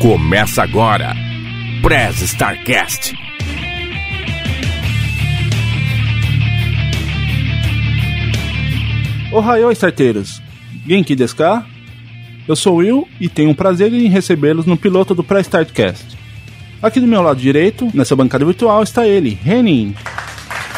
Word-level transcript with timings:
Começa 0.00 0.62
agora. 0.62 1.14
Press 1.80 2.20
Starcast. 2.20 3.14
Ohayou, 9.32 9.72
starteiros! 9.72 10.42
Genki 10.86 11.16
desu 11.16 11.34
ka? 11.36 11.64
Eu 12.46 12.54
sou 12.54 12.74
o 12.74 12.76
Will 12.76 13.08
e 13.18 13.26
tenho 13.26 13.50
o 13.50 13.54
prazer 13.54 13.90
em 13.94 14.06
recebê-los 14.08 14.66
no 14.66 14.76
piloto 14.76 15.14
do 15.14 15.24
Pré-Startcast. 15.24 16.04
Aqui 16.82 17.00
do 17.00 17.06
meu 17.06 17.22
lado 17.22 17.40
direito, 17.40 17.90
nessa 17.94 18.14
bancada 18.14 18.44
virtual, 18.44 18.82
está 18.82 19.06
ele, 19.06 19.38
Renin. 19.42 19.94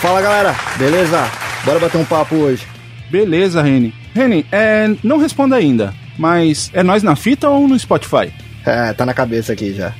Fala 0.00 0.22
galera, 0.22 0.54
beleza? 0.78 1.28
Bora 1.64 1.80
bater 1.80 1.98
um 1.98 2.04
papo 2.04 2.36
hoje. 2.36 2.64
Beleza, 3.10 3.62
Renin. 3.62 3.92
Renin, 4.14 4.44
é, 4.52 4.94
não 5.02 5.18
responda 5.18 5.56
ainda, 5.56 5.92
mas 6.16 6.70
é 6.72 6.84
nós 6.84 7.02
na 7.02 7.16
fita 7.16 7.48
ou 7.50 7.66
no 7.66 7.76
Spotify? 7.76 8.32
É, 8.68 8.92
tá 8.92 9.06
na 9.06 9.14
cabeça 9.14 9.54
aqui 9.54 9.72
já. 9.72 9.94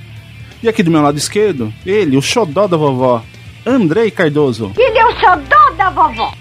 E 0.62 0.68
aqui 0.68 0.82
do 0.82 0.90
meu 0.90 1.00
lado 1.00 1.16
esquerdo, 1.16 1.72
ele, 1.86 2.18
o 2.18 2.22
xodó 2.22 2.66
da 2.66 2.76
vovó, 2.76 3.22
Andrei 3.64 4.10
Cardoso. 4.10 4.72
Ele 4.76 4.98
é 4.98 5.06
o 5.06 5.12
xodó 5.12 5.70
da 5.76 5.88
vovó. 5.88 6.34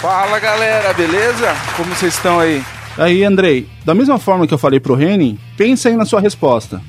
Fala 0.00 0.38
galera, 0.38 0.92
beleza? 0.92 1.52
Como 1.76 1.92
vocês 1.92 2.14
estão 2.14 2.38
aí? 2.38 2.62
Aí, 2.96 3.24
Andrei, 3.24 3.66
da 3.84 3.92
mesma 3.92 4.18
forma 4.20 4.46
que 4.46 4.54
eu 4.54 4.58
falei 4.58 4.78
pro 4.78 4.94
Renin, 4.94 5.36
pensa 5.56 5.88
aí 5.88 5.96
na 5.96 6.04
sua 6.04 6.20
resposta. 6.20 6.80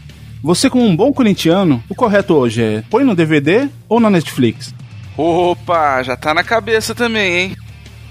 Você, 0.44 0.70
como 0.70 0.86
um 0.86 0.96
bom 0.96 1.12
corintiano, 1.12 1.84
o 1.90 1.96
correto 1.96 2.36
hoje 2.36 2.62
é 2.62 2.84
põe 2.88 3.04
no 3.04 3.16
DVD 3.16 3.68
ou 3.90 4.00
na 4.00 4.12
Netflix? 4.12 4.72
Opa, 5.18 6.04
já 6.04 6.16
tá 6.16 6.32
na 6.32 6.44
cabeça 6.44 6.94
também, 6.94 7.38
hein? 7.38 7.58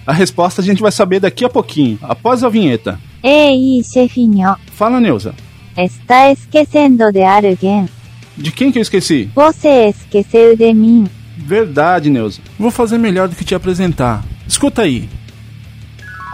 A 0.05 0.13
resposta 0.13 0.61
a 0.61 0.65
gente 0.65 0.83
vai 0.83 0.91
saber 0.91 1.21
daqui 1.21 1.45
a 1.45 1.49
pouquinho, 1.49 1.99
após 2.03 2.43
a 2.43 2.49
vinheta. 2.49 2.99
Ei, 3.23 3.81
chefinho, 3.85 4.57
Fala, 4.73 5.01
Neuza. 5.01 5.35
Está 5.77 6.31
esquecendo 6.31 7.11
de 7.13 7.23
alguém. 7.23 7.89
De 8.37 8.51
quem 8.51 8.73
que 8.73 8.79
eu 8.79 8.83
esqueci? 8.83 9.31
Você 9.35 9.89
esqueceu 9.89 10.57
de 10.57 10.73
mim. 10.75 11.07
Verdade, 11.37 12.11
Neuza. 12.11 12.41
Vou 12.59 12.71
fazer 12.71 12.99
melhor 12.99 13.29
do 13.29 13.37
que 13.37 13.45
te 13.45 13.55
apresentar. 13.55 14.25
Escuta 14.47 14.83
aí. 14.83 15.09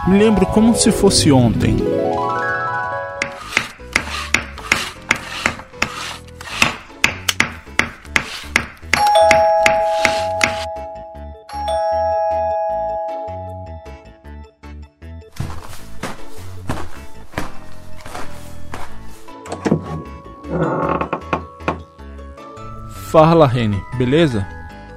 Me 0.07 0.17
lembro 0.17 0.45
como 0.47 0.75
se 0.75 0.91
fosse 0.91 1.31
ontem. 1.31 1.75
Fala, 23.11 23.45
Reni, 23.45 23.83
beleza? 23.97 24.47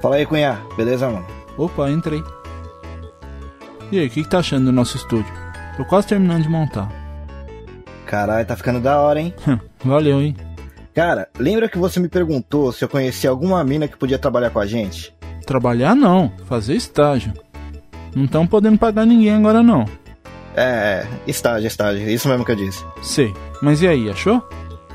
Fala 0.01 0.15
aí, 0.15 0.25
cunha, 0.25 0.57
beleza, 0.77 1.09
mano? 1.09 1.25
Opa, 1.57 1.91
entrei. 1.91 2.23
E 3.91 3.99
aí, 3.99 4.07
o 4.07 4.09
que, 4.09 4.23
que 4.23 4.29
tá 4.29 4.39
achando 4.39 4.67
do 4.67 4.71
nosso 4.71 4.95
estúdio? 4.95 5.33
Tô 5.75 5.83
quase 5.83 6.07
terminando 6.07 6.43
de 6.43 6.47
montar. 6.47 6.89
Caralho, 8.05 8.47
tá 8.47 8.55
ficando 8.55 8.79
da 8.79 9.01
hora, 9.01 9.19
hein? 9.19 9.33
Valeu, 9.83 10.21
hein? 10.21 10.33
Cara, 10.93 11.27
lembra 11.37 11.67
que 11.67 11.77
você 11.77 11.99
me 11.99 12.07
perguntou 12.07 12.71
se 12.71 12.85
eu 12.85 12.87
conhecia 12.87 13.29
alguma 13.29 13.61
mina 13.65 13.85
que 13.85 13.97
podia 13.97 14.17
trabalhar 14.17 14.49
com 14.49 14.59
a 14.59 14.65
gente? 14.65 15.13
Trabalhar 15.45 15.93
não, 15.93 16.31
fazer 16.47 16.75
estágio. 16.75 17.33
Não 18.15 18.27
tão 18.27 18.47
podendo 18.47 18.77
pagar 18.77 19.05
ninguém 19.05 19.33
agora 19.33 19.61
não. 19.61 19.83
É, 20.55 20.63
é, 21.03 21.07
estágio, 21.27 21.67
estágio, 21.67 22.09
isso 22.09 22.29
mesmo 22.29 22.45
que 22.45 22.51
eu 22.53 22.55
disse. 22.55 22.81
Sei, 23.01 23.33
mas 23.61 23.81
e 23.81 23.89
aí, 23.89 24.09
achou? 24.09 24.41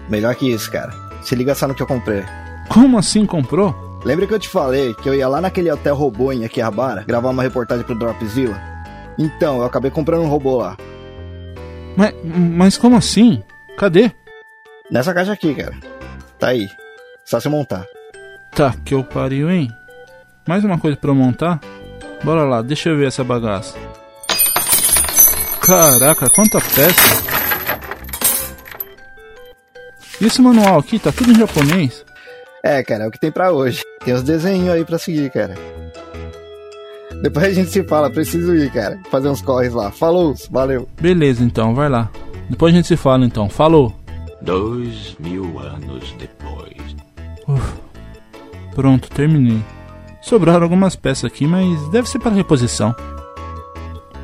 Melhor 0.09 0.35
que 0.35 0.51
isso, 0.51 0.73
cara. 0.73 0.95
Se 1.21 1.35
liga 1.35 1.55
só 1.55 1.69
no 1.69 1.75
que 1.75 1.83
eu 1.83 1.87
comprei. 1.87 2.25
Como 2.71 2.97
assim 2.97 3.27
comprou? 3.27 3.75
Lembra 4.05 4.29
que 4.29 4.33
eu 4.33 4.39
te 4.39 4.49
falei 4.49 4.95
que 4.95 5.09
eu 5.09 5.15
ia 5.15 5.27
lá 5.27 5.41
naquele 5.41 5.71
hotel 5.73 5.97
robô 5.97 6.33
em 6.33 6.45
Akihabara 6.45 7.03
gravar 7.03 7.31
uma 7.31 7.43
reportagem 7.43 7.85
pro 7.85 7.99
Dropzilla? 7.99 8.57
Então, 9.19 9.59
eu 9.59 9.65
acabei 9.65 9.91
comprando 9.91 10.23
um 10.23 10.29
robô 10.29 10.57
lá. 10.57 10.77
Mas, 11.97 12.15
mas 12.25 12.79
como 12.79 12.97
assim? 12.97 13.43
Cadê? 13.77 14.13
Nessa 14.89 15.13
caixa 15.13 15.33
aqui, 15.33 15.53
cara. 15.53 15.75
Tá 16.39 16.49
aí. 16.49 16.69
Só 17.25 17.41
se 17.41 17.49
montar. 17.49 17.85
Tá, 18.53 18.73
que 18.85 18.95
eu 18.95 19.03
pariu, 19.03 19.51
hein? 19.51 19.69
Mais 20.47 20.65
uma 20.65 20.79
coisa 20.79 20.97
pra 20.97 21.11
eu 21.11 21.15
montar? 21.15 21.61
Bora 22.23 22.45
lá, 22.45 22.63
deixa 22.63 22.89
eu 22.89 22.97
ver 22.97 23.09
essa 23.09 23.25
bagaça. 23.25 23.77
Caraca, 25.61 26.31
quanta 26.31 26.61
peça! 26.61 27.31
E 30.21 30.27
esse 30.27 30.41
manual 30.41 30.79
aqui 30.79 30.99
tá 30.99 31.11
tudo 31.11 31.33
em 31.33 31.39
japonês? 31.39 32.05
É, 32.63 32.83
cara, 32.83 33.05
é 33.05 33.09
o 33.09 33.11
que 33.11 33.19
tem 33.19 33.31
pra 33.31 33.53
hoje. 33.53 33.83
Tem 34.05 34.15
os 34.15 34.23
desenhos 34.23 34.69
aí 34.69 34.85
pra 34.85 34.99
seguir, 34.99 35.31
cara. 35.31 35.55
Depois 37.23 37.47
a 37.47 37.53
gente 37.53 37.71
se 37.71 37.83
fala, 37.85 38.11
preciso 38.11 38.55
ir, 38.55 38.71
cara. 38.71 38.99
Fazer 39.11 39.29
uns 39.29 39.43
corres 39.43 39.73
lá. 39.73 39.91
Falou, 39.91 40.35
valeu. 40.51 40.89
Beleza, 41.01 41.43
então, 41.43 41.75
vai 41.75 41.89
lá. 41.89 42.11
Depois 42.49 42.73
a 42.73 42.77
gente 42.77 42.89
se 42.89 42.97
fala, 42.97 43.25
então. 43.25 43.49
Falou! 43.49 43.95
Dois 44.43 45.17
mil 45.21 45.59
anos 45.59 46.15
depois. 46.19 46.97
Uf, 47.47 47.75
pronto, 48.75 49.11
terminei. 49.11 49.63
Sobraram 50.23 50.63
algumas 50.63 50.97
peças 50.97 51.25
aqui, 51.25 51.47
mas 51.47 51.89
deve 51.91 52.09
ser 52.09 52.19
para 52.19 52.33
reposição. 52.33 52.95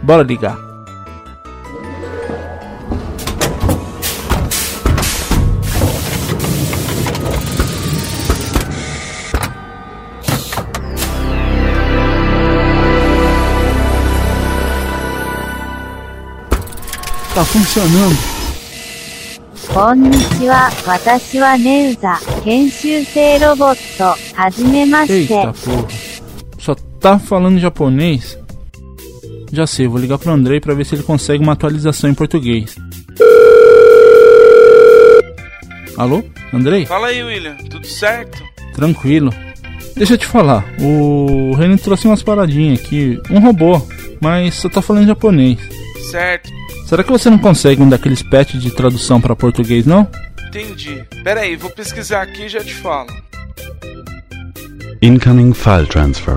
Bora 0.02 0.22
ligar. 0.22 0.65
Tá 17.36 17.44
funcionando. 17.44 18.16
Eita 25.12 25.52
porra, 25.52 25.86
só 26.56 26.74
tá 26.98 27.18
falando 27.18 27.58
japonês? 27.58 28.38
Já 29.52 29.66
sei, 29.66 29.86
vou 29.86 30.00
ligar 30.00 30.16
pro 30.16 30.32
Andrei 30.32 30.60
pra 30.60 30.72
ver 30.72 30.86
se 30.86 30.94
ele 30.94 31.02
consegue 31.02 31.42
uma 31.42 31.52
atualização 31.52 32.08
em 32.08 32.14
português. 32.14 32.74
Alô, 35.98 36.24
Andrei? 36.54 36.86
Fala 36.86 37.08
aí, 37.08 37.22
William, 37.22 37.56
tudo 37.68 37.86
certo? 37.86 38.42
Tranquilo. 38.72 39.30
Deixa 39.94 40.14
eu 40.14 40.18
te 40.18 40.26
falar, 40.26 40.64
o 40.80 41.52
Renan 41.52 41.76
trouxe 41.76 42.06
umas 42.06 42.22
paradinhas 42.22 42.80
aqui, 42.80 43.20
um 43.30 43.40
robô, 43.40 43.82
mas 44.22 44.54
só 44.54 44.70
tá 44.70 44.80
falando 44.80 45.08
japonês. 45.08 45.58
Certo, 46.10 46.50
Será 46.86 47.02
que 47.02 47.10
você 47.10 47.28
não 47.28 47.38
consegue 47.38 47.82
um 47.82 47.88
daqueles 47.88 48.22
patches 48.22 48.62
de 48.62 48.70
tradução 48.70 49.20
pra 49.20 49.34
português, 49.36 49.84
não? 49.84 50.08
entendi. 50.48 51.04
Pera 51.22 51.40
aí, 51.40 51.56
vou 51.56 51.70
pesquisar 51.70 52.22
aqui 52.22 52.44
e 52.44 52.48
já 52.48 52.60
te 52.64 52.74
falo. 52.74 53.08
Incoming 55.02 55.52
file 55.52 55.86
transfer. 55.86 56.36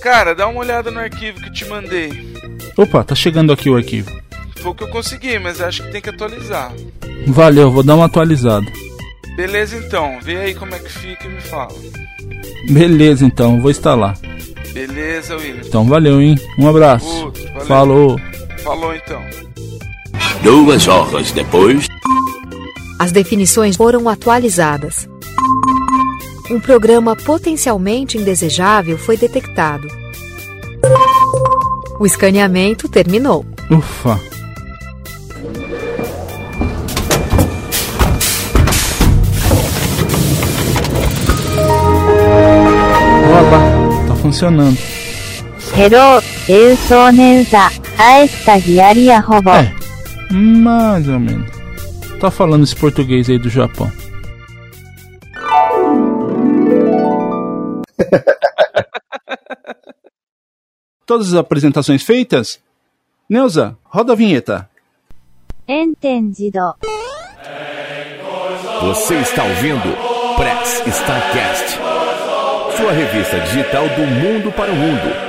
Cara, 0.00 0.34
dá 0.34 0.46
uma 0.46 0.60
olhada 0.60 0.90
no 0.90 1.00
arquivo 1.00 1.40
que 1.40 1.50
te 1.50 1.64
mandei. 1.66 2.34
Opa, 2.76 3.04
tá 3.04 3.14
chegando 3.14 3.52
aqui 3.52 3.68
o 3.68 3.76
arquivo. 3.76 4.10
Foi 4.56 4.70
o 4.70 4.74
que 4.74 4.84
eu 4.84 4.88
consegui, 4.88 5.38
mas 5.38 5.60
acho 5.60 5.82
que 5.82 5.90
tem 5.90 6.00
que 6.00 6.10
atualizar. 6.10 6.72
Valeu, 7.26 7.70
vou 7.70 7.82
dar 7.82 7.96
uma 7.96 8.06
atualizada. 8.06 8.66
Beleza 9.36 9.76
então, 9.76 10.18
vê 10.22 10.36
aí 10.36 10.54
como 10.54 10.74
é 10.74 10.78
que 10.78 10.90
fica 10.90 11.26
e 11.26 11.30
me 11.30 11.40
fala. 11.40 11.74
Beleza 12.70 13.24
então, 13.24 13.60
vou 13.60 13.70
instalar. 13.70 14.16
Beleza, 14.72 15.36
William. 15.36 15.62
Então 15.66 15.86
valeu, 15.86 16.20
hein? 16.20 16.36
Um 16.58 16.68
abraço. 16.68 17.24
Outro, 17.24 17.44
valeu. 17.52 17.66
Falou. 17.66 18.20
Falou 18.62 18.94
então. 18.94 19.47
Duas 20.42 20.86
horas 20.86 21.32
depois. 21.32 21.86
As 22.98 23.12
definições 23.12 23.76
foram 23.76 24.08
atualizadas. 24.08 25.08
Um 26.50 26.58
programa 26.58 27.14
potencialmente 27.14 28.16
indesejável 28.16 28.96
foi 28.96 29.16
detectado. 29.16 29.86
O 32.00 32.06
escaneamento 32.06 32.88
terminou. 32.88 33.44
Ufa! 33.70 34.18
Opa! 43.38 44.08
tá 44.08 44.14
funcionando. 44.16 44.78
Hello, 45.76 46.22
eu 46.48 46.76
sou 46.76 47.12
Neuza, 47.12 47.70
a 47.98 48.24
estagiária 48.24 49.20
robô. 49.20 49.50
É. 49.50 49.87
Mais 50.30 51.08
ou 51.08 51.18
menos. 51.18 51.50
Tá 52.20 52.30
falando 52.30 52.64
esse 52.64 52.76
português 52.76 53.30
aí 53.30 53.38
do 53.38 53.48
Japão. 53.48 53.90
Todas 61.06 61.28
as 61.28 61.34
apresentações 61.34 62.02
feitas? 62.02 62.60
Neuza, 63.28 63.76
roda 63.84 64.12
a 64.12 64.16
vinheta. 64.16 64.68
Entendido. 65.66 66.74
Você 68.82 69.14
está 69.16 69.42
ouvindo 69.44 69.96
Press 70.36 70.86
Starcast, 70.86 71.78
sua 72.76 72.92
revista 72.92 73.40
digital 73.40 73.88
do 73.88 74.02
mundo 74.06 74.52
para 74.52 74.70
o 74.70 74.76
mundo. 74.76 75.27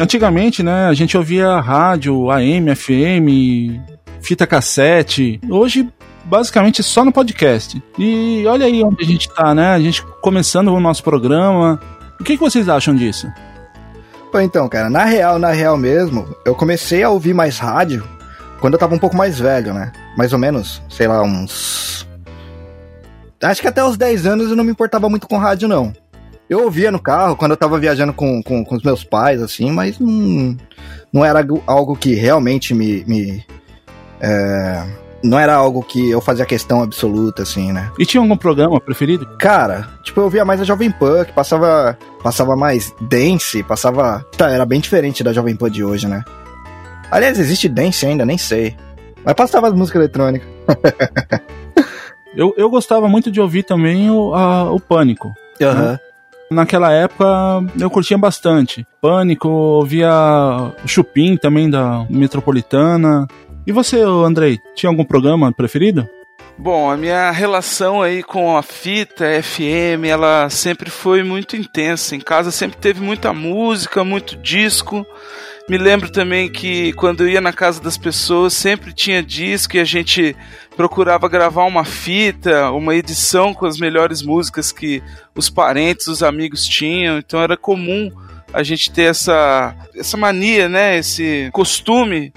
Antigamente, 0.00 0.62
né, 0.62 0.86
a 0.86 0.94
gente 0.94 1.16
ouvia 1.16 1.58
rádio, 1.58 2.30
AM, 2.30 2.72
FM, 2.74 3.80
fita 4.22 4.46
cassete. 4.46 5.40
Hoje, 5.50 5.88
basicamente, 6.24 6.84
só 6.84 7.04
no 7.04 7.10
podcast. 7.10 7.82
E 7.98 8.44
olha 8.46 8.66
aí 8.66 8.82
onde 8.84 9.02
a 9.02 9.06
gente 9.06 9.28
tá, 9.28 9.52
né? 9.52 9.70
A 9.70 9.80
gente 9.80 10.04
começando 10.22 10.68
o 10.68 10.78
nosso 10.78 11.02
programa. 11.02 11.80
O 12.20 12.22
que, 12.22 12.34
que 12.34 12.40
vocês 12.40 12.68
acham 12.68 12.94
disso? 12.94 13.26
Pô, 14.30 14.38
então, 14.40 14.68
cara, 14.68 14.88
na 14.88 15.04
real, 15.04 15.36
na 15.36 15.50
real 15.50 15.76
mesmo, 15.76 16.28
eu 16.44 16.54
comecei 16.54 17.02
a 17.02 17.10
ouvir 17.10 17.34
mais 17.34 17.58
rádio 17.58 18.06
quando 18.60 18.74
eu 18.74 18.78
tava 18.78 18.94
um 18.94 18.98
pouco 18.98 19.16
mais 19.16 19.40
velho, 19.40 19.74
né? 19.74 19.90
Mais 20.16 20.32
ou 20.32 20.38
menos, 20.38 20.80
sei 20.88 21.08
lá, 21.08 21.22
uns. 21.22 22.06
Acho 23.42 23.60
que 23.60 23.68
até 23.68 23.82
os 23.82 23.96
10 23.96 24.26
anos 24.26 24.50
eu 24.50 24.56
não 24.56 24.64
me 24.64 24.70
importava 24.70 25.08
muito 25.08 25.26
com 25.26 25.38
rádio, 25.38 25.66
não. 25.66 25.92
Eu 26.48 26.64
ouvia 26.64 26.90
no 26.90 26.98
carro 26.98 27.36
quando 27.36 27.52
eu 27.52 27.56
tava 27.56 27.78
viajando 27.78 28.12
com, 28.12 28.42
com, 28.42 28.64
com 28.64 28.74
os 28.74 28.82
meus 28.82 29.04
pais, 29.04 29.42
assim, 29.42 29.70
mas 29.70 29.98
não, 29.98 30.56
não 31.12 31.24
era 31.24 31.44
algo 31.66 31.94
que 31.94 32.14
realmente 32.14 32.72
me. 32.74 33.04
me 33.06 33.44
é, 34.20 34.84
não 35.22 35.38
era 35.38 35.54
algo 35.54 35.82
que 35.82 36.10
eu 36.10 36.20
fazia 36.20 36.46
questão 36.46 36.82
absoluta, 36.82 37.42
assim, 37.42 37.72
né? 37.72 37.90
E 37.98 38.06
tinha 38.06 38.20
algum 38.20 38.36
programa 38.36 38.80
preferido? 38.80 39.26
Cara, 39.38 39.88
tipo, 40.02 40.20
eu 40.20 40.24
ouvia 40.24 40.44
mais 40.44 40.60
a 40.60 40.64
Jovem 40.64 40.90
Pan, 40.90 41.24
que 41.24 41.32
passava, 41.32 41.98
passava 42.22 42.56
mais 42.56 42.94
dance, 43.00 43.62
passava. 43.62 44.24
Tá, 44.36 44.50
era 44.50 44.64
bem 44.64 44.80
diferente 44.80 45.24
da 45.24 45.32
Jovem 45.32 45.56
Pan 45.56 45.70
de 45.70 45.84
hoje, 45.84 46.06
né? 46.06 46.24
Aliás, 47.10 47.38
existe 47.38 47.68
dance 47.68 48.06
ainda, 48.06 48.24
nem 48.24 48.38
sei. 48.38 48.76
Mas 49.24 49.34
passava 49.34 49.68
as 49.68 49.74
músicas 49.74 50.00
eletrônicas. 50.00 50.48
eu, 52.34 52.54
eu 52.56 52.70
gostava 52.70 53.08
muito 53.08 53.30
de 53.30 53.40
ouvir 53.40 53.64
também 53.64 54.10
o, 54.10 54.32
a, 54.34 54.72
o 54.72 54.78
Pânico. 54.78 55.34
Aham. 55.60 55.92
Uhum. 55.92 56.07
Naquela 56.50 56.92
época 56.92 57.24
eu 57.78 57.90
curtia 57.90 58.16
bastante. 58.16 58.86
Pânico, 59.00 59.48
ouvia 59.48 60.10
Chupim 60.86 61.36
também 61.36 61.68
da 61.68 62.06
Metropolitana. 62.08 63.26
E 63.66 63.72
você, 63.72 64.00
Andrei, 64.00 64.58
tinha 64.74 64.88
algum 64.88 65.04
programa 65.04 65.52
preferido? 65.52 66.08
Bom, 66.56 66.90
a 66.90 66.96
minha 66.96 67.30
relação 67.30 68.02
aí 68.02 68.20
com 68.20 68.56
a 68.56 68.62
fita 68.62 69.24
FM, 69.40 70.06
ela 70.08 70.50
sempre 70.50 70.90
foi 70.90 71.22
muito 71.22 71.56
intensa. 71.56 72.16
Em 72.16 72.20
casa 72.20 72.50
sempre 72.50 72.78
teve 72.78 73.00
muita 73.00 73.32
música, 73.32 74.02
muito 74.02 74.36
disco. 74.36 75.06
Me 75.68 75.76
lembro 75.76 76.10
também 76.10 76.48
que 76.48 76.94
quando 76.94 77.24
eu 77.24 77.28
ia 77.28 77.42
na 77.42 77.52
casa 77.52 77.82
das 77.82 77.98
pessoas 77.98 78.54
sempre 78.54 78.90
tinha 78.90 79.22
disco 79.22 79.76
e 79.76 79.80
a 79.80 79.84
gente 79.84 80.34
procurava 80.74 81.28
gravar 81.28 81.64
uma 81.64 81.84
fita, 81.84 82.70
uma 82.70 82.94
edição 82.94 83.52
com 83.52 83.66
as 83.66 83.78
melhores 83.78 84.22
músicas 84.22 84.72
que 84.72 85.02
os 85.34 85.50
parentes, 85.50 86.06
os 86.06 86.22
amigos 86.22 86.66
tinham. 86.66 87.18
Então 87.18 87.42
era 87.42 87.54
comum 87.54 88.10
a 88.50 88.62
gente 88.62 88.90
ter 88.90 89.10
essa, 89.10 89.74
essa 89.94 90.16
mania, 90.16 90.70
né? 90.70 90.96
Esse 90.96 91.50
costume 91.52 92.32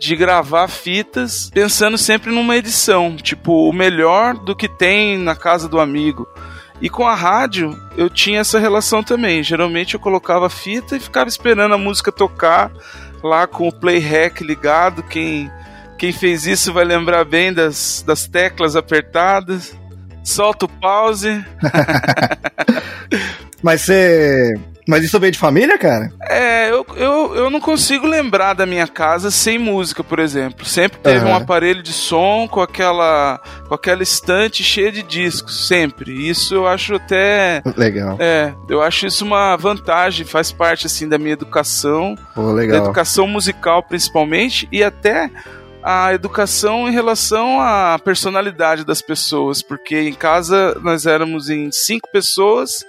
de 0.00 0.16
gravar 0.16 0.66
fitas 0.66 1.50
pensando 1.52 1.98
sempre 1.98 2.32
numa 2.32 2.56
edição, 2.56 3.16
tipo 3.16 3.68
o 3.68 3.72
melhor 3.72 4.34
do 4.34 4.56
que 4.56 4.66
tem 4.66 5.18
na 5.18 5.36
casa 5.36 5.68
do 5.68 5.78
amigo. 5.78 6.26
E 6.82 6.90
com 6.90 7.06
a 7.06 7.14
rádio 7.14 7.80
eu 7.96 8.10
tinha 8.10 8.40
essa 8.40 8.58
relação 8.58 9.04
também. 9.04 9.40
Geralmente 9.42 9.94
eu 9.94 10.00
colocava 10.00 10.50
fita 10.50 10.96
e 10.96 11.00
ficava 11.00 11.28
esperando 11.28 11.74
a 11.74 11.78
música 11.78 12.10
tocar 12.10 12.72
lá 13.22 13.46
com 13.46 13.68
o 13.68 13.72
play 13.72 14.00
hack 14.00 14.40
ligado. 14.40 15.04
Quem, 15.04 15.48
quem 15.96 16.12
fez 16.12 16.44
isso 16.44 16.72
vai 16.72 16.84
lembrar 16.84 17.24
bem 17.24 17.52
das, 17.52 18.02
das 18.04 18.26
teclas 18.26 18.74
apertadas. 18.74 19.78
Solta 20.24 20.64
o 20.64 20.68
pause. 20.68 21.44
Mas 23.62 23.82
você 23.82 24.54
mas 24.86 25.04
isso 25.04 25.18
veio 25.20 25.32
de 25.32 25.38
família, 25.38 25.78
cara? 25.78 26.12
É, 26.20 26.70
eu, 26.70 26.84
eu, 26.96 27.34
eu 27.36 27.50
não 27.50 27.60
consigo 27.60 28.06
lembrar 28.06 28.54
da 28.54 28.66
minha 28.66 28.86
casa 28.88 29.30
sem 29.30 29.58
música, 29.58 30.02
por 30.02 30.18
exemplo. 30.18 30.64
Sempre 30.64 30.98
teve 30.98 31.24
uhum. 31.24 31.30
um 31.30 31.34
aparelho 31.36 31.82
de 31.82 31.92
som 31.92 32.48
com 32.48 32.60
aquela, 32.60 33.40
com 33.68 33.74
aquela 33.74 34.02
estante 34.02 34.64
cheia 34.64 34.90
de 34.90 35.02
discos, 35.02 35.68
sempre. 35.68 36.28
Isso 36.28 36.54
eu 36.54 36.66
acho 36.66 36.94
até. 36.94 37.62
Legal. 37.76 38.16
É, 38.18 38.52
eu 38.68 38.82
acho 38.82 39.06
isso 39.06 39.24
uma 39.24 39.56
vantagem, 39.56 40.26
faz 40.26 40.50
parte 40.50 40.86
assim 40.86 41.08
da 41.08 41.18
minha 41.18 41.32
educação. 41.32 42.16
Pô, 42.34 42.50
legal. 42.52 42.78
Da 42.78 42.84
educação 42.84 43.28
musical, 43.28 43.82
principalmente, 43.84 44.68
e 44.72 44.82
até 44.82 45.30
a 45.82 46.12
educação 46.12 46.88
em 46.88 46.92
relação 46.92 47.60
à 47.60 47.98
personalidade 47.98 48.84
das 48.84 49.00
pessoas, 49.00 49.62
porque 49.62 50.00
em 50.00 50.14
casa 50.14 50.76
nós 50.80 51.06
éramos 51.06 51.48
em 51.50 51.70
cinco 51.70 52.08
pessoas 52.10 52.84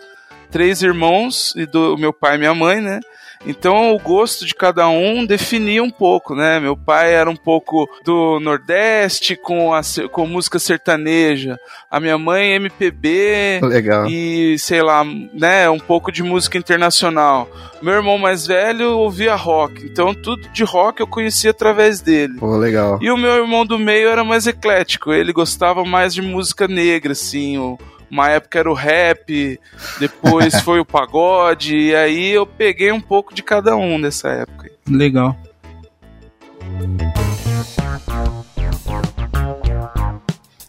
três 0.53 0.83
irmãos 0.83 1.51
e 1.57 1.65
do 1.65 1.97
meu 1.97 2.13
pai 2.13 2.35
e 2.35 2.38
minha 2.38 2.53
mãe, 2.53 2.79
né? 2.79 3.00
Então 3.45 3.94
o 3.94 4.00
gosto 4.00 4.45
de 4.45 4.53
cada 4.53 4.88
um 4.88 5.25
definia 5.25 5.83
um 5.83 5.89
pouco, 5.89 6.33
né? 6.33 6.59
Meu 6.59 6.77
pai 6.77 7.13
era 7.13 7.29
um 7.29 7.35
pouco 7.35 7.89
do 8.05 8.39
Nordeste 8.39 9.35
com, 9.35 9.73
a, 9.73 9.81
com 10.11 10.25
música 10.25 10.59
sertaneja, 10.59 11.57
a 11.91 12.00
minha 12.00 12.17
mãe 12.17 12.53
MPB 12.53 13.59
Legal. 13.63 14.07
e 14.07 14.57
sei 14.59 14.81
lá, 14.81 15.03
né? 15.33 15.69
Um 15.69 15.79
pouco 15.79 16.11
de 16.11 16.23
música 16.23 16.57
internacional. 16.57 17.49
Meu 17.81 17.95
irmão 17.95 18.17
mais 18.17 18.47
velho 18.47 18.97
ouvia 18.97 19.35
rock, 19.35 19.85
então 19.85 20.13
tudo 20.13 20.47
de 20.49 20.63
rock 20.63 21.01
eu 21.01 21.07
conhecia 21.07 21.51
através 21.51 21.99
dele. 21.99 22.35
Pô, 22.39 22.56
legal. 22.56 22.97
E 23.01 23.11
o 23.11 23.17
meu 23.17 23.31
irmão 23.31 23.65
do 23.65 23.77
meio 23.77 24.07
era 24.07 24.23
mais 24.23 24.47
eclético, 24.47 25.11
ele 25.11 25.33
gostava 25.33 25.83
mais 25.83 26.13
de 26.13 26.21
música 26.21 26.67
negra, 26.67 27.11
assim, 27.11 27.57
o 27.57 27.77
uma 28.09 28.29
época 28.29 28.59
era 28.59 28.69
o 28.69 28.73
rap, 28.73 29.59
depois 30.00 30.59
foi 30.61 30.79
o 30.79 30.85
pagode, 30.85 31.75
e 31.75 31.95
aí 31.95 32.31
eu 32.31 32.45
peguei 32.45 32.91
um 32.91 33.01
pouco 33.01 33.33
de 33.33 33.44
cada 33.44 33.75
um 33.75 33.97
nessa 33.97 34.29
época. 34.29 34.69
Legal. 34.89 35.35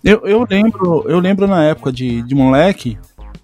Eu, 0.03 0.21
eu 0.27 0.47
lembro, 0.49 1.05
eu 1.09 1.19
lembro 1.19 1.47
na 1.47 1.65
época 1.65 1.91
de, 1.91 2.21
de 2.23 2.35
moleque, 2.35 2.99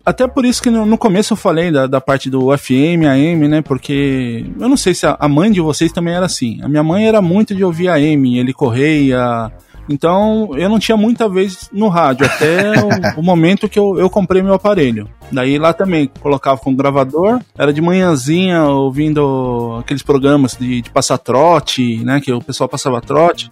até 0.05 0.27
por 0.27 0.45
isso 0.45 0.63
que 0.63 0.71
no, 0.71 0.85
no 0.85 0.99
começo 0.99 1.33
eu 1.35 1.37
falei 1.37 1.71
da, 1.71 1.87
da, 1.87 2.01
parte 2.01 2.29
do 2.29 2.57
FM, 2.57 3.05
AM, 3.09 3.49
né? 3.49 3.63
Porque 3.63 4.45
eu 4.59 4.69
não 4.69 4.77
sei 4.77 4.95
se 4.95 5.07
a, 5.07 5.17
a, 5.19 5.29
mãe 5.29 5.53
de 5.53 5.61
vocês 5.61 5.93
também 5.93 6.15
era 6.15 6.27
assim. 6.27 6.61
A 6.63 6.69
minha 6.69 6.83
mãe 6.83 7.07
era 7.07 7.23
muito 7.23 7.55
de 7.55 7.63
ouvir 7.63 7.89
AM, 7.89 8.39
ele 8.39 8.53
correia, 8.53 9.53
então 9.91 10.51
eu 10.55 10.69
não 10.69 10.79
tinha 10.79 10.97
muita 10.97 11.29
vez 11.29 11.69
no 11.73 11.89
rádio, 11.89 12.25
até 12.25 12.73
o, 13.17 13.19
o, 13.21 13.23
momento 13.23 13.69
que 13.69 13.79
eu, 13.79 13.99
eu 13.99 14.09
comprei 14.09 14.41
meu 14.41 14.55
aparelho. 14.55 15.09
Daí 15.33 15.59
lá 15.59 15.73
também 15.73 16.11
colocava 16.21 16.61
com 16.61 16.75
gravador, 16.75 17.41
era 17.59 17.73
de 17.73 17.81
manhãzinha 17.81 18.65
ouvindo 18.65 19.79
aqueles 19.81 20.03
programas 20.03 20.57
de, 20.59 20.81
de 20.81 20.91
passar 20.91 21.19
trote, 21.19 21.97
né? 22.05 22.21
Que 22.21 22.33
o 22.33 22.41
pessoal 22.41 22.69
passava 22.69 23.01
trote. 23.01 23.51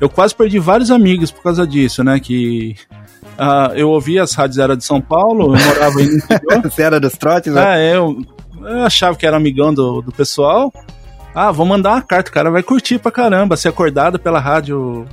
Eu 0.00 0.08
quase 0.08 0.34
perdi 0.34 0.58
vários 0.58 0.90
amigos 0.90 1.30
por 1.30 1.42
causa 1.42 1.66
disso, 1.66 2.04
né? 2.04 2.20
Que 2.20 2.76
uh, 3.38 3.74
eu 3.74 3.88
ouvia 3.88 4.22
as 4.22 4.34
rádios 4.34 4.58
era 4.58 4.76
de 4.76 4.84
São 4.84 5.00
Paulo, 5.00 5.56
eu 5.56 5.64
morava 5.64 5.98
aí 5.98 6.06
no 6.06 6.16
interior. 6.16 6.62
Você 6.70 6.82
era 6.82 7.00
dos 7.00 7.12
trotes, 7.14 7.52
né? 7.52 7.88
É, 7.88 7.96
eu, 7.96 8.18
eu 8.60 8.82
achava 8.82 9.16
que 9.16 9.26
era 9.26 9.36
amigão 9.36 9.72
do, 9.72 10.02
do 10.02 10.12
pessoal. 10.12 10.72
Ah, 11.34 11.52
vou 11.52 11.64
mandar 11.66 11.92
uma 11.92 12.02
carta, 12.02 12.30
o 12.30 12.32
cara 12.32 12.50
vai 12.50 12.62
curtir 12.62 12.98
pra 12.98 13.12
caramba, 13.12 13.56
ser 13.56 13.68
acordado 13.68 14.18
pela 14.18 14.40
rádio 14.40 15.06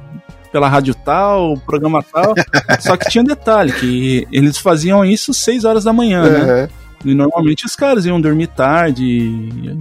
pela 0.56 0.70
rádio 0.70 0.96
tal, 0.96 1.58
programa 1.66 2.02
tal. 2.02 2.34
só 2.80 2.96
que 2.96 3.10
tinha 3.10 3.22
um 3.22 3.26
detalhe, 3.26 3.74
que 3.74 4.26
eles 4.32 4.58
faziam 4.58 5.04
isso 5.04 5.34
6 5.34 5.66
horas 5.66 5.84
da 5.84 5.92
manhã, 5.92 6.24
uhum. 6.24 6.46
né? 6.46 6.70
E 7.04 7.14
normalmente 7.14 7.66
os 7.66 7.76
caras 7.76 8.06
iam 8.06 8.22
dormir 8.22 8.48
tarde, 8.48 9.78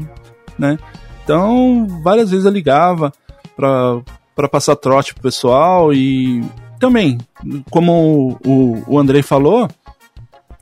né? 0.58 0.76
Então, 1.22 1.86
várias 2.02 2.28
vezes 2.28 2.44
eu 2.44 2.50
ligava 2.50 3.12
pra, 3.54 4.00
pra 4.34 4.48
passar 4.48 4.74
trote 4.74 5.14
pro 5.14 5.22
pessoal 5.22 5.94
e 5.94 6.42
também, 6.80 7.18
como 7.70 8.36
o, 8.44 8.82
o 8.88 8.98
Andrei 8.98 9.22
falou, 9.22 9.68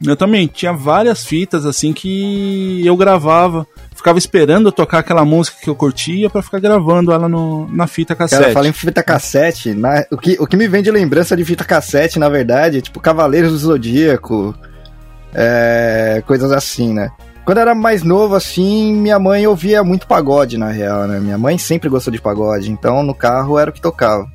eu 0.06 0.14
também 0.14 0.46
tinha 0.46 0.74
várias 0.74 1.24
fitas 1.24 1.64
assim 1.64 1.90
que 1.94 2.86
eu 2.86 2.98
gravava 2.98 3.66
ficava 4.02 4.18
esperando 4.18 4.68
eu 4.68 4.72
tocar 4.72 4.98
aquela 4.98 5.24
música 5.24 5.56
que 5.62 5.70
eu 5.70 5.76
curtia 5.76 6.28
para 6.28 6.42
ficar 6.42 6.58
gravando 6.58 7.12
ela 7.12 7.28
no, 7.28 7.68
na 7.68 7.86
fita 7.86 8.16
cassete. 8.16 8.42
Cara, 8.42 8.52
fala 8.52 8.66
em 8.66 8.72
fita 8.72 9.00
cassete, 9.00 9.72
na, 9.72 10.04
o, 10.10 10.18
que, 10.18 10.36
o 10.40 10.46
que 10.46 10.56
me 10.56 10.66
vem 10.66 10.82
de 10.82 10.90
lembrança 10.90 11.36
de 11.36 11.44
fita 11.44 11.64
cassete, 11.64 12.18
na 12.18 12.28
verdade, 12.28 12.78
é 12.78 12.80
tipo 12.80 12.98
Cavaleiros 12.98 13.52
do 13.52 13.58
Zodíaco, 13.58 14.54
é, 15.32 16.20
coisas 16.26 16.50
assim, 16.50 16.92
né? 16.92 17.10
Quando 17.44 17.58
eu 17.58 17.62
era 17.62 17.74
mais 17.74 18.02
novo, 18.02 18.34
assim, 18.34 18.92
minha 18.92 19.18
mãe 19.20 19.46
ouvia 19.46 19.84
muito 19.84 20.06
pagode, 20.06 20.58
na 20.58 20.68
real, 20.68 21.06
né? 21.06 21.20
Minha 21.20 21.38
mãe 21.38 21.56
sempre 21.56 21.88
gostou 21.88 22.12
de 22.12 22.20
pagode, 22.20 22.70
então 22.72 23.04
no 23.04 23.14
carro 23.14 23.56
era 23.56 23.70
o 23.70 23.72
que 23.72 23.80
tocava. 23.80 24.26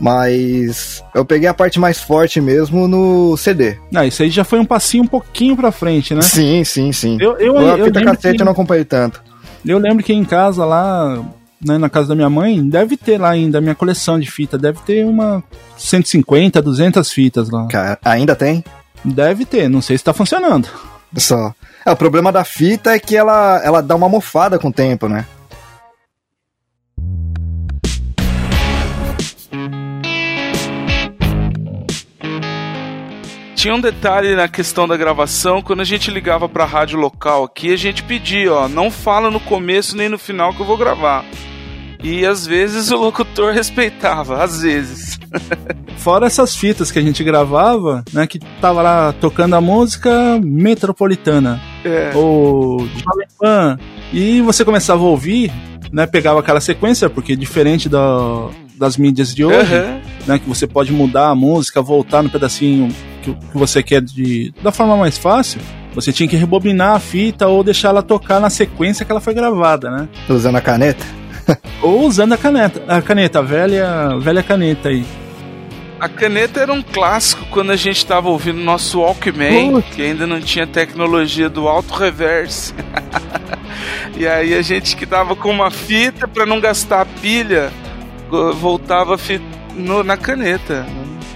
Mas 0.00 1.04
eu 1.14 1.24
peguei 1.26 1.46
a 1.46 1.52
parte 1.52 1.78
mais 1.78 2.00
forte 2.00 2.40
mesmo 2.40 2.88
no 2.88 3.36
CD. 3.36 3.76
Ah, 3.94 4.06
isso 4.06 4.22
aí 4.22 4.30
já 4.30 4.44
foi 4.44 4.58
um 4.58 4.64
passinho 4.64 5.04
um 5.04 5.06
pouquinho 5.06 5.54
pra 5.54 5.70
frente, 5.70 6.14
né? 6.14 6.22
Sim, 6.22 6.64
sim, 6.64 6.90
sim. 6.90 7.18
Eu, 7.20 7.36
eu, 7.36 7.58
a 7.58 7.78
eu, 7.78 7.84
fita 7.84 7.98
lembro 7.98 8.14
cassete 8.14 8.36
que, 8.36 8.42
eu 8.42 8.46
não 8.46 8.52
acompanhei 8.52 8.84
tanto. 8.84 9.22
eu 9.66 9.78
lembro 9.78 10.02
que 10.02 10.12
em 10.14 10.24
casa 10.24 10.64
lá, 10.64 11.22
né, 11.62 11.76
na 11.76 11.90
casa 11.90 12.08
da 12.08 12.14
minha 12.14 12.30
mãe, 12.30 12.66
deve 12.66 12.96
ter 12.96 13.20
lá 13.20 13.28
ainda 13.28 13.58
a 13.58 13.60
minha 13.60 13.74
coleção 13.74 14.18
de 14.18 14.30
fita, 14.30 14.56
deve 14.56 14.78
ter 14.80 15.04
uma 15.04 15.44
150, 15.76 16.62
200 16.62 17.12
fitas 17.12 17.50
lá. 17.50 17.66
Cara, 17.66 17.98
ainda 18.02 18.34
tem? 18.34 18.64
Deve 19.04 19.44
ter, 19.44 19.68
não 19.68 19.82
sei 19.82 19.98
se 19.98 20.04
tá 20.04 20.14
funcionando. 20.14 20.66
Só. 21.16 21.52
É, 21.84 21.90
o 21.90 21.96
problema 21.96 22.32
da 22.32 22.44
fita 22.44 22.94
é 22.94 22.98
que 22.98 23.16
ela, 23.16 23.60
ela 23.62 23.82
dá 23.82 23.94
uma 23.96 24.08
mofada 24.08 24.58
com 24.58 24.68
o 24.68 24.72
tempo, 24.72 25.08
né? 25.08 25.26
Tinha 33.60 33.74
um 33.74 33.80
detalhe 33.80 34.34
na 34.34 34.48
questão 34.48 34.88
da 34.88 34.96
gravação, 34.96 35.60
quando 35.60 35.80
a 35.80 35.84
gente 35.84 36.10
ligava 36.10 36.48
pra 36.48 36.64
rádio 36.64 36.98
local 36.98 37.44
aqui, 37.44 37.70
a 37.70 37.76
gente 37.76 38.02
pedia, 38.02 38.50
ó, 38.54 38.66
não 38.66 38.90
fala 38.90 39.30
no 39.30 39.38
começo 39.38 39.94
nem 39.94 40.08
no 40.08 40.18
final 40.18 40.54
que 40.54 40.60
eu 40.62 40.66
vou 40.66 40.78
gravar. 40.78 41.26
E 42.02 42.24
às 42.24 42.46
vezes 42.46 42.90
o 42.90 42.96
locutor 42.96 43.52
respeitava, 43.52 44.42
às 44.42 44.62
vezes. 44.62 45.18
Fora 45.98 46.24
essas 46.26 46.56
fitas 46.56 46.90
que 46.90 46.98
a 46.98 47.02
gente 47.02 47.22
gravava, 47.22 48.02
né, 48.14 48.26
que 48.26 48.38
tava 48.62 48.80
lá 48.80 49.12
tocando 49.20 49.54
a 49.54 49.60
música 49.60 50.40
metropolitana, 50.42 51.60
É. 51.84 52.12
ou 52.14 52.78
Jovem 52.78 53.26
Pan, 53.38 53.78
e 54.10 54.40
você 54.40 54.64
começava 54.64 55.02
a 55.02 55.06
ouvir, 55.06 55.52
né, 55.92 56.06
pegava 56.06 56.40
aquela 56.40 56.62
sequência, 56.62 57.10
porque 57.10 57.36
diferente 57.36 57.90
da, 57.90 58.48
das 58.80 58.96
mídias 58.96 59.34
de 59.34 59.44
hoje, 59.44 59.74
Aham. 59.74 60.00
né, 60.26 60.38
que 60.38 60.48
você 60.48 60.66
pode 60.66 60.90
mudar 60.90 61.28
a 61.28 61.34
música, 61.34 61.82
voltar 61.82 62.22
no 62.22 62.30
pedacinho 62.30 62.88
que, 63.22 63.34
que 63.34 63.58
você 63.58 63.82
quer 63.82 64.00
de, 64.00 64.54
da 64.62 64.72
forma 64.72 64.96
mais 64.96 65.18
fácil, 65.18 65.60
você 65.94 66.10
tinha 66.10 66.26
que 66.26 66.34
rebobinar 66.34 66.94
a 66.96 66.98
fita 66.98 67.46
ou 67.46 67.62
deixar 67.62 67.90
ela 67.90 68.02
tocar 68.02 68.40
na 68.40 68.48
sequência 68.48 69.04
que 69.04 69.12
ela 69.12 69.20
foi 69.20 69.34
gravada, 69.34 69.90
né? 69.90 70.08
Usando 70.30 70.56
a 70.56 70.60
caneta. 70.62 71.04
Ou 71.82 72.06
usando 72.06 72.32
a 72.32 72.36
caneta, 72.36 72.82
a 72.86 73.02
caneta, 73.02 73.40
a 73.40 73.42
velha, 73.42 74.16
velha 74.20 74.42
caneta 74.42 74.88
aí. 74.88 75.04
A 75.98 76.08
caneta 76.08 76.60
era 76.60 76.72
um 76.72 76.82
clássico 76.82 77.44
quando 77.50 77.72
a 77.72 77.76
gente 77.76 78.06
tava 78.06 78.28
ouvindo 78.28 78.60
nosso 78.60 79.00
Walkman, 79.00 79.72
Putz. 79.72 79.94
que 79.94 80.02
ainda 80.02 80.26
não 80.26 80.40
tinha 80.40 80.66
tecnologia 80.66 81.48
do 81.48 81.66
auto 81.66 81.92
reverse. 81.92 82.72
e 84.16 84.28
aí 84.28 84.54
a 84.54 84.62
gente 84.62 84.96
que 84.96 85.06
tava 85.06 85.34
com 85.34 85.50
uma 85.50 85.70
fita 85.70 86.28
para 86.28 86.46
não 86.46 86.60
gastar 86.60 87.00
a 87.00 87.04
pilha, 87.06 87.72
voltava 88.54 89.16
no- 89.74 90.02
na 90.02 90.16
caneta. 90.16 90.86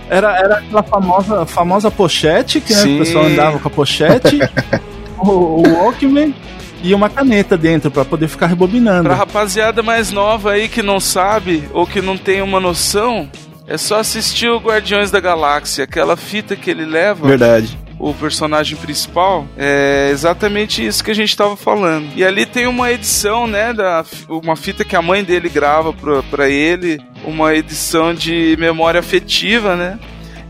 Era, 0.09 0.37
era 0.39 0.59
aquela 0.59 0.83
famosa, 0.83 1.47
famosa 1.47 1.91
pochete, 1.91 2.61
que 2.61 2.75
né, 2.75 2.83
o 2.83 2.99
pessoal 2.99 3.25
andava 3.25 3.59
com 3.59 3.69
a 3.69 3.71
pochete, 3.71 4.39
o, 5.19 5.29
o 5.31 5.63
Walkman 5.79 6.35
e 6.83 6.93
uma 6.95 7.09
caneta 7.09 7.57
dentro 7.57 7.91
pra 7.91 8.05
poder 8.05 8.29
ficar 8.29 8.47
rebobinando. 8.47 9.05
Pra 9.05 9.15
rapaziada 9.15 9.83
mais 9.83 10.11
nova 10.11 10.53
aí 10.53 10.69
que 10.69 10.83
não 10.83 11.01
sabe 11.01 11.65
ou 11.73 11.87
que 11.87 12.03
não 12.03 12.19
tem 12.19 12.43
uma 12.43 12.61
noção, 12.61 13.29
é 13.67 13.79
só 13.79 13.99
assistir 14.01 14.49
o 14.51 14.59
Guardiões 14.59 15.11
da 15.11 15.21
Galáxia, 15.21 15.85
aquela 15.85 16.17
fita 16.17 16.55
que 16.55 16.71
ele 16.71 16.85
leva. 16.85 17.27
Verdade. 17.27 17.79
O 17.99 18.13
personagem 18.13 18.77
principal, 18.77 19.47
é 19.57 20.09
exatamente 20.11 20.85
isso 20.85 21.03
que 21.03 21.11
a 21.11 21.15
gente 21.15 21.37
tava 21.37 21.57
falando. 21.57 22.09
E 22.17 22.25
ali 22.25 22.45
tem 22.45 22.67
uma 22.67 22.91
edição, 22.91 23.47
né, 23.47 23.73
da 23.73 24.05
uma 24.29 24.57
fita 24.57 24.85
que 24.85 24.97
a 24.97 25.03
mãe 25.03 25.23
dele 25.23 25.49
grava 25.49 25.93
pra 26.31 26.49
ele, 26.49 27.01
uma 27.25 27.55
edição 27.55 28.13
de 28.13 28.57
memória 28.59 29.01
afetiva, 29.01 29.77
né? 29.77 29.99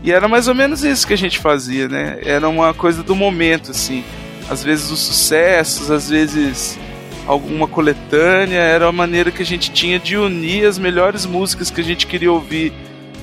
E 0.03 0.11
era 0.11 0.27
mais 0.27 0.47
ou 0.47 0.53
menos 0.53 0.83
isso 0.83 1.07
que 1.07 1.13
a 1.13 1.17
gente 1.17 1.39
fazia, 1.39 1.87
né? 1.87 2.19
Era 2.23 2.47
uma 2.47 2.73
coisa 2.73 3.01
do 3.01 3.15
momento, 3.15 3.71
assim. 3.71 4.03
Às 4.49 4.63
vezes 4.63 4.91
os 4.91 4.99
sucessos, 4.99 5.89
às 5.89 6.09
vezes 6.09 6.77
alguma 7.25 7.67
coletânea, 7.67 8.59
era 8.59 8.87
a 8.87 8.91
maneira 8.91 9.31
que 9.31 9.41
a 9.41 9.45
gente 9.45 9.71
tinha 9.71 9.97
de 9.97 10.15
unir 10.15 10.65
as 10.67 10.77
melhores 10.77 11.25
músicas 11.25 11.71
que 11.71 11.81
a 11.81 11.83
gente 11.83 12.05
queria 12.05 12.31
ouvir, 12.31 12.71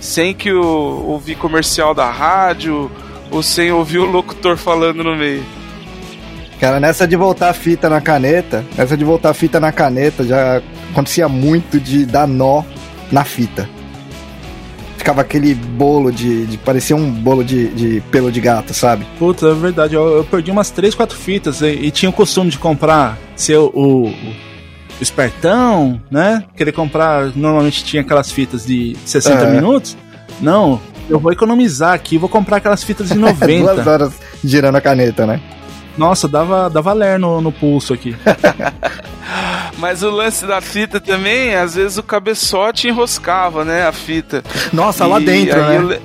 sem 0.00 0.34
que 0.34 0.52
o 0.52 1.04
ouvir 1.06 1.36
comercial 1.36 1.94
da 1.94 2.10
rádio 2.10 2.90
ou 3.32 3.42
sem 3.42 3.72
ouvir 3.72 3.98
o 3.98 4.04
locutor 4.10 4.56
falando 4.56 5.02
no 5.02 5.16
meio. 5.16 5.42
Cara, 6.60 6.78
nessa 6.78 7.08
de 7.08 7.16
voltar 7.16 7.48
a 7.48 7.52
fita 7.52 7.88
na 7.90 8.00
caneta, 8.00 8.64
nessa 8.76 8.96
de 8.96 9.04
voltar 9.04 9.30
a 9.30 9.34
fita 9.34 9.58
na 9.58 9.72
caneta, 9.72 10.22
já 10.22 10.62
acontecia 10.92 11.28
muito 11.28 11.80
de 11.80 12.06
dar 12.06 12.28
nó 12.28 12.62
na 13.10 13.24
fita. 13.24 13.68
Ficava 14.96 15.20
aquele 15.22 15.54
bolo 15.54 16.12
de. 16.12 16.46
de 16.46 16.56
parecia 16.58 16.94
um 16.94 17.10
bolo 17.10 17.42
de, 17.42 17.66
de 17.68 18.00
pelo 18.12 18.30
de 18.30 18.40
gato, 18.40 18.72
sabe? 18.72 19.04
Puta, 19.18 19.48
é 19.48 19.54
verdade. 19.54 19.94
Eu, 19.96 20.18
eu 20.18 20.24
perdi 20.24 20.52
umas 20.52 20.70
3, 20.70 20.94
4 20.94 21.16
fitas 21.18 21.60
e, 21.60 21.66
e 21.70 21.90
tinha 21.90 22.08
o 22.08 22.12
costume 22.12 22.50
de 22.50 22.58
comprar 22.58 23.18
ser 23.34 23.56
o, 23.56 23.66
o, 23.74 24.06
o 24.10 24.12
espertão, 25.00 26.00
né? 26.08 26.44
Querer 26.56 26.70
comprar. 26.70 27.32
Normalmente 27.34 27.82
tinha 27.82 28.02
aquelas 28.02 28.30
fitas 28.30 28.64
de 28.64 28.96
60 29.04 29.42
É. 29.42 29.50
minutos. 29.52 29.96
Não, 30.40 30.80
eu 31.08 31.18
vou 31.18 31.32
economizar 31.32 31.92
aqui, 31.94 32.16
vou 32.18 32.28
comprar 32.28 32.58
aquelas 32.58 32.82
fitas 32.84 33.08
de 33.08 33.14
Duas 33.18 33.38
90. 33.38 33.90
horas 33.90 34.12
girando 34.44 34.76
a 34.76 34.80
caneta, 34.80 35.26
né? 35.26 35.40
Nossa, 35.96 36.26
dava, 36.26 36.70
dava 36.70 36.92
ler 36.92 37.18
no, 37.18 37.40
no 37.40 37.52
pulso 37.52 37.92
aqui. 37.92 38.16
Mas 39.78 40.02
o 40.02 40.10
lance 40.10 40.46
da 40.46 40.60
fita 40.60 41.00
também, 41.00 41.54
às 41.54 41.74
vezes 41.74 41.98
o 41.98 42.02
cabeçote 42.02 42.88
enroscava, 42.88 43.64
né, 43.64 43.86
a 43.86 43.92
fita. 43.92 44.42
Nossa, 44.72 45.06
lá 45.06 45.20
E 45.20 45.24
dentro, 45.24 45.60
aí 45.62 45.68
né? 45.68 45.76
eu 45.76 45.88
le- 45.88 46.02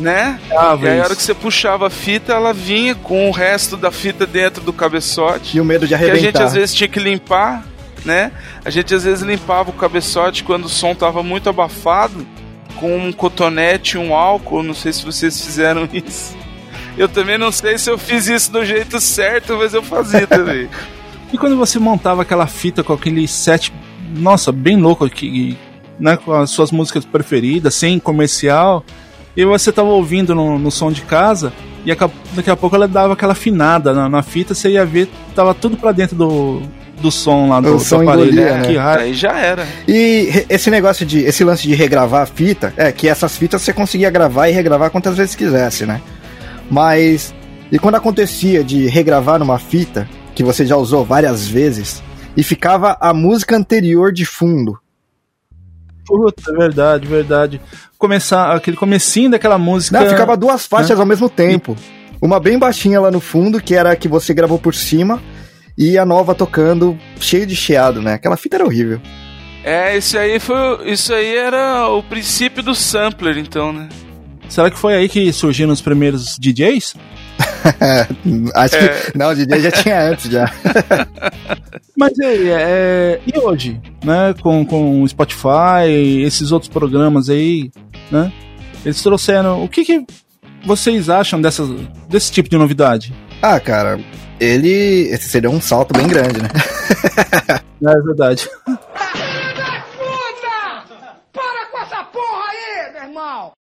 né? 0.00 0.40
Ah, 0.50 0.76
E 0.80 0.88
aí 0.88 1.00
a 1.00 1.04
hora 1.04 1.14
que 1.16 1.22
você 1.22 1.32
puxava 1.34 1.86
a 1.86 1.90
fita, 1.90 2.32
ela 2.32 2.52
vinha 2.52 2.94
com 2.96 3.28
o 3.28 3.32
resto 3.32 3.76
da 3.76 3.90
fita 3.92 4.26
dentro 4.26 4.62
do 4.62 4.72
cabeçote. 4.72 5.56
E 5.56 5.60
o 5.60 5.64
medo 5.64 5.86
de 5.86 5.96
Que 5.96 6.02
a 6.02 6.06
gente 6.06 6.12
arrebentar. 6.16 6.44
às 6.44 6.52
vezes 6.54 6.74
tinha 6.74 6.88
que 6.88 6.98
limpar, 6.98 7.64
né? 8.04 8.32
A 8.64 8.70
gente 8.70 8.92
às 8.94 9.04
vezes 9.04 9.22
limpava 9.24 9.70
o 9.70 9.72
cabeçote 9.72 10.42
quando 10.42 10.64
o 10.64 10.68
som 10.68 10.94
tava 10.96 11.22
muito 11.22 11.48
abafado, 11.48 12.26
com 12.76 12.96
um 12.96 13.12
cotonete, 13.12 13.98
um 13.98 14.14
álcool. 14.14 14.62
Não 14.62 14.74
sei 14.74 14.92
se 14.92 15.04
vocês 15.04 15.40
fizeram 15.40 15.88
isso. 15.92 16.36
Eu 16.96 17.08
também 17.08 17.36
não 17.36 17.50
sei 17.50 17.76
se 17.76 17.90
eu 17.90 17.98
fiz 17.98 18.28
isso 18.28 18.52
do 18.52 18.64
jeito 18.64 19.00
certo, 19.00 19.56
mas 19.56 19.74
eu 19.74 19.82
fazia 19.82 20.26
também. 20.28 20.68
E 21.32 21.38
quando 21.38 21.56
você 21.56 21.78
montava 21.78 22.22
aquela 22.22 22.46
fita 22.46 22.84
com 22.84 22.92
aquele 22.92 23.26
set, 23.26 23.72
nossa, 24.16 24.52
bem 24.52 24.76
louco 24.80 25.04
aqui, 25.04 25.58
né, 25.98 26.16
com 26.16 26.32
as 26.32 26.50
suas 26.50 26.70
músicas 26.70 27.04
preferidas, 27.04 27.74
sem 27.74 27.98
comercial, 27.98 28.84
e 29.36 29.44
você 29.44 29.72
tava 29.72 29.88
ouvindo 29.88 30.34
no, 30.34 30.58
no 30.58 30.70
som 30.70 30.92
de 30.92 31.02
casa, 31.02 31.52
e 31.84 31.92
daqui 32.34 32.50
a 32.50 32.56
pouco 32.56 32.76
ela 32.76 32.86
dava 32.86 33.14
aquela 33.14 33.32
afinada 33.32 33.92
na, 33.92 34.08
na 34.08 34.22
fita, 34.22 34.54
você 34.54 34.70
ia 34.70 34.86
ver, 34.86 35.08
tava 35.34 35.52
tudo 35.52 35.76
pra 35.76 35.90
dentro 35.90 36.14
do, 36.14 36.62
do 37.00 37.10
som 37.10 37.48
lá 37.48 37.60
do, 37.60 37.74
O 37.74 37.78
do 37.78 37.80
som 37.80 38.02
aparelho. 38.02 38.32
engolia, 38.32 38.58
né? 38.58 38.66
Que 38.66 38.76
raiva. 38.76 39.02
Aí 39.02 39.14
já 39.14 39.38
era. 39.38 39.66
E 39.86 40.46
esse 40.48 40.70
negócio 40.70 41.04
de. 41.04 41.20
Esse 41.20 41.44
lance 41.44 41.62
de 41.66 41.74
regravar 41.74 42.22
a 42.22 42.26
fita, 42.26 42.72
é 42.76 42.90
que 42.92 43.08
essas 43.08 43.36
fitas 43.36 43.62
você 43.62 43.72
conseguia 43.72 44.10
gravar 44.10 44.48
e 44.48 44.52
regravar 44.52 44.90
quantas 44.90 45.16
vezes 45.16 45.34
quisesse, 45.34 45.86
né? 45.86 46.00
Mas. 46.70 47.34
E 47.70 47.78
quando 47.78 47.96
acontecia 47.96 48.62
de 48.62 48.86
regravar 48.86 49.38
numa 49.38 49.58
fita, 49.58 50.08
que 50.34 50.44
você 50.44 50.64
já 50.66 50.76
usou 50.76 51.04
várias 51.04 51.46
vezes, 51.46 52.02
e 52.36 52.42
ficava 52.42 52.96
a 53.00 53.12
música 53.12 53.56
anterior 53.56 54.12
de 54.12 54.24
fundo. 54.24 54.78
Puta, 56.06 56.50
é 56.50 56.56
verdade, 56.56 57.06
verdade. 57.06 57.60
Começar, 57.98 58.54
aquele 58.54 58.76
comecinho 58.76 59.30
daquela 59.30 59.58
música. 59.58 59.98
Não, 59.98 60.08
ficava 60.08 60.36
duas 60.36 60.66
faixas 60.66 61.00
ao 61.00 61.06
mesmo 61.06 61.30
tempo. 61.30 61.74
Uma 62.20 62.38
bem 62.38 62.58
baixinha 62.58 63.00
lá 63.00 63.10
no 63.10 63.20
fundo, 63.20 63.60
que 63.60 63.74
era 63.74 63.92
a 63.92 63.96
que 63.96 64.08
você 64.08 64.34
gravou 64.34 64.58
por 64.58 64.74
cima, 64.74 65.22
e 65.76 65.98
a 65.98 66.04
nova 66.04 66.34
tocando 66.34 66.98
cheio 67.20 67.46
de 67.46 67.56
chiado, 67.56 68.00
né? 68.02 68.14
Aquela 68.14 68.36
fita 68.36 68.56
era 68.56 68.64
horrível. 68.64 69.00
É, 69.62 69.96
isso 69.96 70.18
aí 70.18 70.38
foi. 70.38 70.90
Isso 70.92 71.12
aí 71.12 71.36
era 71.36 71.88
o 71.88 72.02
princípio 72.02 72.62
do 72.62 72.74
sampler, 72.74 73.38
então, 73.38 73.72
né? 73.72 73.88
Será 74.48 74.70
que 74.70 74.78
foi 74.78 74.94
aí 74.94 75.08
que 75.08 75.32
surgiram 75.32 75.72
os 75.72 75.80
primeiros 75.80 76.36
DJs? 76.38 76.94
Acho 78.54 78.76
É. 78.76 78.88
que. 78.88 79.18
Não, 79.18 79.30
o 79.30 79.34
DJ 79.34 79.60
já 79.60 79.70
tinha 79.70 80.00
antes 80.02 80.30
já. 80.30 80.52
Mas 81.96 82.12
e, 82.18 82.24
aí, 82.24 82.48
é, 82.50 83.20
e 83.26 83.38
hoje, 83.38 83.80
né, 84.04 84.34
com, 84.42 84.64
com 84.66 85.02
o 85.02 85.08
Spotify, 85.08 85.88
esses 86.24 86.52
outros 86.52 86.68
programas 86.70 87.30
aí, 87.30 87.70
né, 88.10 88.32
eles 88.84 89.00
trouxeram, 89.02 89.62
o 89.64 89.68
que, 89.68 89.84
que 89.84 90.04
vocês 90.66 91.08
acham 91.08 91.40
dessas, 91.40 91.68
desse 92.08 92.32
tipo 92.32 92.48
de 92.50 92.58
novidade? 92.58 93.14
Ah, 93.42 93.60
cara, 93.60 94.00
ele. 94.40 95.08
Esse 95.10 95.28
seria 95.28 95.50
um 95.50 95.60
salto 95.60 95.92
bem 95.92 96.08
grande, 96.08 96.42
né? 96.42 96.48
É 97.86 98.00
verdade. 98.00 98.48
Para 101.32 101.66
com 101.70 101.78
essa 101.78 102.02
porra 102.04 102.44
aí, 102.48 102.92
meu 102.94 103.02
irmão! 103.02 103.52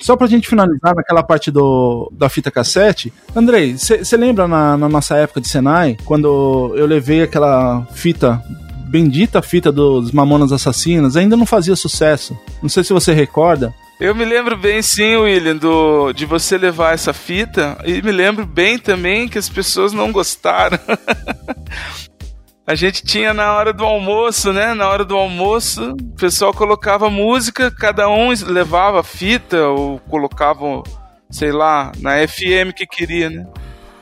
só 0.00 0.16
pra 0.16 0.26
gente 0.26 0.48
finalizar 0.48 0.94
naquela 0.94 1.22
parte 1.22 1.50
do, 1.50 2.10
da 2.16 2.30
fita 2.30 2.50
cassete, 2.50 3.12
Andrei, 3.36 3.76
você 3.76 4.16
lembra 4.16 4.48
na, 4.48 4.74
na 4.74 4.88
nossa 4.88 5.14
época 5.16 5.38
de 5.38 5.48
Senai, 5.48 5.98
quando 6.06 6.72
eu 6.74 6.86
levei 6.86 7.22
aquela 7.22 7.84
fita 7.92 8.42
bendita 8.88 9.42
fita 9.42 9.70
dos 9.70 10.10
Mamonas 10.10 10.52
Assassinas 10.52 11.16
ainda 11.16 11.36
não 11.36 11.46
fazia 11.46 11.76
sucesso. 11.76 12.38
Não 12.62 12.68
sei 12.68 12.82
se 12.82 12.92
você 12.92 13.12
recorda. 13.12 13.74
Eu 14.00 14.14
me 14.14 14.24
lembro 14.24 14.56
bem, 14.56 14.80
sim, 14.80 15.16
William, 15.16 15.56
do, 15.56 16.12
de 16.12 16.24
você 16.24 16.56
levar 16.56 16.94
essa 16.94 17.12
fita, 17.12 17.76
e 17.84 18.00
me 18.00 18.12
lembro 18.12 18.46
bem 18.46 18.78
também 18.78 19.28
que 19.28 19.38
as 19.38 19.48
pessoas 19.48 19.92
não 19.92 20.12
gostaram. 20.12 20.78
A 22.64 22.74
gente 22.74 23.02
tinha 23.02 23.32
na 23.32 23.54
hora 23.54 23.72
do 23.72 23.82
almoço, 23.82 24.52
né? 24.52 24.74
Na 24.74 24.90
hora 24.90 25.02
do 25.02 25.16
almoço, 25.16 25.92
o 25.92 26.16
pessoal 26.16 26.52
colocava 26.52 27.08
música, 27.08 27.70
cada 27.70 28.10
um 28.10 28.28
levava 28.46 29.02
fita 29.02 29.68
ou 29.68 29.98
colocava, 30.00 30.82
sei 31.30 31.50
lá, 31.50 31.90
na 31.98 32.16
FM 32.28 32.74
que 32.76 32.86
queria, 32.86 33.30
né? 33.30 33.46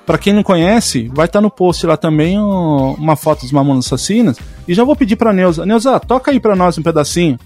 Para 0.06 0.18
quem 0.18 0.32
não 0.32 0.44
conhece, 0.44 1.10
vai 1.12 1.26
estar 1.26 1.40
tá 1.40 1.42
no 1.42 1.50
post 1.50 1.84
lá 1.84 1.96
também 1.96 2.38
uma 2.38 3.16
foto 3.16 3.40
dos 3.40 3.50
Mamonas 3.50 3.86
Assassinas. 3.86 4.38
E 4.66 4.72
já 4.72 4.84
vou 4.84 4.94
pedir 4.94 5.16
pra 5.16 5.32
Neuza. 5.32 5.66
Neuza, 5.66 5.98
toca 5.98 6.30
aí 6.30 6.38
pra 6.38 6.54
nós 6.54 6.78
um 6.78 6.82
pedacinho. 6.82 7.38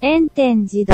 Entendido. 0.00 0.92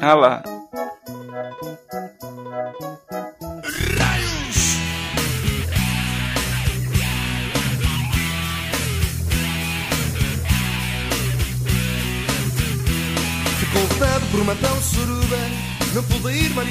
Ah 0.00 0.14
lá. 0.14 0.42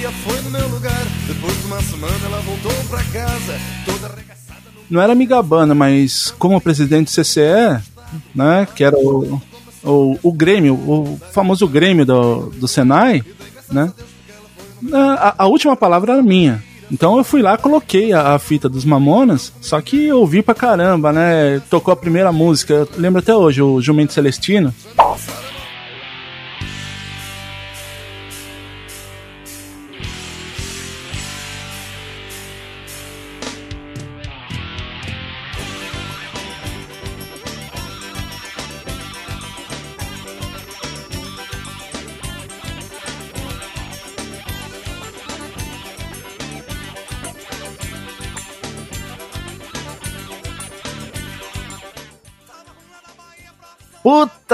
Maria 0.06 0.12
foi 0.12 0.42
no 0.42 0.50
meu 0.52 0.68
lugar 0.68 1.04
Depois 1.28 1.58
de 1.60 1.66
uma 1.66 1.82
semana 1.82 2.14
ela 2.26 2.40
voltou 2.42 2.72
para 2.90 3.04
casa 3.06 3.60
Toda 3.86 4.08
arregaçada 4.08 4.62
no... 4.74 4.82
Não 4.90 5.02
era 5.02 5.16
Migabana, 5.16 5.74
mas 5.74 6.34
como 6.38 6.62
presidente 6.62 7.08
do 7.08 7.24
CCE 7.24 7.82
né, 8.34 8.68
que 8.76 8.84
era 8.84 8.96
o, 8.96 9.42
o, 9.84 10.20
o 10.22 10.32
Grêmio, 10.32 10.76
o 10.76 11.20
famoso 11.32 11.68
Grêmio 11.68 12.06
do, 12.06 12.50
do 12.52 12.68
Senai, 12.68 13.24
né, 13.70 13.92
a, 14.94 15.44
a 15.44 15.48
última 15.48 15.76
palavra 15.76 16.14
era 16.14 16.22
minha. 16.22 16.64
Então 16.90 17.18
eu 17.18 17.24
fui 17.24 17.42
lá, 17.42 17.58
coloquei 17.58 18.14
a, 18.14 18.36
a, 18.36 18.40
fita 18.40 18.70
dos 18.70 18.86
Mamonas, 18.86 19.52
só 19.60 19.82
que 19.82 20.06
eu 20.06 20.20
ouvi 20.20 20.42
pra 20.42 20.54
caramba, 20.54 21.12
né? 21.12 21.60
Tocou 21.70 21.92
a 21.92 21.98
primeira 21.98 22.32
música, 22.32 22.74
eu 22.74 22.90
lembro 22.96 23.20
até 23.20 23.36
hoje, 23.36 23.62
o 23.62 23.82
Jumento 23.82 24.14
Celestino. 24.14 24.74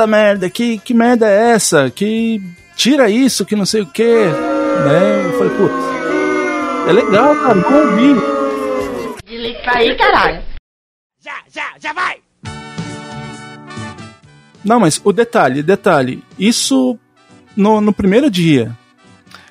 Puta 0.01 0.07
merda, 0.07 0.49
que, 0.49 0.79
que 0.79 0.93
merda 0.93 1.29
é 1.29 1.51
essa? 1.51 1.89
Que 1.91 2.41
tira 2.75 3.09
isso, 3.09 3.45
que 3.45 3.55
não 3.55 3.65
sei 3.65 3.81
o 3.81 3.85
que. 3.85 4.03
Né? 4.03 5.25
Eu 5.25 5.37
falei, 5.37 5.57
putz, 5.57 6.87
é 6.87 6.93
legal, 6.93 7.35
cara, 7.35 7.55
não 7.55 7.91
ouvi. 7.91 8.15
Desliga 9.25 9.71
aí, 9.77 9.95
caralho. 9.95 10.41
Já, 11.23 11.35
já, 11.53 11.73
já 11.79 11.93
vai! 11.93 12.17
Não, 14.63 14.79
mas 14.79 14.99
o 15.03 15.11
detalhe, 15.11 15.61
detalhe, 15.61 16.23
isso 16.37 16.97
no, 17.55 17.79
no 17.79 17.93
primeiro 17.93 18.29
dia. 18.29 18.75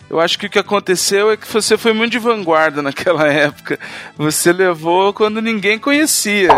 Eu 0.08 0.18
acho 0.18 0.36
que 0.36 0.46
o 0.46 0.50
que 0.50 0.58
aconteceu 0.58 1.30
é 1.30 1.36
que 1.36 1.46
você 1.46 1.78
foi 1.78 1.92
muito 1.92 2.10
de 2.12 2.18
vanguarda 2.18 2.82
naquela 2.82 3.26
época. 3.30 3.78
Você 4.16 4.52
levou 4.52 5.12
quando 5.12 5.40
ninguém 5.40 5.78
conhecia. 5.78 6.48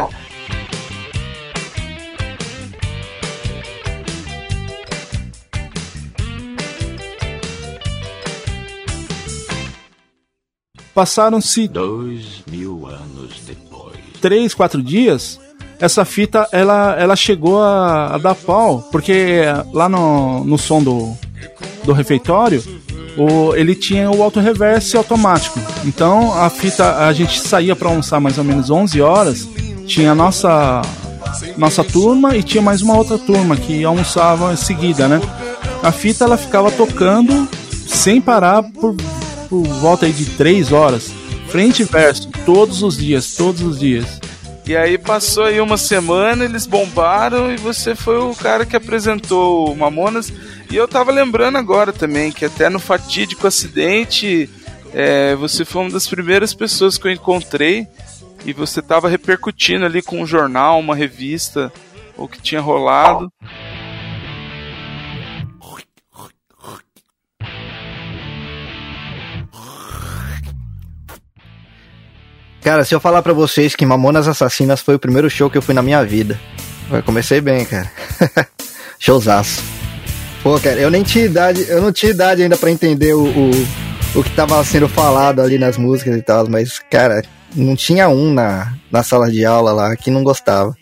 Passaram-se 10.94 11.68
dois 11.68 12.42
mil 12.50 12.86
anos 12.86 13.40
depois. 13.46 13.96
Três, 14.20 14.54
quatro 14.54 14.82
dias. 14.82 15.40
Essa 15.80 16.04
fita 16.04 16.48
ela, 16.52 16.94
ela 16.96 17.16
chegou 17.16 17.60
a, 17.60 18.14
a 18.14 18.18
dar 18.18 18.34
pau, 18.34 18.86
porque 18.92 19.42
lá 19.72 19.88
no, 19.88 20.44
no 20.44 20.56
som 20.56 20.82
do, 20.82 21.12
do 21.82 21.92
refeitório 21.92 22.62
o, 23.16 23.54
ele 23.54 23.74
tinha 23.74 24.10
o 24.10 24.22
auto 24.22 24.40
reverse 24.40 24.96
automático. 24.96 25.58
Então 25.84 26.32
a 26.40 26.48
fita 26.48 26.98
a 27.06 27.12
gente 27.12 27.40
saía 27.40 27.74
para 27.74 27.88
almoçar 27.88 28.20
mais 28.20 28.38
ou 28.38 28.44
menos 28.44 28.70
11 28.70 29.00
horas, 29.00 29.48
tinha 29.86 30.12
a 30.12 30.14
nossa 30.14 30.82
nossa 31.56 31.82
turma 31.82 32.36
e 32.36 32.42
tinha 32.42 32.62
mais 32.62 32.82
uma 32.82 32.96
outra 32.96 33.18
turma 33.18 33.56
que 33.56 33.84
almoçava 33.84 34.52
em 34.52 34.56
seguida, 34.56 35.08
né? 35.08 35.20
A 35.82 35.90
fita 35.90 36.24
ela 36.24 36.36
ficava 36.36 36.70
tocando 36.70 37.48
sem 37.86 38.20
parar 38.20 38.62
por 38.62 38.94
por 39.52 39.66
volta 39.66 40.06
aí 40.06 40.12
de 40.14 40.24
três 40.30 40.72
horas, 40.72 41.12
frente 41.48 41.82
e 41.82 41.84
verso, 41.84 42.30
todos 42.46 42.82
os 42.82 42.96
dias, 42.96 43.34
todos 43.34 43.60
os 43.60 43.78
dias. 43.78 44.18
E 44.64 44.74
aí 44.74 44.96
passou 44.96 45.44
aí 45.44 45.60
uma 45.60 45.76
semana, 45.76 46.46
eles 46.46 46.66
bombaram 46.66 47.52
e 47.52 47.58
você 47.58 47.94
foi 47.94 48.16
o 48.16 48.34
cara 48.34 48.64
que 48.64 48.74
apresentou 48.74 49.70
o 49.70 49.76
Mamonas. 49.76 50.32
E 50.70 50.76
eu 50.76 50.88
tava 50.88 51.12
lembrando 51.12 51.58
agora 51.58 51.92
também 51.92 52.32
que 52.32 52.46
até 52.46 52.70
no 52.70 52.78
fatídico 52.78 53.46
acidente 53.46 54.48
é, 54.94 55.34
você 55.34 55.66
foi 55.66 55.82
uma 55.82 55.90
das 55.90 56.06
primeiras 56.06 56.54
pessoas 56.54 56.96
que 56.96 57.06
eu 57.06 57.12
encontrei 57.12 57.86
e 58.46 58.54
você 58.54 58.80
tava 58.80 59.06
repercutindo 59.06 59.84
ali 59.84 60.00
com 60.00 60.22
um 60.22 60.26
jornal, 60.26 60.80
uma 60.80 60.96
revista, 60.96 61.70
o 62.16 62.26
que 62.26 62.40
tinha 62.40 62.60
rolado. 62.62 63.30
Cara, 72.62 72.84
se 72.84 72.94
eu 72.94 73.00
falar 73.00 73.22
para 73.22 73.32
vocês 73.32 73.74
que 73.74 73.84
Mamonas 73.84 74.28
Assassinas 74.28 74.80
foi 74.80 74.94
o 74.94 74.98
primeiro 74.98 75.28
show 75.28 75.50
que 75.50 75.58
eu 75.58 75.62
fui 75.62 75.74
na 75.74 75.82
minha 75.82 76.04
vida. 76.04 76.40
Eu 76.90 77.02
comecei 77.02 77.40
bem, 77.40 77.64
cara. 77.64 77.90
Showzaço. 79.00 79.62
Pô, 80.44 80.58
cara, 80.60 80.78
eu 80.78 80.90
nem 80.90 81.02
tinha 81.02 81.24
idade, 81.24 81.64
eu 81.68 81.82
não 81.82 81.92
tinha 81.92 82.10
idade 82.10 82.42
ainda 82.42 82.56
para 82.56 82.70
entender 82.70 83.14
o, 83.14 83.24
o, 83.24 83.50
o 84.14 84.22
que 84.22 84.30
tava 84.30 84.62
sendo 84.64 84.88
falado 84.88 85.40
ali 85.40 85.58
nas 85.58 85.76
músicas 85.76 86.16
e 86.16 86.22
tal, 86.22 86.48
mas, 86.48 86.78
cara, 86.90 87.22
não 87.54 87.74
tinha 87.74 88.08
um 88.08 88.32
na, 88.32 88.74
na 88.90 89.02
sala 89.02 89.28
de 89.28 89.44
aula 89.44 89.72
lá 89.72 89.96
que 89.96 90.10
não 90.10 90.22
gostava. 90.22 90.76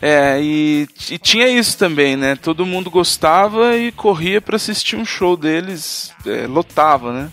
É, 0.00 0.40
e, 0.40 0.88
e 1.10 1.18
tinha 1.18 1.48
isso 1.48 1.76
também, 1.76 2.16
né? 2.16 2.34
Todo 2.34 2.66
mundo 2.66 2.90
gostava 2.90 3.76
e 3.76 3.92
corria 3.92 4.40
para 4.40 4.56
assistir 4.56 4.96
um 4.96 5.04
show 5.04 5.36
deles, 5.36 6.12
é, 6.26 6.46
lotava, 6.46 7.12
né? 7.12 7.30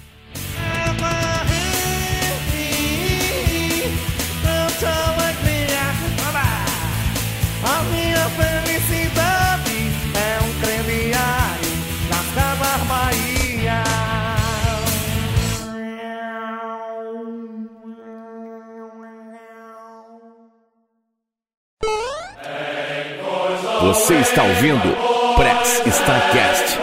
Você 23.99 24.15
está 24.15 24.43
ouvindo 24.43 24.95
Press 25.35 25.83
Starcast, 25.85 26.79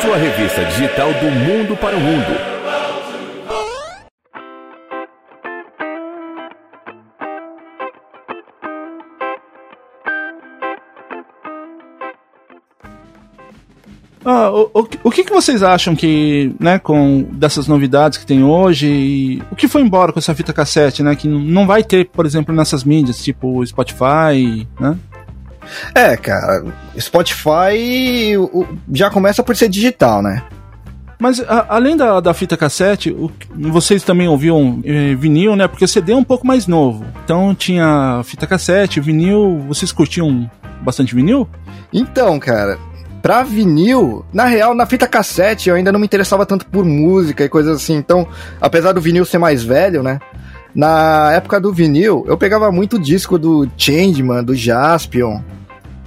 sua 0.00 0.16
revista 0.16 0.64
digital 0.64 1.12
do 1.12 1.30
mundo 1.30 1.76
para 1.76 1.94
o 1.94 2.00
mundo. 2.00 2.54
Ah, 14.24 14.50
o, 14.50 14.70
o, 14.72 14.88
o 15.04 15.10
que, 15.10 15.24
que 15.24 15.30
vocês 15.30 15.62
acham 15.62 15.94
que, 15.94 16.54
né, 16.58 16.78
com 16.78 17.22
dessas 17.32 17.68
novidades 17.68 18.16
que 18.16 18.26
tem 18.26 18.42
hoje, 18.42 19.42
o 19.52 19.54
que 19.54 19.68
foi 19.68 19.82
embora 19.82 20.10
com 20.10 20.18
essa 20.18 20.34
fita 20.34 20.54
cassete, 20.54 21.02
né, 21.02 21.14
que 21.14 21.28
não 21.28 21.66
vai 21.66 21.84
ter, 21.84 22.08
por 22.08 22.24
exemplo, 22.24 22.54
nessas 22.54 22.82
mídias, 22.82 23.22
tipo 23.22 23.64
Spotify, 23.64 24.66
né? 24.80 24.96
É, 25.94 26.16
cara, 26.16 26.64
Spotify 26.98 28.34
já 28.92 29.10
começa 29.10 29.42
por 29.42 29.56
ser 29.56 29.68
digital, 29.68 30.22
né? 30.22 30.42
Mas 31.18 31.40
a- 31.40 31.66
além 31.68 31.96
da, 31.96 32.20
da 32.20 32.34
fita 32.34 32.56
cassete, 32.56 33.10
o- 33.10 33.30
vocês 33.70 34.02
também 34.02 34.28
ouviam 34.28 34.80
eh, 34.84 35.14
vinil, 35.14 35.56
né? 35.56 35.66
Porque 35.68 35.84
o 35.84 35.88
CD 35.88 36.12
é 36.12 36.16
um 36.16 36.24
pouco 36.24 36.46
mais 36.46 36.66
novo. 36.66 37.04
Então 37.24 37.54
tinha 37.54 38.20
fita 38.24 38.46
cassete, 38.46 39.00
vinil. 39.00 39.60
Vocês 39.68 39.92
curtiam 39.92 40.50
bastante 40.82 41.14
vinil? 41.14 41.48
Então, 41.92 42.38
cara, 42.38 42.78
pra 43.22 43.42
vinil, 43.42 44.24
na 44.32 44.44
real, 44.44 44.74
na 44.74 44.84
fita 44.84 45.06
cassete 45.06 45.68
eu 45.70 45.76
ainda 45.76 45.90
não 45.92 46.00
me 46.00 46.04
interessava 46.04 46.44
tanto 46.44 46.66
por 46.66 46.84
música 46.84 47.44
e 47.44 47.48
coisas 47.48 47.76
assim. 47.76 47.94
Então, 47.94 48.26
apesar 48.60 48.92
do 48.92 49.00
vinil 49.00 49.24
ser 49.24 49.38
mais 49.38 49.62
velho, 49.62 50.02
né? 50.02 50.18
Na 50.74 51.32
época 51.32 51.60
do 51.60 51.72
vinil, 51.72 52.24
eu 52.26 52.36
pegava 52.36 52.72
muito 52.72 52.98
disco 52.98 53.38
do 53.38 53.68
Changeman, 53.76 54.42
do 54.42 54.54
Jaspion, 54.54 55.40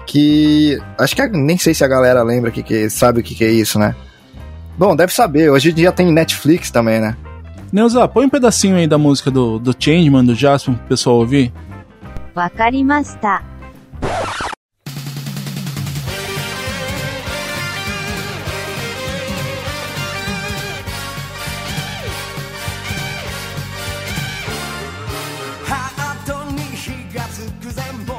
que 0.06 0.77
acho 0.97 1.15
que 1.15 1.21
a- 1.21 1.27
nem 1.27 1.58
sei 1.58 1.73
se 1.73 1.84
a 1.84 1.88
galera 1.88 2.21
lembra 2.23 2.51
que, 2.51 2.62
que 2.62 2.89
sabe 2.89 3.21
o 3.21 3.23
que, 3.23 3.34
que 3.36 3.43
é 3.45 3.49
isso, 3.51 3.80
né? 3.80 3.95
Bom, 4.77 4.95
deve 4.95 5.13
saber. 5.13 5.49
Hoje 5.49 5.71
em 5.71 5.73
dia 5.73 5.91
tem 5.91 6.12
Netflix 6.12 6.69
também, 6.69 6.99
né? 6.99 7.15
Neuza, 7.71 8.08
põe 8.08 8.25
um 8.25 8.30
pedacinho 8.30 8.75
aí 8.75 8.88
da 8.88 8.97
música 8.97 9.30
do, 9.32 9.58
do 9.60 9.73
Changeman, 9.77 10.23
do 10.25 10.36
Jasper, 10.36 10.75
pro 10.75 10.88
pessoal 10.88 11.17
ouvir. 11.17 11.51
わ 12.36 12.51
amor. 27.80 28.16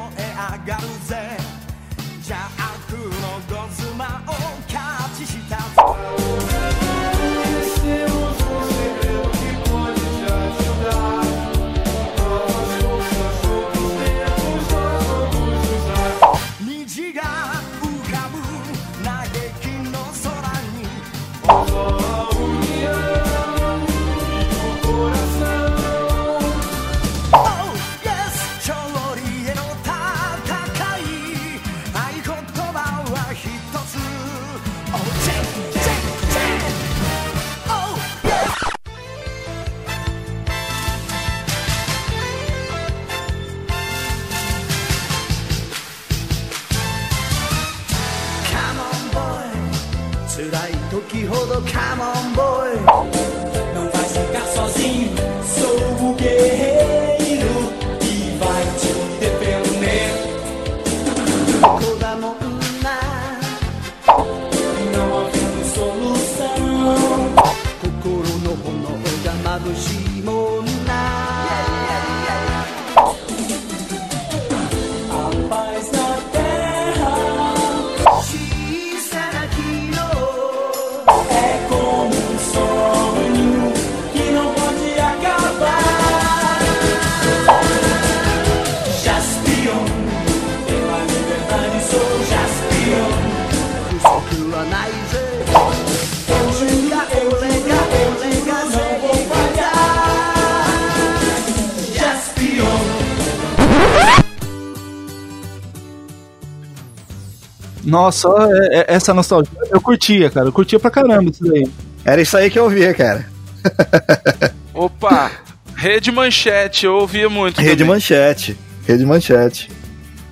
Nossa, 107.89 108.29
é- 108.71 108.79
é- 108.81 108.85
essa 108.89 109.13
nostalgia 109.15 109.51
eu 109.71 109.81
curtia, 109.81 110.31
cara. 110.31 110.47
Eu 110.49 110.53
curtia 110.53 110.79
pra 110.79 110.91
caramba 110.91 111.31
isso 111.31 111.43
daí. 111.45 111.67
Era 112.05 112.21
isso 112.23 112.37
aí 112.37 112.51
que 112.51 112.59
eu 112.59 112.65
ouvia, 112.65 112.93
cara. 112.95 113.27
Opa, 114.75 115.31
Rede 115.75 116.11
Manchete, 116.13 116.87
eu 116.87 116.95
ouvia 116.95 117.29
muito. 117.29 117.61
Rede 117.61 117.79
também. 117.79 117.95
Manchete. 117.95 118.57
Rede 118.87 119.05
Manchete. 119.05 119.71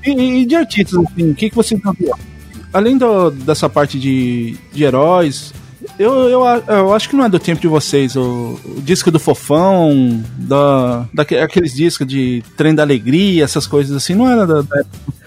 E, 0.05 0.11
e 0.43 0.47
de 0.47 0.55
artistas, 0.55 0.99
assim, 1.05 1.31
o 1.31 1.35
que, 1.35 1.51
que 1.51 1.57
vocês 1.57 1.81
ouviam? 1.85 2.17
Além 2.73 2.97
do- 2.97 3.31
dessa 3.31 3.69
parte 3.69 3.99
de, 3.99 4.57
de 4.73 4.85
heróis, 4.85 5.53
eu, 5.99 6.13
eu, 6.29 6.43
eu 6.69 6.95
acho 6.95 7.09
que 7.09 7.17
não 7.17 7.25
é 7.25 7.29
do 7.29 7.39
tempo 7.39 7.61
de 7.61 7.67
vocês. 7.67 8.15
O, 8.17 8.59
o 8.65 8.81
disco 8.83 9.11
do 9.11 9.19
Fofão, 9.19 10.23
da, 10.39 11.07
daque- 11.13 11.37
aqueles 11.39 11.75
discos 11.75 12.07
de 12.07 12.43
Trem 12.57 12.75
da 12.75 12.83
Alegria, 12.83 13.43
essas 13.45 13.67
coisas 13.67 13.97
assim, 13.97 14.15
não 14.15 14.31
era 14.31 14.47
da, 14.47 14.63
da 14.63 14.85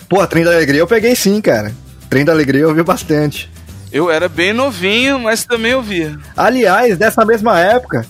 Pô, 0.08 0.26
Trem 0.28 0.44
da 0.44 0.52
Alegria 0.54 0.80
eu 0.80 0.88
peguei 0.88 1.16
sim, 1.16 1.40
cara. 1.42 1.74
Trem 2.10 2.26
da 2.26 2.32
Alegria 2.32 2.62
eu 2.62 2.70
ouvi 2.70 2.84
bastante. 2.84 3.50
Eu 3.92 4.10
era 4.10 4.28
bem 4.28 4.54
novinho, 4.54 5.20
mas 5.20 5.44
também 5.44 5.74
ouvia. 5.74 6.18
Aliás, 6.36 6.98
dessa 6.98 7.26
mesma 7.26 7.60
época, 7.60 8.06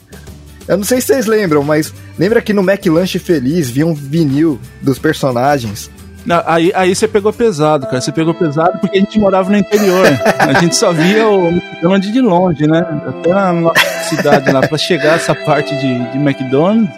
eu 0.68 0.78
não 0.78 0.84
sei 0.84 1.02
se 1.02 1.08
vocês 1.08 1.26
lembram, 1.26 1.64
mas 1.64 1.94
lembra 2.18 2.42
que 2.42 2.54
no 2.54 2.62
McLanche 2.62 3.18
Feliz 3.18 3.70
vinha 3.70 3.88
um 3.88 3.94
vinil 3.94 4.60
dos 4.82 5.00
personagens? 5.00 5.90
Não, 6.26 6.44
Aí, 6.46 6.72
aí 6.76 6.94
você 6.94 7.08
pegou 7.08 7.32
pesado, 7.32 7.86
cara. 7.86 8.02
Você 8.02 8.12
pegou 8.12 8.34
pesado 8.34 8.78
porque 8.80 8.98
a 8.98 9.00
gente 9.00 9.20
morava 9.20 9.50
no 9.50 9.58
interior. 9.58 10.06
A 10.38 10.60
gente 10.60 10.76
só 10.76 10.92
via 10.92 11.28
o 11.28 11.48
McDonald's 11.48 12.12
de 12.12 12.22
longe, 12.22 12.68
né? 12.68 12.86
Até 13.08 13.34
na 13.34 13.54
nossa 13.54 14.04
cidade 14.10 14.52
lá, 14.52 14.62
pra 14.62 14.78
chegar 14.78 15.16
essa 15.16 15.34
parte 15.34 15.76
de, 15.76 16.12
de 16.12 16.18
McDonald's, 16.18 16.94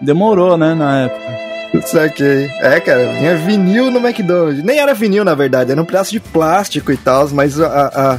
demorou, 0.00 0.56
né, 0.56 0.74
na 0.74 1.02
época. 1.02 1.49
Saquei. 1.86 2.50
É, 2.60 2.80
cara, 2.80 3.12
vinha 3.12 3.36
vinil 3.36 3.90
no 3.90 3.98
McDonald's. 4.04 4.62
Nem 4.64 4.78
era 4.80 4.92
vinil, 4.94 5.24
na 5.24 5.34
verdade, 5.34 5.70
era 5.72 5.80
um 5.80 5.84
pedaço 5.84 6.10
de 6.10 6.18
plástico 6.20 6.90
e 6.92 6.96
tal, 6.96 7.28
mas 7.30 7.60
a, 7.60 8.18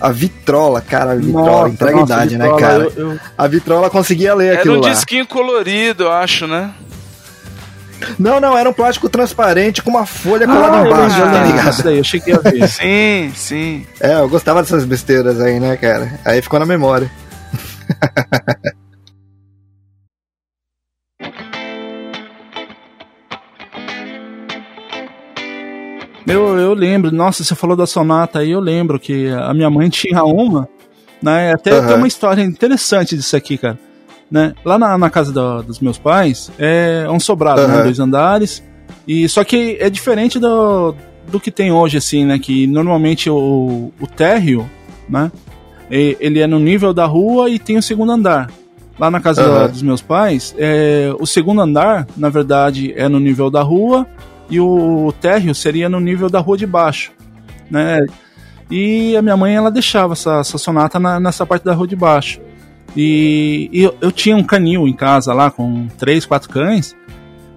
a, 0.00 0.08
a 0.08 0.12
vitrola, 0.12 0.80
cara, 0.80 1.12
a 1.12 1.14
vitrola, 1.16 1.50
Nossa, 1.50 1.68
entrega 1.70 1.96
nossa, 2.00 2.12
idade, 2.14 2.36
né, 2.38 2.44
vitrola, 2.44 2.60
cara? 2.60 2.84
eu- 2.96 3.10
eu- 3.12 3.20
A 3.36 3.46
vitrola 3.46 3.88
conseguia 3.90 4.34
ler 4.34 4.48
Era 4.48 4.58
aquilo 4.58 4.76
um 4.78 4.80
lá. 4.80 4.90
disquinho 4.90 5.26
colorido, 5.26 6.04
eu 6.04 6.12
acho, 6.12 6.46
né? 6.46 6.70
Não, 8.18 8.38
não, 8.40 8.56
era 8.56 8.70
um 8.70 8.72
plástico 8.72 9.08
transparente 9.08 9.82
com 9.82 9.90
uma 9.90 10.06
folha 10.06 10.46
colada 10.46 10.76
Ah, 10.76 10.80
eu 10.82 10.86
embaixo, 10.86 11.16
tá 11.20 11.44
ligado? 11.44 11.82
daí, 11.82 11.98
eu 11.98 12.04
cheguei 12.04 12.34
a 12.34 12.38
ver. 12.38 12.66
Sim, 12.70 13.32
sim. 13.34 13.86
É, 14.00 14.14
eu 14.14 14.28
gostava 14.28 14.62
dessas 14.62 14.84
besteiras 14.84 15.40
aí, 15.40 15.58
né, 15.58 15.76
cara? 15.76 16.18
Aí 16.24 16.40
ficou 16.40 16.60
na 16.60 16.66
memória. 16.66 17.10
Eu, 26.28 26.58
eu 26.58 26.74
lembro, 26.74 27.10
nossa, 27.10 27.42
você 27.42 27.54
falou 27.54 27.76
da 27.76 27.86
sonata 27.86 28.40
aí, 28.40 28.50
eu 28.50 28.60
lembro 28.60 28.98
que 29.00 29.28
a 29.28 29.54
minha 29.54 29.70
mãe 29.70 29.88
tinha 29.88 30.22
uma, 30.24 30.68
né? 31.22 31.52
Até 31.52 31.72
Aham. 31.72 31.86
tem 31.86 31.96
uma 31.96 32.06
história 32.08 32.42
interessante 32.42 33.16
disso 33.16 33.34
aqui, 33.36 33.56
cara. 33.56 33.78
Né? 34.30 34.52
Lá 34.62 34.78
na, 34.78 34.98
na 34.98 35.08
casa 35.08 35.32
da- 35.32 35.62
dos 35.62 35.80
meus 35.80 35.96
pais 35.96 36.50
é 36.58 37.06
um 37.10 37.18
sobrado, 37.18 37.66
né? 37.66 37.74
Aham. 37.76 37.82
Dois 37.84 37.98
andares. 37.98 38.62
E 39.06 39.26
só 39.28 39.42
que 39.42 39.78
é 39.80 39.88
diferente 39.88 40.38
do, 40.38 40.94
do 41.28 41.40
que 41.40 41.50
tem 41.50 41.72
hoje, 41.72 41.96
assim, 41.96 42.26
né? 42.26 42.38
Que 42.38 42.66
normalmente 42.66 43.30
o, 43.30 43.90
o 43.98 44.06
térreo, 44.06 44.68
né? 45.08 45.32
Ele 45.90 46.40
é 46.40 46.46
no 46.46 46.58
nível 46.58 46.92
da 46.92 47.06
rua 47.06 47.48
e 47.48 47.58
tem 47.58 47.78
o 47.78 47.82
segundo 47.82 48.12
andar. 48.12 48.50
Lá 48.98 49.10
na 49.10 49.20
casa 49.20 49.42
da- 49.42 49.48
Aham. 49.60 49.68
dos 49.70 49.80
meus 49.82 50.02
pais, 50.02 50.54
é, 50.58 51.10
o 51.18 51.24
segundo 51.24 51.62
andar, 51.62 52.06
na 52.14 52.28
verdade, 52.28 52.92
é 52.96 53.08
no 53.08 53.18
nível 53.18 53.48
da 53.50 53.62
rua 53.62 54.06
e 54.50 54.58
o 54.60 55.12
térreo 55.20 55.54
seria 55.54 55.88
no 55.88 56.00
nível 56.00 56.28
da 56.30 56.40
rua 56.40 56.56
de 56.56 56.66
baixo, 56.66 57.12
né? 57.70 58.04
E 58.70 59.16
a 59.16 59.22
minha 59.22 59.36
mãe 59.36 59.54
ela 59.54 59.70
deixava 59.70 60.12
essa, 60.12 60.40
essa 60.40 60.58
sonata 60.58 60.98
na- 60.98 61.18
nessa 61.20 61.46
parte 61.46 61.64
da 61.64 61.72
rua 61.74 61.86
de 61.86 61.96
baixo. 61.96 62.40
E, 62.96 63.68
e 63.72 63.82
eu, 63.82 63.94
eu 64.00 64.10
tinha 64.12 64.36
um 64.36 64.42
canil 64.42 64.86
em 64.88 64.92
casa 64.94 65.32
lá 65.32 65.50
com 65.50 65.86
três, 65.98 66.24
quatro 66.26 66.48
cães 66.48 66.96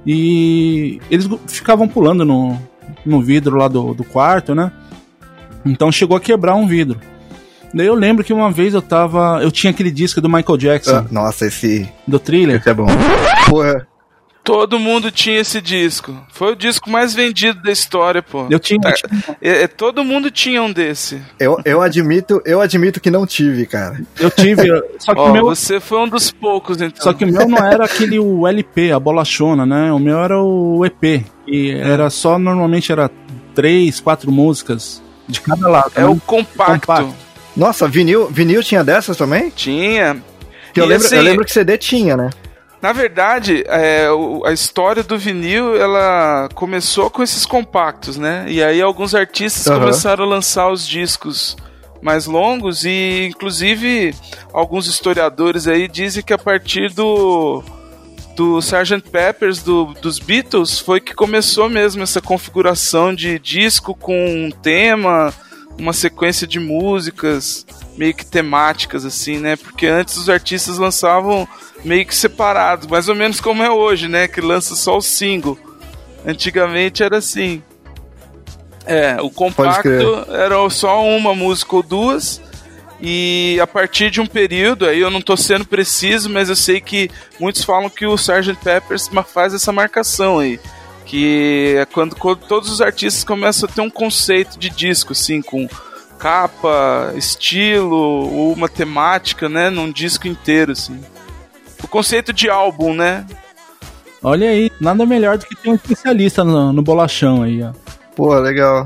e 0.06 0.99
eles 1.10 1.27
ficavam 1.47 1.88
pulando 1.88 2.25
no, 2.25 2.58
no 3.06 3.21
vidro 3.21 3.58
lá 3.58 3.67
do, 3.67 3.93
do 3.93 4.04
quarto, 4.04 4.54
né? 4.56 4.71
Então 5.65 5.91
chegou 5.91 6.17
a 6.17 6.19
quebrar 6.19 6.56
um 6.56 6.67
vidro. 6.67 6.99
Daí 7.73 7.88
eu 7.88 7.95
lembro 7.95 8.23
que 8.23 8.34
uma 8.34 8.51
vez 8.51 8.73
eu 8.73 8.82
tava. 8.82 9.39
Eu 9.41 9.49
tinha 9.51 9.71
aquele 9.71 9.91
disco 9.91 10.19
do 10.19 10.27
Michael 10.27 10.58
Jackson, 10.58 10.95
Ah, 10.97 11.06
nossa, 11.10 11.45
esse, 11.45 11.89
do 12.06 12.19
thriller. 12.19 12.58
esse 12.58 12.69
é 12.69 12.73
bom. 12.73 12.88
Porra, 13.49 13.88
Todo 14.43 14.80
mundo 14.80 15.12
tinha 15.12 15.39
esse 15.39 15.62
disco. 15.62 16.17
Foi 16.34 16.54
o 16.54 16.56
disco 16.56 16.89
mais 16.89 17.13
vendido 17.13 17.62
da 17.62 17.71
história, 17.71 18.23
pô. 18.23 18.47
Eu 18.49 18.60
tinha. 18.60 18.80
É, 19.39 19.49
é, 19.49 19.63
é, 19.63 19.67
todo 19.67 20.04
mundo 20.04 20.32
tinha 20.32 20.63
um 20.63 20.71
desse. 20.71 21.21
eu, 21.39 21.60
eu 21.63 21.80
admito, 21.80 22.41
eu 22.43 22.60
admito 22.60 22.99
que 22.99 23.12
não 23.12 23.27
tive, 23.27 23.67
cara. 23.67 24.01
Eu 24.19 24.32
tive. 24.32 24.67
Só 24.97 25.13
que 25.13 25.19
Ó, 25.19 25.30
o 25.30 25.32
meu. 25.32 25.45
você 25.45 25.80
foi 25.80 25.99
um 25.99 26.08
dos 26.08 26.32
poucos, 26.32 26.82
então. 26.82 27.04
Só 27.04 27.13
que 27.13 27.23
o 27.23 27.32
meu 27.32 27.47
não 27.47 27.60
era 27.60 27.86
aquele 27.86 28.17
o 28.17 28.47
LP, 28.47 28.91
a 28.91 28.99
bolachona, 28.99 29.63
né? 29.63 29.91
O 29.91 29.99
meu 29.99 30.19
era 30.19 30.41
o 30.41 30.84
EP. 30.86 31.23
E 31.45 31.71
era 31.71 32.10
só, 32.10 32.39
normalmente 32.39 32.91
era 32.91 33.12
três, 33.54 33.99
quatro 33.99 34.32
músicas 34.32 35.04
de 35.27 35.39
cada 35.39 35.67
lado. 35.67 35.91
é 35.95 36.01
né? 36.01 36.08
o 36.08 36.19
compacto. 36.19 36.88
compacto. 36.88 37.13
Nossa, 37.56 37.88
vinil, 37.88 38.27
vinil 38.27 38.63
tinha 38.63 38.84
dessas 38.84 39.17
também? 39.17 39.49
Tinha. 39.49 40.17
Que 40.73 40.80
eu, 40.80 40.86
lembro, 40.86 41.06
assim, 41.06 41.17
eu 41.17 41.21
lembro 41.21 41.45
que 41.45 41.51
CD 41.51 41.77
tinha, 41.77 42.15
né? 42.15 42.30
Na 42.81 42.91
verdade, 42.91 43.63
é, 43.67 44.07
a 44.43 44.51
história 44.51 45.03
do 45.03 45.17
vinil, 45.17 45.75
ela 45.79 46.49
começou 46.55 47.11
com 47.11 47.21
esses 47.21 47.45
compactos, 47.45 48.17
né? 48.17 48.45
E 48.47 48.63
aí 48.63 48.81
alguns 48.81 49.13
artistas 49.13 49.67
Aham. 49.67 49.81
começaram 49.81 50.23
a 50.23 50.27
lançar 50.27 50.71
os 50.71 50.87
discos 50.87 51.55
mais 52.01 52.25
longos 52.25 52.83
e, 52.83 53.27
inclusive, 53.29 54.15
alguns 54.51 54.87
historiadores 54.87 55.67
aí 55.67 55.87
dizem 55.87 56.23
que 56.23 56.33
a 56.33 56.37
partir 56.37 56.91
do 56.91 57.63
do 58.35 58.57
Sgt. 58.59 59.01
Peppers 59.11 59.61
do, 59.61 59.93
dos 60.01 60.17
Beatles 60.17 60.79
foi 60.79 60.99
que 60.99 61.13
começou 61.13 61.69
mesmo 61.69 62.01
essa 62.01 62.21
configuração 62.21 63.13
de 63.13 63.37
disco 63.37 63.93
com 63.93 64.15
um 64.15 64.49
tema, 64.49 65.33
uma 65.77 65.93
sequência 65.93 66.45
de 66.45 66.60
músicas 66.60 67.65
meio 67.97 68.13
que 68.13 68.25
temáticas 68.25 69.05
assim, 69.05 69.38
né? 69.38 69.55
Porque 69.55 69.88
antes 69.88 70.17
os 70.17 70.29
artistas 70.29 70.77
lançavam 70.77 71.47
meio 71.84 72.05
que 72.05 72.15
separados, 72.15 72.88
mais 72.88 73.10
ou 73.10 73.15
menos 73.15 73.41
como 73.41 73.63
é 73.63 73.69
hoje, 73.69 74.07
né? 74.07 74.27
Que 74.27 74.41
lança 74.41 74.75
só 74.75 74.97
o 74.97 75.01
single. 75.01 75.57
Antigamente 76.25 77.03
era 77.03 77.17
assim. 77.17 77.62
É, 78.86 79.21
o 79.21 79.29
compacto 79.29 80.25
era 80.29 80.69
só 80.69 81.05
uma 81.05 81.36
música 81.36 81.75
ou 81.75 81.84
duas. 81.84 82.41
E 83.03 83.57
a 83.60 83.65
partir 83.65 84.12
de 84.12 84.21
um 84.21 84.27
período, 84.27 84.86
aí 84.86 84.99
eu 84.99 85.10
não 85.10 85.21
tô 85.21 85.36
sendo 85.36 85.65
preciso, 85.65 86.29
mas 86.29 86.49
eu 86.49 86.55
sei 86.55 86.79
que 86.79 87.10
muitos 87.39 87.63
falam 87.63 87.89
que 87.89 88.05
o 88.05 88.13
Sgt. 88.13 88.55
Peppers 88.63 89.10
faz 89.34 89.55
essa 89.55 89.71
marcação 89.71 90.38
aí. 90.38 90.60
Que 91.05 91.75
é 91.77 91.85
quando, 91.85 92.15
quando 92.15 92.39
todos 92.47 92.69
os 92.69 92.81
artistas 92.81 93.23
começam 93.23 93.67
a 93.67 93.71
ter 93.71 93.81
um 93.81 93.89
conceito 93.89 94.57
de 94.57 94.69
disco, 94.69 95.13
assim, 95.13 95.41
com 95.41 95.67
capa, 96.17 97.13
estilo, 97.15 97.95
ou 97.95 98.53
uma 98.53 98.69
temática, 98.69 99.49
né? 99.49 99.69
Num 99.69 99.91
disco 99.91 100.27
inteiro, 100.27 100.71
assim. 100.71 100.99
O 101.83 101.87
conceito 101.87 102.31
de 102.31 102.49
álbum, 102.49 102.93
né? 102.93 103.25
Olha 104.23 104.49
aí, 104.49 104.71
nada 104.79 105.03
melhor 105.05 105.37
do 105.37 105.45
que 105.45 105.55
ter 105.55 105.69
um 105.69 105.75
especialista 105.75 106.43
no, 106.43 106.71
no 106.71 106.83
bolachão 106.83 107.41
aí, 107.41 107.63
ó. 107.63 107.71
Pô, 108.15 108.37
legal. 108.37 108.85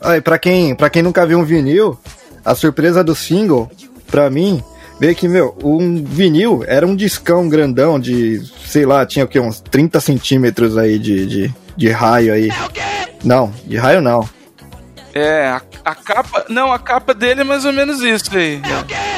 Aí, 0.00 0.20
pra 0.20 0.38
quem, 0.38 0.74
pra 0.74 0.90
quem 0.90 1.02
nunca 1.02 1.24
viu 1.24 1.38
um 1.38 1.44
vinil, 1.44 1.96
a 2.44 2.54
surpresa 2.54 3.04
do 3.04 3.14
single, 3.14 3.70
pra 4.08 4.28
mim, 4.28 4.62
veio 5.04 5.14
que, 5.14 5.28
meu, 5.28 5.54
um 5.62 6.02
vinil 6.02 6.64
era 6.66 6.86
um 6.86 6.96
discão 6.96 7.46
grandão 7.46 8.00
de, 8.00 8.42
sei 8.66 8.86
lá, 8.86 9.04
tinha 9.04 9.26
o 9.26 9.28
quê? 9.28 9.38
Uns 9.38 9.60
30 9.60 10.00
centímetros 10.00 10.78
aí 10.78 10.98
de, 10.98 11.26
de, 11.26 11.54
de 11.76 11.90
raio 11.90 12.32
aí. 12.32 12.48
Não, 13.22 13.52
de 13.66 13.76
raio 13.76 14.00
não. 14.00 14.26
É, 15.12 15.48
a, 15.48 15.60
a 15.84 15.94
capa. 15.94 16.46
Não, 16.48 16.72
a 16.72 16.78
capa 16.78 17.12
dele 17.12 17.42
é 17.42 17.44
mais 17.44 17.66
ou 17.66 17.72
menos 17.72 18.00
isso 18.00 18.34
aí. 18.34 18.62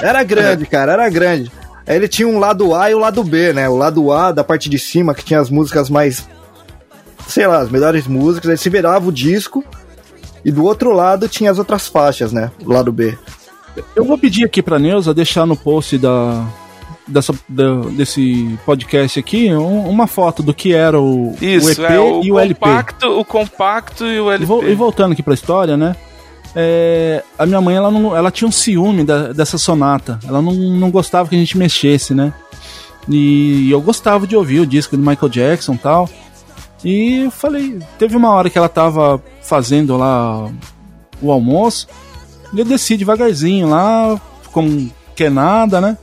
Era 0.03 0.25
grande, 0.25 0.67
cara, 0.67 0.93
era 0.95 1.09
grande. 1.09 1.53
Aí 1.87 1.95
ele 1.95 2.09
tinha 2.09 2.27
um 2.27 2.41
lado 2.41 2.75
A 2.75 2.91
e 2.91 2.95
o 2.95 2.99
lado 2.99 3.23
B, 3.23 3.53
né? 3.53 3.69
O 3.69 3.77
lado 3.77 4.11
A 4.11 4.33
da 4.33 4.43
parte 4.43 4.69
de 4.69 4.81
cima, 4.81 5.15
que 5.15 5.25
tinha 5.25 5.39
as 5.39 5.51
músicas 5.51 5.89
mais. 5.89 6.29
Sei 7.29 7.47
lá, 7.47 7.59
as 7.59 7.71
melhores 7.71 8.09
músicas. 8.09 8.51
Aí 8.51 8.59
se 8.59 8.69
virava 8.69 9.07
o 9.07 9.13
disco. 9.13 9.65
E 10.45 10.51
do 10.51 10.65
outro 10.65 10.93
lado 10.93 11.29
tinha 11.29 11.51
as 11.51 11.59
outras 11.59 11.87
faixas, 11.87 12.33
né? 12.33 12.51
O 12.65 12.73
lado 12.73 12.93
B. 12.93 13.17
Eu 13.95 14.05
vou 14.05 14.17
pedir 14.19 14.45
aqui 14.45 14.63
pra 14.63 14.79
Neuza 14.79 15.13
deixar 15.15 15.45
no 15.47 15.57
post 15.57 15.99
da, 15.99 16.45
dessa, 17.07 17.33
da- 17.49 17.81
desse 17.93 18.59
podcast 18.65 19.19
aqui 19.19 19.53
um- 19.53 19.89
uma 19.89 20.07
foto 20.07 20.43
do 20.43 20.53
que 20.55 20.73
era 20.75 21.01
o, 21.01 21.35
Isso, 21.41 21.67
o 21.69 21.71
EP 21.71 21.93
é 21.93 21.99
o 22.01 22.23
e 22.25 22.33
o 22.33 22.39
LP. 22.39 22.61
compacto, 22.61 23.07
o 23.21 23.25
compacto 23.25 24.05
e 24.07 24.21
o 24.21 24.31
E, 24.31 24.35
LP. 24.35 24.45
vol- 24.47 24.65
e 24.69 24.75
voltando 24.75 25.13
aqui 25.13 25.23
pra 25.23 25.35
história, 25.35 25.77
né? 25.77 25.95
é, 26.59 27.23
a 27.39 27.45
minha 27.45 27.61
mãe, 27.61 27.77
ela, 27.77 27.91
não, 27.91 28.17
ela 28.17 28.31
tinha 28.31 28.49
um 28.49 28.53
ciúme 28.53 29.05
da- 29.05 29.31
dessa 29.31 29.59
sonata. 29.59 30.19
Ela 30.27 30.41
não, 30.41 30.55
não 30.55 30.91
gostava 30.91 31.29
que 31.29 31.35
a 31.35 31.39
gente 31.39 31.59
mexesse, 31.59 32.15
né? 32.15 32.33
E 33.07 33.71
eu 33.71 33.79
gostava 33.81 34.27
de 34.27 34.35
ouvir 34.35 34.61
o 34.61 34.67
disco 34.67 34.97
do 34.97 35.03
Michael 35.07 35.29
Jackson 35.29 35.75
e 35.75 35.79
tal. 35.79 36.09
E 36.83 37.25
eu 37.25 37.31
falei, 37.31 37.79
teve 37.99 38.17
uma 38.17 38.31
hora 38.31 38.49
que 38.49 38.57
ela 38.57 38.71
tava 38.71 39.23
fazendo 39.43 39.99
lá 39.99 40.49
o 41.21 41.31
almoço. 41.31 41.87
Eu 42.57 42.65
desci 42.65 42.97
devagarzinho 42.97 43.69
lá, 43.69 44.21
como 44.53 44.91
que 45.15 45.25
é 45.25 45.31
nada, 45.31 45.81
né? 45.81 45.99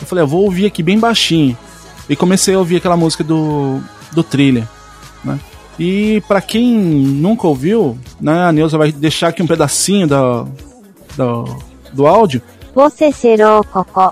Eu 0.00 0.06
falei, 0.06 0.22
eu 0.22 0.28
vou 0.28 0.44
ouvir 0.44 0.66
aqui 0.66 0.82
bem 0.82 0.98
baixinho. 0.98 1.56
E 2.08 2.16
comecei 2.16 2.54
a 2.54 2.58
ouvir 2.58 2.76
aquela 2.76 2.96
música 2.96 3.22
do, 3.24 3.80
do 4.12 4.22
trilha, 4.22 4.68
né? 5.24 5.38
E 5.78 6.22
para 6.28 6.40
quem 6.40 6.74
nunca 6.74 7.46
ouviu, 7.46 7.98
né, 8.20 8.44
a 8.44 8.52
Neuza 8.52 8.76
vai 8.76 8.92
deixar 8.92 9.28
aqui 9.28 9.42
um 9.42 9.46
pedacinho 9.46 10.06
do 10.06 10.48
do 11.92 12.06
áudio. 12.06 12.42
Você 12.74 13.12
serou 13.12 13.62
cocô. 13.64 14.10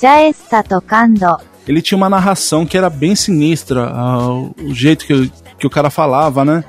Já 0.00 0.22
está 0.28 0.62
tocando. 0.62 1.38
Ele 1.66 1.80
tinha 1.80 1.96
uma 1.96 2.08
narração 2.08 2.66
que 2.66 2.76
era 2.76 2.90
bem 2.90 3.14
sinistra, 3.14 3.92
uh, 3.92 4.54
o 4.62 4.74
jeito 4.74 5.06
que, 5.06 5.30
que 5.58 5.66
o 5.66 5.70
cara 5.70 5.90
falava, 5.90 6.44
né? 6.44 6.64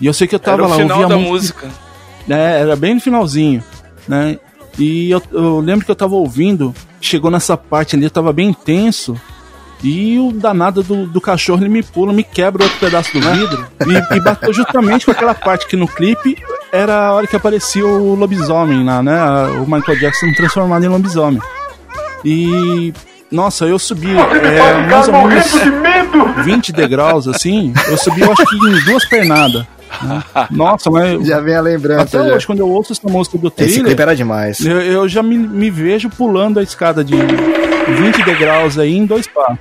E 0.00 0.06
eu 0.06 0.14
sei 0.14 0.28
que 0.28 0.34
eu 0.34 0.38
tava 0.38 0.62
era 0.62 0.66
lá 0.68 0.76
ouvindo 0.76 1.14
a 1.14 1.18
música. 1.18 1.66
música. 1.66 1.85
É, 2.28 2.60
era 2.60 2.76
bem 2.76 2.94
no 2.94 3.00
finalzinho, 3.00 3.62
né? 4.08 4.38
E 4.78 5.10
eu, 5.10 5.22
eu 5.32 5.60
lembro 5.60 5.84
que 5.84 5.90
eu 5.90 5.96
tava 5.96 6.14
ouvindo, 6.14 6.74
chegou 7.00 7.30
nessa 7.30 7.56
parte 7.56 7.96
ali, 7.96 8.04
eu 8.04 8.10
tava 8.10 8.32
bem 8.32 8.48
intenso. 8.48 9.18
E 9.82 10.18
o 10.18 10.32
danado 10.32 10.82
do, 10.82 11.06
do 11.06 11.20
cachorro, 11.20 11.62
ele 11.62 11.68
me 11.68 11.82
pula, 11.82 12.12
me 12.12 12.22
quebra 12.22 12.64
outro 12.64 12.78
pedaço 12.78 13.12
do 13.12 13.20
vidro. 13.20 13.66
e, 13.86 14.16
e 14.16 14.20
bateu 14.20 14.52
justamente 14.52 15.04
com 15.04 15.12
aquela 15.12 15.34
parte 15.34 15.66
que 15.66 15.76
no 15.76 15.86
clipe 15.86 16.36
era 16.72 17.08
a 17.08 17.12
hora 17.12 17.26
que 17.26 17.36
aparecia 17.36 17.86
o 17.86 18.14
lobisomem 18.14 18.84
lá, 18.84 19.02
né? 19.02 19.16
O 19.60 19.70
Michael 19.70 19.98
Jackson 19.98 20.32
transformado 20.32 20.84
em 20.84 20.88
lobisomem. 20.88 21.40
E. 22.24 22.92
Nossa, 23.30 23.64
eu 23.64 23.78
subi 23.78 24.12
é, 24.16 24.88
mais 24.88 25.08
ou 25.08 25.26
menos 25.26 26.44
20 26.44 26.72
degraus, 26.72 27.26
assim. 27.26 27.72
Eu 27.88 27.98
subi, 27.98 28.20
eu 28.20 28.32
acho 28.32 28.46
que 28.46 28.56
em 28.56 28.84
duas 28.84 29.04
pernadas. 29.04 29.66
Né? 30.02 30.22
Nossa, 30.50 30.90
mas 30.90 31.26
Já 31.26 31.40
vem 31.40 31.54
a 31.54 31.60
lembrança. 31.60 32.02
até 32.18 32.28
já. 32.28 32.34
hoje, 32.34 32.46
quando 32.46 32.60
eu 32.60 32.68
ouço 32.68 32.92
essa 32.92 33.08
música 33.08 33.38
do 33.38 33.52
Esse 33.58 33.80
clipe 33.82 34.00
era 34.02 34.14
demais. 34.14 34.60
eu, 34.60 34.80
eu 34.80 35.08
já 35.08 35.22
me, 35.22 35.36
me 35.38 35.70
vejo 35.70 36.08
pulando 36.10 36.58
a 36.58 36.62
escada 36.62 37.04
de 37.04 37.14
20 37.16 38.22
degraus 38.24 38.78
aí 38.78 38.96
em 38.96 39.06
dois 39.06 39.26
passos. 39.26 39.58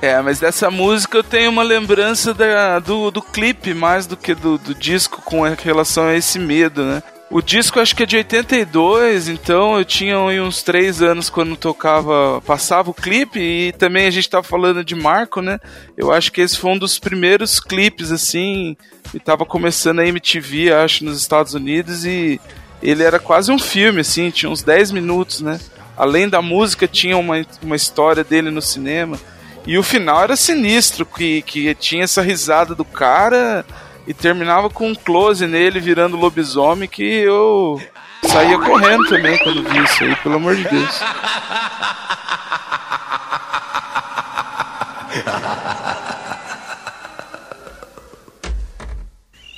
É, 0.00 0.20
mas 0.20 0.40
dessa 0.40 0.68
música 0.70 1.18
eu 1.18 1.22
tenho 1.22 1.48
uma 1.50 1.62
lembrança 1.62 2.34
da- 2.34 2.80
do, 2.80 3.10
do 3.12 3.22
clipe 3.22 3.72
mais 3.72 4.04
do 4.06 4.16
que 4.16 4.34
do, 4.34 4.58
do 4.58 4.74
disco 4.74 5.22
com 5.22 5.42
relação 5.62 6.06
a 6.06 6.16
esse 6.16 6.40
medo, 6.40 6.82
né? 6.82 7.02
O 7.32 7.40
disco 7.40 7.80
acho 7.80 7.96
que 7.96 8.02
é 8.02 8.06
de 8.06 8.18
82, 8.18 9.26
então 9.26 9.78
eu 9.78 9.86
tinha 9.86 10.18
uns 10.20 10.62
3 10.62 11.00
anos 11.00 11.30
quando 11.30 11.56
tocava, 11.56 12.42
passava 12.42 12.90
o 12.90 12.94
clipe 12.94 13.40
e 13.40 13.72
também 13.72 14.06
a 14.06 14.10
gente 14.10 14.28
tava 14.28 14.42
falando 14.42 14.84
de 14.84 14.94
Marco, 14.94 15.40
né? 15.40 15.58
Eu 15.96 16.12
acho 16.12 16.30
que 16.30 16.42
esse 16.42 16.58
foi 16.58 16.72
um 16.72 16.78
dos 16.78 16.98
primeiros 16.98 17.58
clipes 17.58 18.12
assim, 18.12 18.76
e 19.14 19.18
tava 19.18 19.46
começando 19.46 20.00
a 20.00 20.06
MTV, 20.06 20.74
acho, 20.74 21.06
nos 21.06 21.18
Estados 21.18 21.54
Unidos 21.54 22.04
e 22.04 22.38
ele 22.82 23.02
era 23.02 23.18
quase 23.18 23.50
um 23.50 23.58
filme 23.58 24.02
assim, 24.02 24.28
tinha 24.28 24.52
uns 24.52 24.62
10 24.62 24.90
minutos, 24.90 25.40
né? 25.40 25.58
Além 25.96 26.28
da 26.28 26.42
música, 26.42 26.86
tinha 26.86 27.16
uma, 27.16 27.46
uma 27.62 27.76
história 27.76 28.22
dele 28.22 28.50
no 28.50 28.60
cinema. 28.60 29.18
E 29.66 29.78
o 29.78 29.82
final 29.82 30.22
era 30.22 30.36
sinistro, 30.36 31.06
que, 31.06 31.40
que 31.40 31.74
tinha 31.76 32.04
essa 32.04 32.20
risada 32.20 32.74
do 32.74 32.84
cara 32.84 33.64
e 34.06 34.12
terminava 34.12 34.68
com 34.68 34.88
um 34.88 34.94
close 34.94 35.46
nele 35.46 35.80
virando 35.80 36.16
lobisomem 36.16 36.88
que 36.88 37.02
eu 37.02 37.80
saía 38.24 38.58
correndo 38.58 39.08
também 39.08 39.38
quando 39.38 39.62
vi 39.62 39.84
isso 39.84 40.04
aí, 40.04 40.16
pelo 40.16 40.36
amor 40.36 40.56
de 40.56 40.64
Deus. 40.64 41.00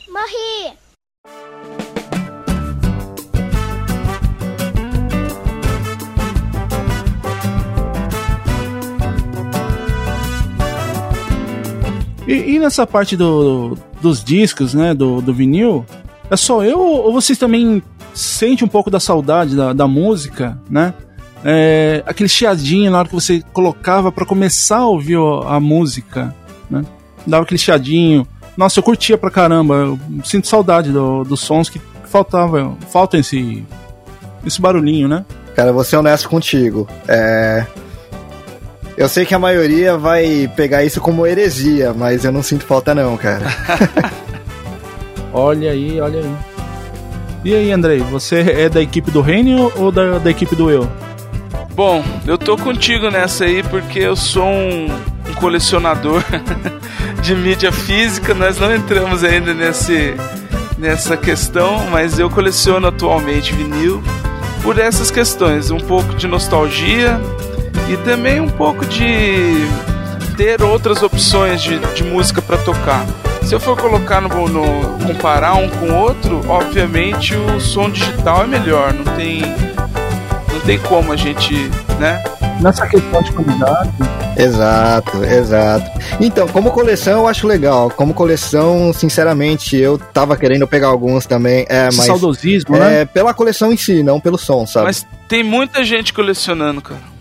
Morri! 0.08 0.76
E, 12.26 12.54
e 12.54 12.58
nessa 12.58 12.86
parte 12.86 13.16
do, 13.16 13.76
dos 14.04 14.22
discos, 14.22 14.74
né, 14.74 14.94
do, 14.94 15.20
do 15.20 15.32
vinil, 15.32 15.84
é 16.30 16.36
só 16.36 16.62
eu 16.62 16.78
ou 16.78 17.12
vocês 17.12 17.38
também 17.38 17.82
sentem 18.14 18.64
um 18.64 18.68
pouco 18.68 18.90
da 18.90 19.00
saudade 19.00 19.56
da, 19.56 19.72
da 19.72 19.88
música, 19.88 20.58
né? 20.70 20.94
É, 21.42 22.02
aquele 22.06 22.28
chiadinho 22.28 22.90
na 22.90 22.98
hora 23.00 23.08
que 23.08 23.14
você 23.14 23.42
colocava 23.52 24.12
para 24.12 24.24
começar 24.24 24.78
a 24.78 24.86
ouvir 24.86 25.18
a 25.46 25.58
música, 25.58 26.34
né? 26.70 26.84
Dava 27.26 27.44
aquele 27.44 27.58
chiadinho. 27.58 28.26
Nossa, 28.56 28.78
eu 28.78 28.82
curtia 28.82 29.18
pra 29.18 29.30
caramba. 29.30 29.74
Eu 29.74 29.98
sinto 30.24 30.46
saudade 30.46 30.92
do, 30.92 31.24
dos 31.24 31.40
sons 31.40 31.68
que 31.68 31.80
faltava, 32.04 32.76
falta 32.90 33.18
esse 33.18 33.64
esse 34.46 34.60
barulhinho, 34.60 35.08
né? 35.08 35.24
Cara, 35.54 35.72
vou 35.72 35.84
ser 35.84 35.96
honesto 35.96 36.28
contigo. 36.28 36.86
É... 37.08 37.66
Eu 38.96 39.08
sei 39.08 39.26
que 39.26 39.34
a 39.34 39.38
maioria 39.38 39.96
vai 39.96 40.48
pegar 40.54 40.84
isso 40.84 41.00
como 41.00 41.26
heresia, 41.26 41.92
mas 41.92 42.24
eu 42.24 42.30
não 42.30 42.42
sinto 42.42 42.64
falta 42.64 42.94
não, 42.94 43.16
cara. 43.16 43.46
olha 45.34 45.72
aí, 45.72 46.00
olha 46.00 46.20
aí. 46.20 46.36
E 47.44 47.54
aí, 47.54 47.72
Andrei, 47.72 47.98
você 47.98 48.40
é 48.40 48.68
da 48.68 48.80
equipe 48.80 49.10
do 49.10 49.20
Reino 49.20 49.72
ou 49.76 49.90
da, 49.90 50.18
da 50.18 50.30
equipe 50.30 50.54
do 50.54 50.70
Eu? 50.70 50.88
Bom, 51.74 52.04
eu 52.24 52.38
tô 52.38 52.56
contigo 52.56 53.10
nessa 53.10 53.44
aí 53.44 53.64
porque 53.64 53.98
eu 53.98 54.14
sou 54.14 54.46
um, 54.46 54.86
um 55.28 55.34
colecionador 55.40 56.22
de 57.20 57.34
mídia 57.34 57.72
física. 57.72 58.32
Nós 58.32 58.58
não 58.58 58.72
entramos 58.72 59.24
ainda 59.24 59.52
nesse, 59.52 60.14
nessa 60.78 61.16
questão, 61.16 61.84
mas 61.90 62.20
eu 62.20 62.30
coleciono 62.30 62.86
atualmente 62.86 63.52
vinil 63.52 64.00
por 64.62 64.78
essas 64.78 65.10
questões, 65.10 65.72
um 65.72 65.80
pouco 65.80 66.14
de 66.14 66.28
nostalgia 66.28 67.20
e 67.88 67.96
também 67.98 68.40
um 68.40 68.48
pouco 68.48 68.84
de 68.86 69.66
ter 70.36 70.62
outras 70.62 71.02
opções 71.02 71.62
de, 71.62 71.78
de 71.78 72.04
música 72.04 72.42
para 72.42 72.56
tocar. 72.58 73.04
Se 73.42 73.54
eu 73.54 73.60
for 73.60 73.76
colocar 73.76 74.20
no, 74.20 74.48
no, 74.48 75.06
comparar 75.06 75.54
um 75.54 75.68
com 75.68 75.90
o 75.90 75.94
outro, 75.94 76.40
obviamente 76.48 77.34
o 77.36 77.60
som 77.60 77.90
digital 77.90 78.44
é 78.44 78.46
melhor, 78.46 78.92
não 78.94 79.04
tem 79.16 79.42
não 80.52 80.60
tem 80.60 80.78
como 80.78 81.12
a 81.12 81.16
gente, 81.16 81.54
né? 81.98 82.22
Nessa 82.60 82.86
questão 82.86 83.20
de 83.20 83.32
qualidade. 83.32 83.90
Exato, 84.36 85.22
exato. 85.24 85.90
Então, 86.20 86.48
como 86.48 86.70
coleção 86.70 87.20
eu 87.20 87.28
acho 87.28 87.46
legal. 87.46 87.90
Como 87.90 88.14
coleção, 88.14 88.92
sinceramente, 88.92 89.76
eu 89.76 89.98
tava 89.98 90.36
querendo 90.36 90.66
pegar 90.66 90.88
alguns 90.88 91.26
também. 91.26 91.66
É, 91.68 91.86
mas, 91.86 92.06
saudosismo, 92.06 92.76
é, 92.76 92.78
né? 92.78 93.04
Pela 93.04 93.34
coleção 93.34 93.72
em 93.72 93.76
si, 93.76 94.02
não 94.02 94.20
pelo 94.20 94.38
som, 94.38 94.66
sabe? 94.66 94.86
Mas 94.86 95.06
tem 95.28 95.42
muita 95.42 95.84
gente 95.84 96.12
colecionando, 96.12 96.80
cara. 96.80 97.13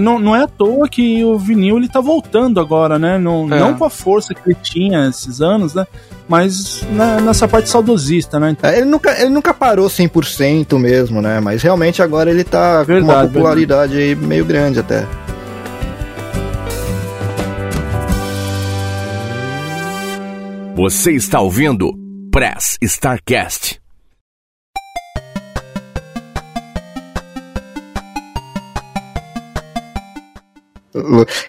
Não, 0.00 0.18
não 0.18 0.34
é 0.34 0.42
à 0.42 0.48
toa 0.48 0.88
que 0.88 1.22
o 1.24 1.38
vinil 1.38 1.76
ele 1.76 1.88
tá 1.88 2.00
voltando 2.00 2.58
agora, 2.58 2.98
né? 2.98 3.18
Não, 3.18 3.44
é. 3.44 3.58
não 3.58 3.74
com 3.74 3.84
a 3.84 3.90
força 3.90 4.34
que 4.34 4.40
ele 4.46 4.56
tinha 4.62 5.06
esses 5.08 5.40
anos, 5.40 5.74
né? 5.74 5.86
Mas 6.26 6.82
na, 6.90 7.20
nessa 7.20 7.46
parte 7.46 7.68
saudosista, 7.68 8.40
né? 8.40 8.50
Então... 8.50 8.68
É, 8.68 8.78
ele, 8.78 8.86
nunca, 8.86 9.20
ele 9.20 9.30
nunca 9.30 9.52
parou 9.52 9.88
100% 9.88 10.78
mesmo, 10.78 11.20
né? 11.20 11.40
Mas 11.40 11.62
realmente 11.62 12.02
agora 12.02 12.30
ele 12.30 12.44
tá 12.44 12.82
verdade, 12.82 13.06
com 13.06 13.12
uma 13.12 13.26
popularidade 13.26 13.96
aí 13.96 14.14
meio 14.14 14.44
grande 14.44 14.80
até. 14.80 15.06
Você 20.74 21.12
está 21.12 21.40
ouvindo 21.40 21.92
Press 22.30 22.78
Starcast. 22.80 23.80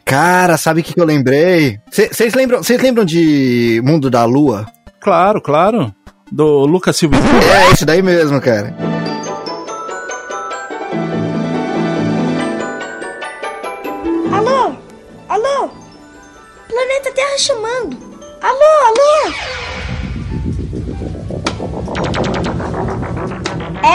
Cara, 0.06 0.58
sabe 0.58 0.82
o 0.82 0.84
que, 0.84 0.94
que 0.94 1.02
eu 1.02 1.06
lembrei? 1.06 1.80
Vocês 1.92 2.34
lembram, 2.34 2.62
lembram 2.82 3.06
de 3.06 3.82
Mundo 3.84 4.10
da 4.10 4.26
Lua? 4.26 4.66
Claro, 5.00 5.42
claro. 5.42 5.94
Do 6.32 6.66
Lucas 6.66 6.96
Silva. 6.96 7.16
É, 7.18 7.72
esse 7.74 7.86
daí 7.86 8.02
mesmo, 8.02 8.40
cara. 8.40 8.76
Alô? 14.32 14.76
Alô? 15.28 15.70
Planeta 16.68 17.12
Terra 17.16 17.38
chamando. 17.38 17.98
Alô, 18.42 18.60
alô? 18.88 19.34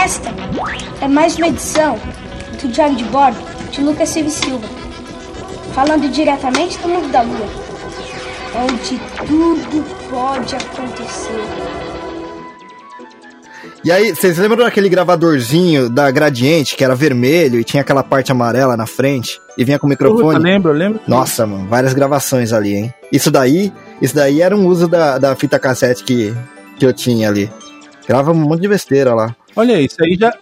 Esta 0.03 0.29
é 1.01 1.07
mais 1.07 1.37
uma 1.37 1.47
edição 1.47 1.97
do 2.61 2.67
Diário 2.67 2.95
de 2.95 3.03
Bordo 3.05 3.37
de 3.71 3.81
Lucas 3.81 4.09
Silva 4.09 4.29
Silva 4.29 4.84
falando 5.75 6.09
diretamente 6.09 6.77
do 6.79 6.87
mundo 6.87 7.11
da 7.11 7.21
lua, 7.21 7.47
onde 8.55 8.97
tudo 9.27 9.85
pode 10.09 10.55
acontecer. 10.55 11.45
E 13.83 13.91
aí, 13.91 14.15
vocês 14.15 14.37
lembram 14.37 14.63
daquele 14.63 14.87
gravadorzinho 14.87 15.89
da 15.89 16.09
Gradiente, 16.09 16.75
que 16.75 16.83
era 16.83 16.95
vermelho 16.95 17.59
e 17.59 17.63
tinha 17.63 17.81
aquela 17.81 18.01
parte 18.01 18.31
amarela 18.31 18.75
na 18.75 18.87
frente? 18.87 19.39
E 19.57 19.63
vinha 19.65 19.77
com 19.77 19.85
o 19.85 19.89
microfone? 19.89 20.37
Eu 20.37 20.41
lembro, 20.41 20.71
eu 20.71 20.75
lembro. 20.75 21.01
Nossa, 21.07 21.45
mano, 21.45 21.67
várias 21.67 21.93
gravações 21.93 22.51
ali, 22.51 22.73
hein? 22.73 22.93
Isso 23.11 23.29
daí, 23.29 23.71
isso 24.01 24.15
daí 24.15 24.41
era 24.41 24.55
um 24.55 24.65
uso 24.65 24.87
da, 24.87 25.19
da 25.19 25.35
fita 25.35 25.59
cassete 25.59 26.03
que, 26.03 26.33
que 26.79 26.85
eu 26.85 26.93
tinha 26.93 27.27
ali. 27.27 27.51
Grava 28.07 28.31
um 28.31 28.35
monte 28.35 28.61
de 28.61 28.69
besteira 28.69 29.13
lá. 29.13 29.35
Olha, 29.55 29.79
isso 29.79 29.97
aí 30.01 30.17
já, 30.19 30.33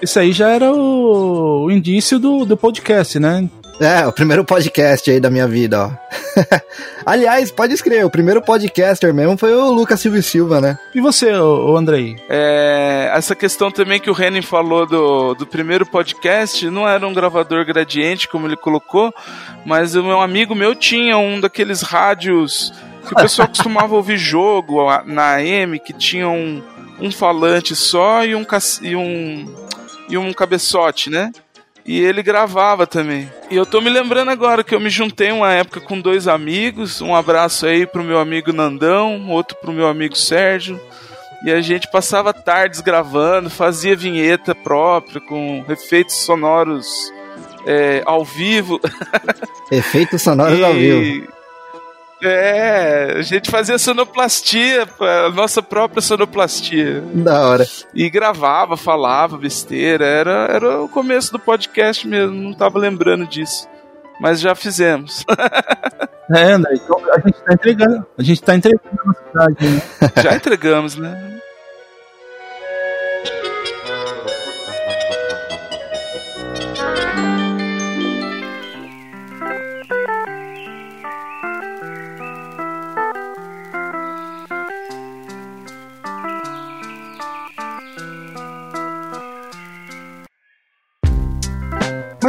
isso 0.00 0.18
aí 0.18 0.32
já 0.32 0.48
era 0.48 0.72
o, 0.72 1.64
o 1.64 1.70
indício 1.70 2.18
do, 2.18 2.46
do 2.46 2.56
podcast, 2.56 3.18
né? 3.18 3.46
É, 3.80 4.06
o 4.06 4.12
primeiro 4.12 4.44
podcast 4.44 5.10
aí 5.10 5.18
da 5.18 5.30
minha 5.30 5.48
vida, 5.48 5.86
ó. 5.86 5.90
Aliás, 7.06 7.50
pode 7.50 7.72
escrever, 7.72 8.04
o 8.04 8.10
primeiro 8.10 8.42
podcaster 8.42 9.14
mesmo 9.14 9.38
foi 9.38 9.54
o 9.54 9.70
Lucas 9.70 9.98
Silva 9.98 10.20
Silva, 10.20 10.60
né? 10.60 10.78
E 10.94 11.00
você, 11.00 11.32
o 11.32 11.74
Andrei? 11.74 12.16
É, 12.28 13.10
essa 13.14 13.34
questão 13.34 13.70
também 13.70 13.98
que 13.98 14.10
o 14.10 14.12
Renan 14.12 14.42
falou 14.42 14.86
do, 14.86 15.34
do 15.34 15.46
primeiro 15.46 15.86
podcast, 15.86 16.68
não 16.68 16.86
era 16.86 17.08
um 17.08 17.14
gravador 17.14 17.64
gradiente, 17.64 18.28
como 18.28 18.46
ele 18.46 18.56
colocou, 18.56 19.14
mas 19.64 19.96
o 19.96 20.02
meu 20.02 20.20
amigo 20.20 20.54
meu 20.54 20.74
tinha 20.74 21.16
um 21.16 21.40
daqueles 21.40 21.80
rádios 21.80 22.74
que 23.06 23.14
o 23.14 23.16
pessoal 23.16 23.48
costumava 23.48 23.94
ouvir 23.94 24.18
jogo 24.18 24.88
na 25.06 25.36
AM, 25.36 25.78
que 25.78 25.94
tinha 25.94 26.28
um, 26.28 26.62
um 27.00 27.10
falante 27.10 27.74
só 27.74 28.26
e 28.26 28.34
um, 28.34 28.44
e 28.82 28.94
um, 28.94 29.54
e 30.10 30.18
um 30.18 30.34
cabeçote, 30.34 31.08
né? 31.08 31.32
E 31.90 31.98
ele 31.98 32.22
gravava 32.22 32.86
também. 32.86 33.28
E 33.50 33.56
eu 33.56 33.66
tô 33.66 33.80
me 33.80 33.90
lembrando 33.90 34.30
agora 34.30 34.62
que 34.62 34.72
eu 34.72 34.78
me 34.78 34.88
juntei 34.88 35.32
uma 35.32 35.52
época 35.52 35.80
com 35.80 36.00
dois 36.00 36.28
amigos. 36.28 37.00
Um 37.00 37.16
abraço 37.16 37.66
aí 37.66 37.84
pro 37.84 38.04
meu 38.04 38.20
amigo 38.20 38.52
Nandão, 38.52 39.28
outro 39.28 39.56
pro 39.56 39.72
meu 39.72 39.88
amigo 39.88 40.16
Sérgio. 40.16 40.80
E 41.44 41.50
a 41.50 41.60
gente 41.60 41.90
passava 41.90 42.32
tardes 42.32 42.80
gravando, 42.80 43.50
fazia 43.50 43.96
vinheta 43.96 44.54
própria, 44.54 45.20
com 45.20 45.64
efeitos 45.68 46.14
sonoros 46.14 46.86
é, 47.66 48.04
ao 48.06 48.24
vivo. 48.24 48.80
Efeitos 49.68 50.22
sonoros 50.22 50.60
e... 50.60 50.62
ao 50.62 50.72
vivo. 50.72 51.39
É, 52.22 53.14
a 53.18 53.22
gente 53.22 53.50
fazia 53.50 53.78
sonoplastia, 53.78 54.86
a 55.00 55.30
nossa 55.30 55.62
própria 55.62 56.02
sonoplastia. 56.02 57.00
Da 57.14 57.48
hora. 57.48 57.66
E 57.94 58.08
gravava, 58.10 58.76
falava 58.76 59.38
besteira. 59.38 60.04
Era, 60.04 60.48
era 60.50 60.82
o 60.82 60.88
começo 60.88 61.32
do 61.32 61.38
podcast 61.38 62.06
mesmo, 62.06 62.36
não 62.36 62.52
tava 62.52 62.78
lembrando 62.78 63.26
disso. 63.26 63.66
Mas 64.20 64.38
já 64.40 64.54
fizemos. 64.54 65.24
é, 66.30 66.52
André, 66.52 66.74
então 66.74 67.00
a 67.10 67.20
gente 67.20 67.42
tá 67.42 67.54
entregando. 67.54 68.06
A 68.18 68.22
gente 68.22 68.42
tá 68.42 68.54
entregando 68.54 69.00
a 69.08 69.14
cidade, 69.14 69.68
né? 69.68 69.82
Já 70.22 70.36
entregamos, 70.36 70.96
né? 70.96 71.39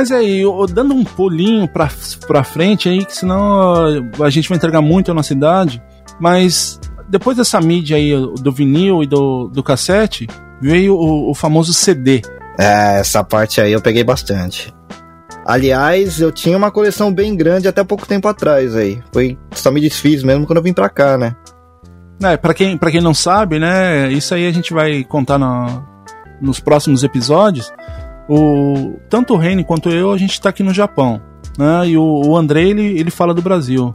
Mas 0.01 0.11
aí, 0.11 0.41
dando 0.73 0.95
um 0.95 1.03
pulinho 1.03 1.67
pra, 1.67 1.87
pra 2.25 2.43
frente 2.43 2.89
aí, 2.89 3.05
que 3.05 3.15
senão 3.15 3.71
a 4.19 4.29
gente 4.31 4.49
vai 4.49 4.57
entregar 4.57 4.81
muito 4.81 5.11
a 5.11 5.13
nossa 5.13 5.31
idade. 5.31 5.79
Mas 6.19 6.79
depois 7.07 7.37
dessa 7.37 7.61
mídia 7.61 7.97
aí, 7.97 8.11
do 8.41 8.51
vinil 8.51 9.03
e 9.03 9.05
do, 9.05 9.47
do 9.49 9.61
cassete, 9.61 10.25
veio 10.59 10.95
o, 10.95 11.29
o 11.29 11.35
famoso 11.35 11.71
CD. 11.71 12.23
É, 12.57 12.99
essa 12.99 13.23
parte 13.23 13.61
aí 13.61 13.73
eu 13.73 13.79
peguei 13.79 14.03
bastante. 14.03 14.73
Aliás, 15.45 16.19
eu 16.19 16.31
tinha 16.31 16.57
uma 16.57 16.71
coleção 16.71 17.13
bem 17.13 17.35
grande 17.35 17.67
até 17.67 17.83
pouco 17.83 18.07
tempo 18.07 18.27
atrás 18.27 18.75
aí. 18.75 19.03
Foi 19.13 19.37
só 19.51 19.69
me 19.69 19.79
desfiz 19.79 20.23
mesmo 20.23 20.47
quando 20.47 20.57
eu 20.57 20.63
vim 20.63 20.73
pra 20.73 20.89
cá, 20.89 21.15
né? 21.15 21.35
É, 22.23 22.37
pra 22.37 22.55
quem, 22.55 22.75
pra 22.75 22.89
quem 22.89 23.01
não 23.01 23.13
sabe, 23.13 23.59
né? 23.59 24.11
Isso 24.11 24.33
aí 24.33 24.47
a 24.47 24.51
gente 24.51 24.73
vai 24.73 25.03
contar 25.03 25.37
no, 25.37 25.83
nos 26.41 26.59
próximos 26.59 27.03
episódios 27.03 27.71
o 28.31 28.97
tanto 29.09 29.33
o 29.33 29.37
Reni 29.37 29.63
quanto 29.63 29.89
eu, 29.89 30.11
a 30.11 30.17
gente 30.17 30.31
está 30.31 30.49
aqui 30.49 30.63
no 30.63 30.73
Japão, 30.73 31.21
né? 31.57 31.89
E 31.89 31.97
o, 31.97 32.03
o 32.03 32.37
André, 32.37 32.63
ele, 32.63 32.97
ele 32.97 33.11
fala 33.11 33.33
do 33.33 33.41
Brasil. 33.41 33.93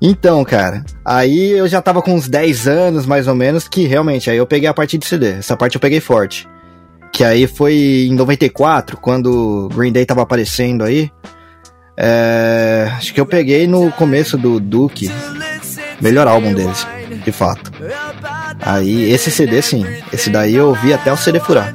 Então, 0.00 0.44
cara, 0.44 0.84
aí 1.04 1.52
eu 1.52 1.66
já 1.66 1.80
tava 1.80 2.02
com 2.02 2.14
uns 2.14 2.28
10 2.28 2.68
anos, 2.68 3.06
mais 3.06 3.26
ou 3.26 3.34
menos, 3.34 3.66
que 3.66 3.86
realmente, 3.86 4.30
aí 4.30 4.36
eu 4.36 4.46
peguei 4.46 4.68
a 4.68 4.74
parte 4.74 4.98
de 4.98 5.06
CD. 5.06 5.30
Essa 5.30 5.56
parte 5.56 5.74
eu 5.74 5.80
peguei 5.80 6.00
forte. 6.00 6.46
Que 7.12 7.24
aí 7.24 7.46
foi 7.46 8.06
em 8.08 8.14
94, 8.14 8.98
quando 8.98 9.68
Green 9.74 9.90
Day 9.90 10.04
tava 10.04 10.22
aparecendo 10.22 10.84
aí. 10.84 11.10
É, 11.96 12.92
acho 12.96 13.12
que 13.12 13.20
eu 13.20 13.26
peguei 13.26 13.66
no 13.66 13.90
começo 13.92 14.36
do 14.36 14.60
Duke. 14.60 15.10
Melhor 16.00 16.28
álbum 16.28 16.52
deles, 16.52 16.86
de 17.24 17.32
fato. 17.32 17.72
Aí, 18.60 19.10
esse 19.10 19.30
CD, 19.30 19.62
sim. 19.62 19.84
Esse 20.12 20.30
daí 20.30 20.54
eu 20.54 20.68
ouvi 20.68 20.92
até 20.92 21.10
o 21.10 21.16
CD 21.16 21.40
furar. 21.40 21.74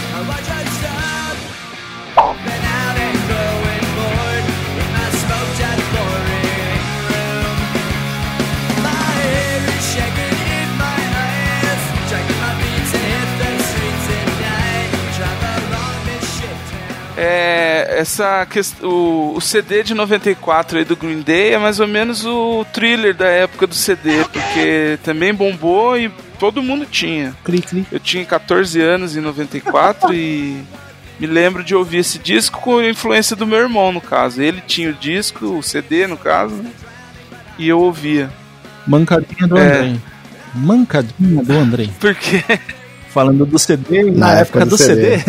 É, 17.23 17.99
essa 17.99 18.47
o, 18.81 19.33
o 19.35 19.41
CD 19.41 19.83
de 19.83 19.93
94 19.93 20.79
aí 20.79 20.83
do 20.83 20.95
Green 20.95 21.21
Day 21.21 21.53
é 21.53 21.59
mais 21.59 21.79
ou 21.79 21.87
menos 21.87 22.25
o 22.25 22.65
thriller 22.73 23.13
da 23.13 23.27
época 23.27 23.67
do 23.67 23.75
CD, 23.75 24.23
porque 24.23 24.97
também 25.03 25.31
bombou 25.31 25.95
e 25.95 26.11
todo 26.41 26.63
mundo 26.63 26.87
tinha. 26.87 27.35
Cri, 27.43 27.61
cri. 27.61 27.85
Eu 27.91 27.99
tinha 27.99 28.25
14 28.25 28.81
anos 28.81 29.15
em 29.15 29.21
94 29.21 30.11
e 30.11 30.59
me 31.19 31.27
lembro 31.27 31.63
de 31.63 31.75
ouvir 31.75 31.99
esse 31.99 32.17
disco 32.17 32.59
com 32.59 32.81
influência 32.81 33.35
do 33.35 33.45
meu 33.45 33.59
irmão, 33.59 33.91
no 33.91 34.01
caso. 34.01 34.41
Ele 34.41 34.59
tinha 34.65 34.89
o 34.89 34.93
disco, 34.93 35.45
o 35.45 35.61
CD, 35.61 36.07
no 36.07 36.17
caso, 36.17 36.55
né? 36.55 36.71
e 37.59 37.69
eu 37.69 37.79
ouvia. 37.79 38.31
Mancadinha 38.87 39.47
do 39.47 39.55
É. 39.55 39.77
Andrei. 39.77 40.01
Mancadinha 40.55 41.43
do 41.43 41.53
Andrei. 41.53 41.91
Porque 41.99 42.43
Falando 43.09 43.45
do 43.45 43.59
CD, 43.59 44.05
na, 44.05 44.11
Na 44.11 44.33
época, 44.39 44.61
época 44.61 44.65
do, 44.65 44.69
do 44.71 44.77
CD. 44.77 45.17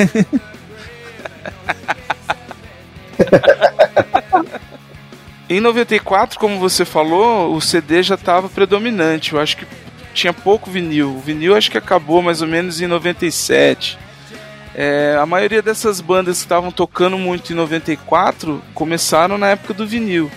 Em 5.51 5.61
94, 5.61 6.39
como 6.39 6.59
você 6.59 6.87
falou, 6.87 7.55
o 7.55 7.61
CD 7.61 8.03
já 8.03 8.15
estava 8.15 8.49
predominante. 8.49 9.35
Eu 9.35 9.41
acho 9.41 9.59
que 9.59 9.67
tinha 10.13 10.33
pouco 10.33 10.71
vinil. 10.71 11.17
O 11.17 11.21
vinil 11.21 11.57
acho 11.57 11.71
que 11.71 11.79
acabou 11.79 12.23
mais 12.23 12.43
ou 12.43 12.49
menos 12.49 12.81
em 12.81 12.87
97. 12.87 13.99
É, 14.75 15.17
a 15.21 15.27
maioria 15.27 15.61
dessas 15.61 16.01
bandas 16.01 16.39
que 16.39 16.45
estavam 16.45 16.71
tocando 16.71 17.19
muito 17.19 17.53
em 17.53 17.57
94 17.57 18.63
começaram 18.75 19.37
na 19.37 19.51
época 19.51 19.75
do 19.75 19.87
vinil. 19.87 20.31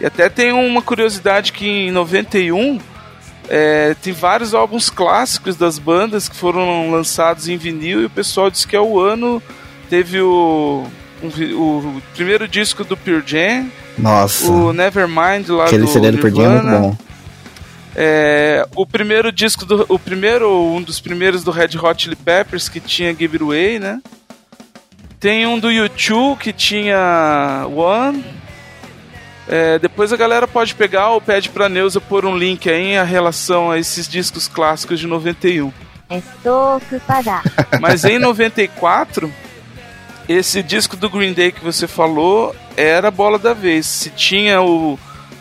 E 0.00 0.06
até 0.06 0.28
tem 0.28 0.52
uma 0.52 0.82
curiosidade 0.82 1.52
que 1.52 1.66
em 1.66 1.90
91 1.90 2.78
é, 3.48 3.96
tem 4.02 4.12
vários 4.12 4.54
álbuns 4.54 4.90
clássicos 4.90 5.56
das 5.56 5.78
bandas 5.78 6.28
que 6.28 6.36
foram 6.36 6.90
lançados 6.90 7.48
em 7.48 7.56
vinil 7.56 8.02
e 8.02 8.04
o 8.04 8.10
pessoal 8.10 8.50
diz 8.50 8.64
que 8.64 8.76
é 8.76 8.80
o 8.80 9.00
ano. 9.00 9.42
Teve 9.88 10.20
o, 10.20 10.84
um 11.22 11.28
o 11.56 12.02
primeiro 12.14 12.46
disco 12.46 12.84
do 12.84 12.96
Pure 12.96 13.22
Jam, 13.26 13.70
Nossa, 13.96 14.50
o 14.50 14.72
Nevermind 14.72 15.48
lá 15.48 15.64
aquele 15.64 15.84
do 15.84 15.88
CD 15.88 16.10
do 16.10 16.18
Perdinho 16.18 16.46
é 16.46 16.62
muito 16.62 16.80
bom. 16.80 17.07
É, 18.00 18.64
o 18.76 18.86
primeiro 18.86 19.32
disco 19.32 19.66
do, 19.66 19.84
o 19.88 19.98
primeiro 19.98 20.48
um 20.48 20.80
dos 20.80 21.00
primeiros 21.00 21.42
do 21.42 21.50
Red 21.50 21.76
Hot 21.82 22.00
Chili 22.00 22.14
Peppers 22.14 22.68
que 22.68 22.78
tinha 22.78 23.12
Give 23.12 23.34
It 23.34 23.42
Away, 23.42 23.78
né? 23.80 24.00
Tem 25.18 25.44
um 25.48 25.58
do 25.58 25.68
YouTube 25.68 26.38
que 26.38 26.52
tinha 26.52 27.66
One. 27.66 28.24
É, 29.48 29.80
depois 29.80 30.12
a 30.12 30.16
galera 30.16 30.46
pode 30.46 30.76
pegar 30.76 31.10
ou 31.10 31.20
pede 31.20 31.48
pra 31.48 31.68
Neuza 31.68 32.00
pôr 32.00 32.24
um 32.24 32.36
link 32.38 32.70
aí 32.70 32.94
em 32.94 33.04
relação 33.04 33.68
a 33.68 33.80
esses 33.80 34.06
discos 34.06 34.46
clássicos 34.46 35.00
de 35.00 35.08
91. 35.08 35.72
Estou 36.08 36.76
ocupada. 36.76 37.42
Mas 37.80 38.04
em 38.04 38.16
94, 38.16 39.28
esse 40.28 40.62
disco 40.62 40.96
do 40.96 41.10
Green 41.10 41.32
Day 41.32 41.50
que 41.50 41.64
você 41.64 41.88
falou 41.88 42.54
era 42.76 43.10
bola 43.10 43.40
da 43.40 43.52
vez. 43.52 43.86
Se 43.86 44.10
tinha 44.10 44.62
o 44.62 44.96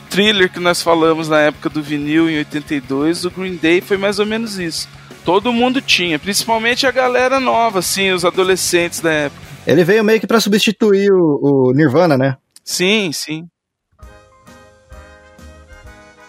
thriller 0.10 0.52
que 0.52 0.60
nós 0.60 0.82
falamos 0.82 1.30
na 1.30 1.40
época 1.40 1.70
do 1.70 1.82
vinil 1.82 2.30
em 2.30 2.38
82, 2.40 3.26
o 3.26 3.32
Green 3.32 3.56
Day 3.56 3.82
foi 3.82 3.98
mais 3.98 4.20
ou 4.20 4.26
menos 4.26 4.58
isso. 4.58 4.88
Todo 5.24 5.52
mundo 5.52 5.82
tinha, 5.82 6.18
principalmente 6.18 6.88
a 6.88 6.92
galera 6.92 7.40
nova, 7.40 7.80
assim, 7.80 8.12
os 8.12 8.24
adolescentes 8.24 9.02
da 9.02 9.12
época. 9.12 9.42
Ele 9.66 9.84
veio 9.84 10.04
meio 10.04 10.20
que 10.20 10.28
pra 10.28 10.40
substituir 10.40 11.12
o, 11.12 11.40
o 11.70 11.74
Nirvana, 11.74 12.18
né? 12.18 12.38
Sim, 12.64 13.12
sim. 13.12 13.48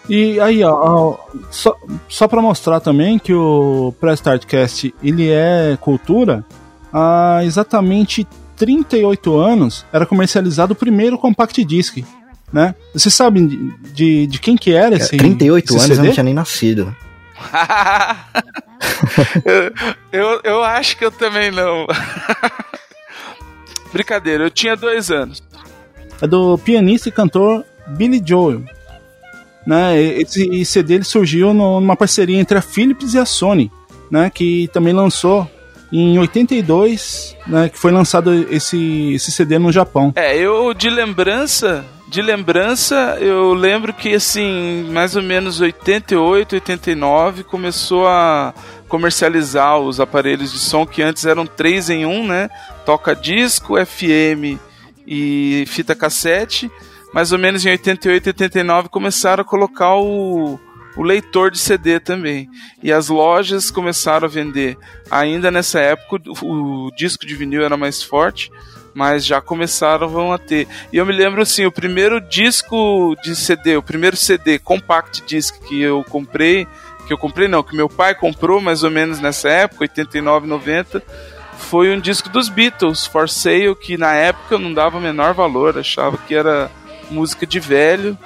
E 0.09 0.39
aí, 0.39 0.63
ó, 0.63 0.73
ó, 0.73 1.17
só, 1.51 1.75
só 2.07 2.27
pra 2.27 2.41
mostrar 2.41 2.79
também 2.79 3.19
que 3.19 3.33
o 3.33 3.93
Press 3.99 4.19
Startcast 4.19 4.93
ele 5.03 5.29
é 5.29 5.77
cultura, 5.79 6.43
há 6.91 7.41
exatamente 7.43 8.27
38 8.57 9.37
anos 9.37 9.85
era 9.93 10.05
comercializado 10.05 10.73
o 10.73 10.75
primeiro 10.75 11.17
compact 11.17 11.63
disc, 11.63 12.03
né? 12.51 12.73
Vocês 12.93 13.13
sabem 13.13 13.47
de, 13.47 13.57
de, 13.93 14.27
de 14.27 14.39
quem 14.39 14.55
que 14.57 14.73
era 14.73 14.95
esse 14.95 15.15
38 15.17 15.65
esse 15.65 15.73
anos 15.75 15.89
eu 15.89 15.95
CD? 15.95 16.07
não 16.07 16.13
tinha 16.13 16.23
nem 16.23 16.33
nascido. 16.33 16.95
eu, 19.45 19.71
eu, 20.11 20.41
eu 20.43 20.63
acho 20.63 20.97
que 20.97 21.05
eu 21.05 21.11
também 21.11 21.51
não. 21.51 21.87
Brincadeira, 23.91 24.43
eu 24.43 24.51
tinha 24.51 24.75
dois 24.75 25.09
anos. 25.09 25.41
É 26.21 26.27
do 26.27 26.57
pianista 26.57 27.09
e 27.09 27.11
cantor 27.11 27.63
Billy 27.87 28.21
Joel. 28.23 28.63
Né? 29.65 29.99
Esse 30.01 30.65
CD 30.65 30.95
ele 30.95 31.03
surgiu 31.03 31.53
no- 31.53 31.79
numa 31.79 31.95
parceria 31.95 32.39
entre 32.39 32.57
a 32.57 32.61
Philips 32.61 33.13
e 33.13 33.19
a 33.19 33.25
Sony, 33.25 33.71
né? 34.11 34.29
Que 34.29 34.67
também 34.73 34.93
lançou 34.93 35.49
em 35.91 36.17
82, 36.19 37.35
né? 37.47 37.69
Que 37.69 37.77
foi 37.77 37.91
lançado 37.91 38.33
esse, 38.51 39.13
esse 39.13 39.31
CD 39.31 39.57
no 39.59 39.71
Japão. 39.71 40.11
É, 40.15 40.37
eu 40.37 40.73
de 40.73 40.89
lembrança, 40.89 41.85
de 42.09 42.23
lembrança, 42.23 43.17
eu 43.19 43.53
lembro 43.53 43.93
que 43.93 44.15
assim, 44.15 44.89
mais 44.91 45.15
ou 45.15 45.21
menos 45.21 45.61
88, 45.61 46.55
89 46.55 47.43
começou 47.43 48.07
a 48.07 48.51
comercializar 48.87 49.77
os 49.77 49.99
aparelhos 49.99 50.51
de 50.51 50.57
som 50.57 50.87
que 50.87 51.03
antes 51.03 51.25
eram 51.25 51.45
três 51.45 51.87
em 51.87 52.07
um, 52.07 52.25
né? 52.25 52.49
Toca 52.83 53.15
disco, 53.15 53.75
FM 53.85 54.59
e 55.05 55.65
fita 55.67 55.93
cassete. 55.93 56.71
Mais 57.13 57.31
ou 57.31 57.37
menos 57.37 57.63
em 57.63 57.69
88, 57.69 58.27
89 58.27 58.89
começaram 58.89 59.41
a 59.41 59.45
colocar 59.45 59.95
o, 59.95 60.59
o 60.97 61.03
leitor 61.03 61.51
de 61.51 61.59
CD 61.59 61.99
também. 61.99 62.49
E 62.81 62.91
as 62.91 63.09
lojas 63.09 63.69
começaram 63.69 64.25
a 64.25 64.29
vender. 64.29 64.75
Ainda 65.11 65.51
nessa 65.51 65.79
época 65.79 66.23
o, 66.41 66.87
o 66.87 66.91
disco 66.95 67.23
de 67.23 67.35
vinil 67.35 67.63
era 67.63 67.77
mais 67.77 68.01
forte 68.01 68.51
mas 68.99 69.25
já 69.25 69.39
começaram 69.39 70.33
a 70.33 70.37
ter. 70.37 70.67
E 70.91 70.97
eu 70.97 71.05
me 71.05 71.13
lembro 71.13 71.41
assim, 71.41 71.65
o 71.65 71.71
primeiro 71.71 72.19
disco 72.19 73.15
de 73.23 73.33
CD, 73.33 73.77
o 73.77 73.81
primeiro 73.81 74.17
CD 74.17 74.59
compact 74.59 75.23
disc 75.25 75.55
que 75.69 75.81
eu 75.81 76.03
comprei, 76.09 76.67
que 77.07 77.13
eu 77.13 77.17
comprei 77.17 77.47
não, 77.47 77.63
que 77.63 77.73
meu 77.77 77.87
pai 77.87 78.13
comprou 78.13 78.59
mais 78.59 78.83
ou 78.83 78.91
menos 78.91 79.21
nessa 79.21 79.47
época, 79.47 79.85
89, 79.85 80.47
90, 80.47 81.01
foi 81.57 81.95
um 81.95 81.99
disco 81.99 82.27
dos 82.27 82.49
Beatles, 82.49 83.05
For 83.05 83.29
Sale, 83.29 83.73
que 83.73 83.97
na 83.97 84.13
época 84.15 84.55
eu 84.55 84.59
não 84.59 84.73
dava 84.73 84.97
o 84.97 85.01
menor 85.01 85.33
valor, 85.33 85.77
achava 85.79 86.17
que 86.17 86.35
era 86.35 86.69
música 87.09 87.47
de 87.47 87.57
velho. 87.59 88.17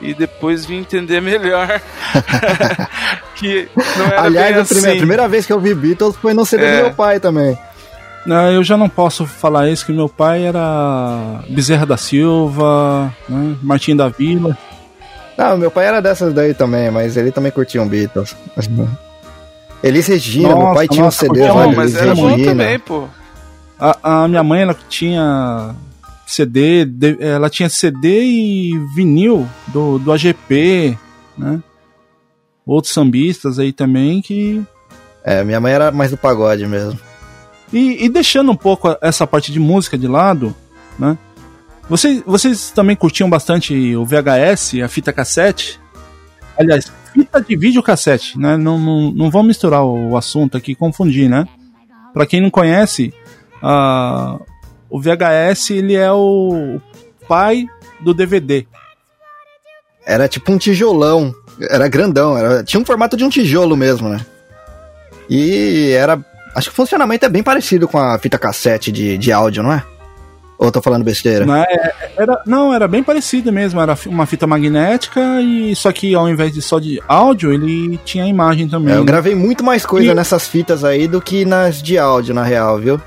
E 0.00 0.14
depois 0.14 0.64
vim 0.66 0.78
entender 0.78 1.20
melhor 1.22 1.80
que 3.36 3.68
não 3.96 4.06
era 4.06 4.22
Aliás, 4.22 4.52
bem 4.54 4.62
a 4.62 4.64
primeira, 4.64 4.88
assim. 4.88 4.96
a 4.96 5.00
primeira 5.00 5.28
vez 5.28 5.46
que 5.46 5.52
eu 5.52 5.60
vi 5.60 5.72
Beatles 5.74 6.16
foi 6.16 6.34
no 6.34 6.44
CD 6.44 6.64
É. 6.64 6.76
do 6.78 6.82
meu 6.86 6.94
pai 6.94 7.20
também. 7.20 7.56
Não, 8.24 8.50
eu 8.52 8.62
já 8.62 8.76
não 8.76 8.88
posso 8.88 9.26
falar 9.26 9.68
isso, 9.68 9.84
que 9.84 9.92
meu 9.92 10.08
pai 10.08 10.44
era 10.44 11.42
Bezerra 11.48 11.84
da 11.84 11.96
Silva, 11.96 13.12
né? 13.28 13.56
Martim 13.62 13.96
da 13.96 14.08
Vila. 14.08 14.56
Não, 15.36 15.56
meu 15.56 15.70
pai 15.70 15.86
era 15.86 16.00
dessas 16.00 16.32
daí 16.32 16.54
também, 16.54 16.90
mas 16.90 17.16
ele 17.16 17.32
também 17.32 17.50
curtia 17.50 17.82
um 17.82 17.88
Beatles. 17.88 18.36
Elis 19.82 20.06
Regina, 20.06 20.48
meu 20.50 20.58
Nossa, 20.58 20.74
pai 20.74 20.86
tinha 20.88 21.02
um 21.02 21.06
nossa, 21.06 21.18
CD 21.26 21.42
lá 21.48 21.62
Não, 21.64 21.70
de 21.70 21.76
mas 21.76 21.94
Elis 21.94 22.02
era 22.02 22.14
Regina. 22.14 22.50
também, 22.50 22.78
pô. 22.78 23.08
A, 23.80 24.22
a 24.22 24.28
minha 24.28 24.44
mãe, 24.44 24.62
ela 24.62 24.76
tinha 24.88 25.74
CD, 26.24 26.86
ela 27.18 27.50
tinha 27.50 27.68
CD 27.68 28.22
e 28.22 28.78
vinil 28.94 29.48
do, 29.68 29.98
do 29.98 30.12
AGP, 30.12 30.96
né? 31.36 31.60
Outros 32.64 32.94
sambistas 32.94 33.58
aí 33.58 33.72
também 33.72 34.22
que. 34.22 34.62
É, 35.24 35.42
minha 35.42 35.60
mãe 35.60 35.72
era 35.72 35.90
mais 35.90 36.12
do 36.12 36.16
pagode 36.16 36.64
mesmo. 36.66 36.98
E, 37.72 38.04
e 38.04 38.08
deixando 38.08 38.52
um 38.52 38.56
pouco 38.56 38.96
essa 39.00 39.26
parte 39.26 39.50
de 39.50 39.58
música 39.58 39.96
de 39.96 40.06
lado, 40.06 40.54
né? 40.98 41.16
Vocês, 41.88 42.22
vocês 42.24 42.70
também 42.70 42.94
curtiam 42.94 43.28
bastante 43.28 43.96
o 43.96 44.04
VHS, 44.04 44.74
a 44.84 44.88
fita 44.88 45.12
cassete? 45.12 45.80
Aliás, 46.58 46.92
fita 47.12 47.40
de 47.40 47.56
videocassete, 47.56 48.38
né? 48.38 48.56
Não, 48.56 48.78
não, 48.78 49.12
não 49.12 49.30
vamos 49.30 49.48
misturar 49.48 49.84
o 49.84 50.16
assunto 50.16 50.56
aqui, 50.56 50.74
confundir, 50.74 51.28
né? 51.28 51.46
Pra 52.12 52.26
quem 52.26 52.40
não 52.40 52.50
conhece, 52.50 53.12
ah, 53.62 54.38
o 54.88 55.00
VHS 55.00 55.70
ele 55.70 55.94
é 55.94 56.12
o 56.12 56.80
pai 57.26 57.66
do 58.00 58.12
DVD. 58.12 58.66
Era 60.04 60.28
tipo 60.28 60.52
um 60.52 60.58
tijolão. 60.58 61.34
Era 61.70 61.88
grandão. 61.88 62.36
Era, 62.36 62.64
tinha 62.64 62.80
um 62.80 62.84
formato 62.84 63.16
de 63.16 63.24
um 63.24 63.28
tijolo 63.28 63.76
mesmo, 63.76 64.08
né? 64.08 64.24
E 65.30 65.90
era. 65.92 66.22
Acho 66.54 66.68
que 66.68 66.72
o 66.72 66.76
funcionamento 66.76 67.24
é 67.24 67.28
bem 67.28 67.42
parecido 67.42 67.88
com 67.88 67.98
a 67.98 68.18
fita 68.18 68.38
cassete 68.38 68.92
de, 68.92 69.16
de 69.16 69.32
áudio, 69.32 69.62
não 69.62 69.72
é? 69.72 69.82
Ou 70.58 70.68
eu 70.68 70.72
tô 70.72 70.80
falando 70.82 71.02
besteira? 71.02 71.44
Né? 71.44 71.64
Era, 72.16 72.40
não, 72.46 72.72
era 72.72 72.86
bem 72.86 73.02
parecido 73.02 73.50
mesmo. 73.52 73.80
Era 73.80 73.96
uma 74.06 74.26
fita 74.26 74.46
magnética 74.46 75.20
e 75.40 75.74
só 75.74 75.90
que 75.90 76.14
ao 76.14 76.28
invés 76.28 76.52
de 76.52 76.62
só 76.62 76.78
de 76.78 77.02
áudio, 77.08 77.52
ele 77.52 77.98
tinha 78.04 78.26
imagem 78.26 78.68
também. 78.68 78.94
É, 78.94 78.98
eu 78.98 79.04
gravei 79.04 79.34
muito 79.34 79.64
mais 79.64 79.84
coisa 79.84 80.12
E- 80.12 80.14
nessas 80.14 80.46
fitas 80.46 80.84
aí 80.84 81.08
do 81.08 81.20
que 81.20 81.44
nas 81.44 81.82
de 81.82 81.98
áudio, 81.98 82.32
na 82.34 82.44
real, 82.44 82.78
viu? 82.78 83.00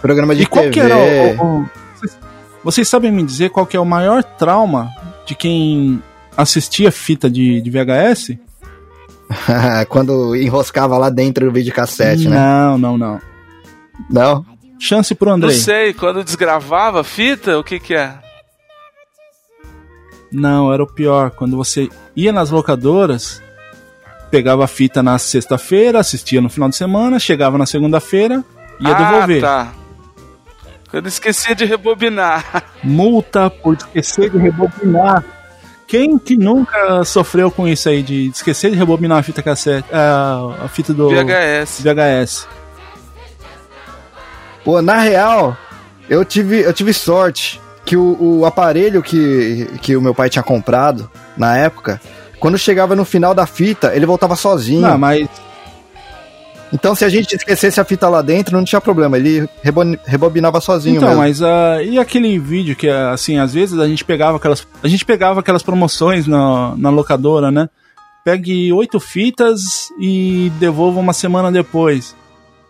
Programa 0.00 0.34
de 0.34 0.42
E 0.42 0.46
qual 0.46 0.64
TV. 0.64 0.72
que 0.72 0.80
era 0.80 0.96
o, 0.96 1.60
o- 1.60 1.66
vocês- 1.94 2.18
Vocês 2.64 2.88
sabem 2.88 3.12
me 3.12 3.22
dizer 3.22 3.50
qual 3.50 3.66
que 3.66 3.76
é 3.76 3.80
o 3.80 3.84
maior 3.86 4.22
trauma 4.24 4.90
de 5.26 5.34
quem 5.34 6.02
assistia 6.36 6.90
fita 6.90 7.28
de, 7.30 7.60
de 7.60 7.70
VHS? 7.70 8.36
Quando 9.88 10.34
enroscava 10.36 10.96
lá 10.96 11.10
dentro 11.10 11.46
do 11.46 11.52
videocassete, 11.52 12.28
né? 12.28 12.36
Não, 12.36 12.78
não, 12.78 12.98
não. 12.98 13.20
Não? 14.10 14.46
Chance 14.78 15.14
pro 15.14 15.28
Não 15.28 15.36
Andrei. 15.36 15.56
sei, 15.56 15.92
quando 15.92 16.22
desgravava 16.22 17.00
a 17.00 17.04
fita, 17.04 17.58
o 17.58 17.64
que 17.64 17.80
que 17.80 17.94
é? 17.94 18.14
Não, 20.30 20.72
era 20.72 20.82
o 20.82 20.86
pior. 20.86 21.30
Quando 21.30 21.56
você 21.56 21.88
ia 22.14 22.32
nas 22.32 22.50
locadoras, 22.50 23.42
pegava 24.30 24.64
a 24.64 24.68
fita 24.68 25.02
na 25.02 25.18
sexta-feira, 25.18 25.98
assistia 25.98 26.40
no 26.40 26.48
final 26.48 26.68
de 26.68 26.76
semana, 26.76 27.18
chegava 27.18 27.58
na 27.58 27.66
segunda-feira, 27.66 28.44
ia 28.80 28.94
ah, 28.94 28.94
devolver. 28.94 29.40
tá. 29.40 29.72
Quando 30.90 31.06
esquecia 31.06 31.54
de 31.54 31.64
rebobinar. 31.64 32.64
Multa 32.82 33.50
por 33.50 33.74
esquecer 33.74 34.30
de 34.30 34.38
rebobinar. 34.38 35.24
Quem 35.88 36.18
que 36.18 36.36
nunca 36.36 37.02
sofreu 37.02 37.50
com 37.50 37.66
isso 37.66 37.88
aí, 37.88 38.02
de 38.02 38.28
esquecer 38.28 38.70
de 38.70 38.76
rebobinar 38.76 39.18
a 39.18 39.22
fita 39.22 39.42
cassete, 39.42 39.88
a, 39.90 40.66
a 40.66 40.68
fita 40.68 40.92
do 40.92 41.08
VHS. 41.08 41.80
VHS? 41.80 42.48
Pô, 44.62 44.82
na 44.82 44.98
real, 44.98 45.56
eu 46.10 46.26
tive, 46.26 46.60
eu 46.60 46.74
tive 46.74 46.92
sorte 46.92 47.58
que 47.86 47.96
o, 47.96 48.16
o 48.20 48.44
aparelho 48.44 49.02
que, 49.02 49.66
que 49.80 49.96
o 49.96 50.02
meu 50.02 50.14
pai 50.14 50.28
tinha 50.28 50.42
comprado 50.42 51.10
na 51.38 51.56
época, 51.56 51.98
quando 52.38 52.58
chegava 52.58 52.94
no 52.94 53.06
final 53.06 53.34
da 53.34 53.46
fita, 53.46 53.96
ele 53.96 54.04
voltava 54.04 54.36
sozinho. 54.36 54.82
Não, 54.82 54.98
mas 54.98 55.26
Então, 56.72 56.94
se 56.94 57.04
a 57.04 57.08
gente 57.08 57.34
esquecesse 57.34 57.80
a 57.80 57.84
fita 57.84 58.08
lá 58.08 58.20
dentro, 58.20 58.56
não 58.56 58.64
tinha 58.64 58.80
problema. 58.80 59.16
Ele 59.16 59.48
rebo- 59.62 59.96
rebobinava 60.04 60.60
sozinho 60.60 60.96
Então, 60.96 61.08
mesmo. 61.08 61.22
mas 61.22 61.42
ah, 61.42 61.82
e 61.82 61.98
aquele 61.98 62.38
vídeo 62.38 62.76
que, 62.76 62.88
ah, 62.88 63.12
assim, 63.12 63.38
às 63.38 63.54
vezes 63.54 63.78
a 63.78 63.88
gente 63.88 64.04
pegava 64.04 64.36
aquelas, 64.36 64.66
a 64.82 64.88
gente 64.88 65.04
pegava 65.04 65.40
aquelas 65.40 65.62
promoções 65.62 66.26
na, 66.26 66.74
na 66.76 66.90
locadora, 66.90 67.50
né? 67.50 67.68
Pegue 68.24 68.70
oito 68.72 69.00
fitas 69.00 69.88
e 69.98 70.52
devolva 70.60 71.00
uma 71.00 71.14
semana 71.14 71.50
depois. 71.50 72.14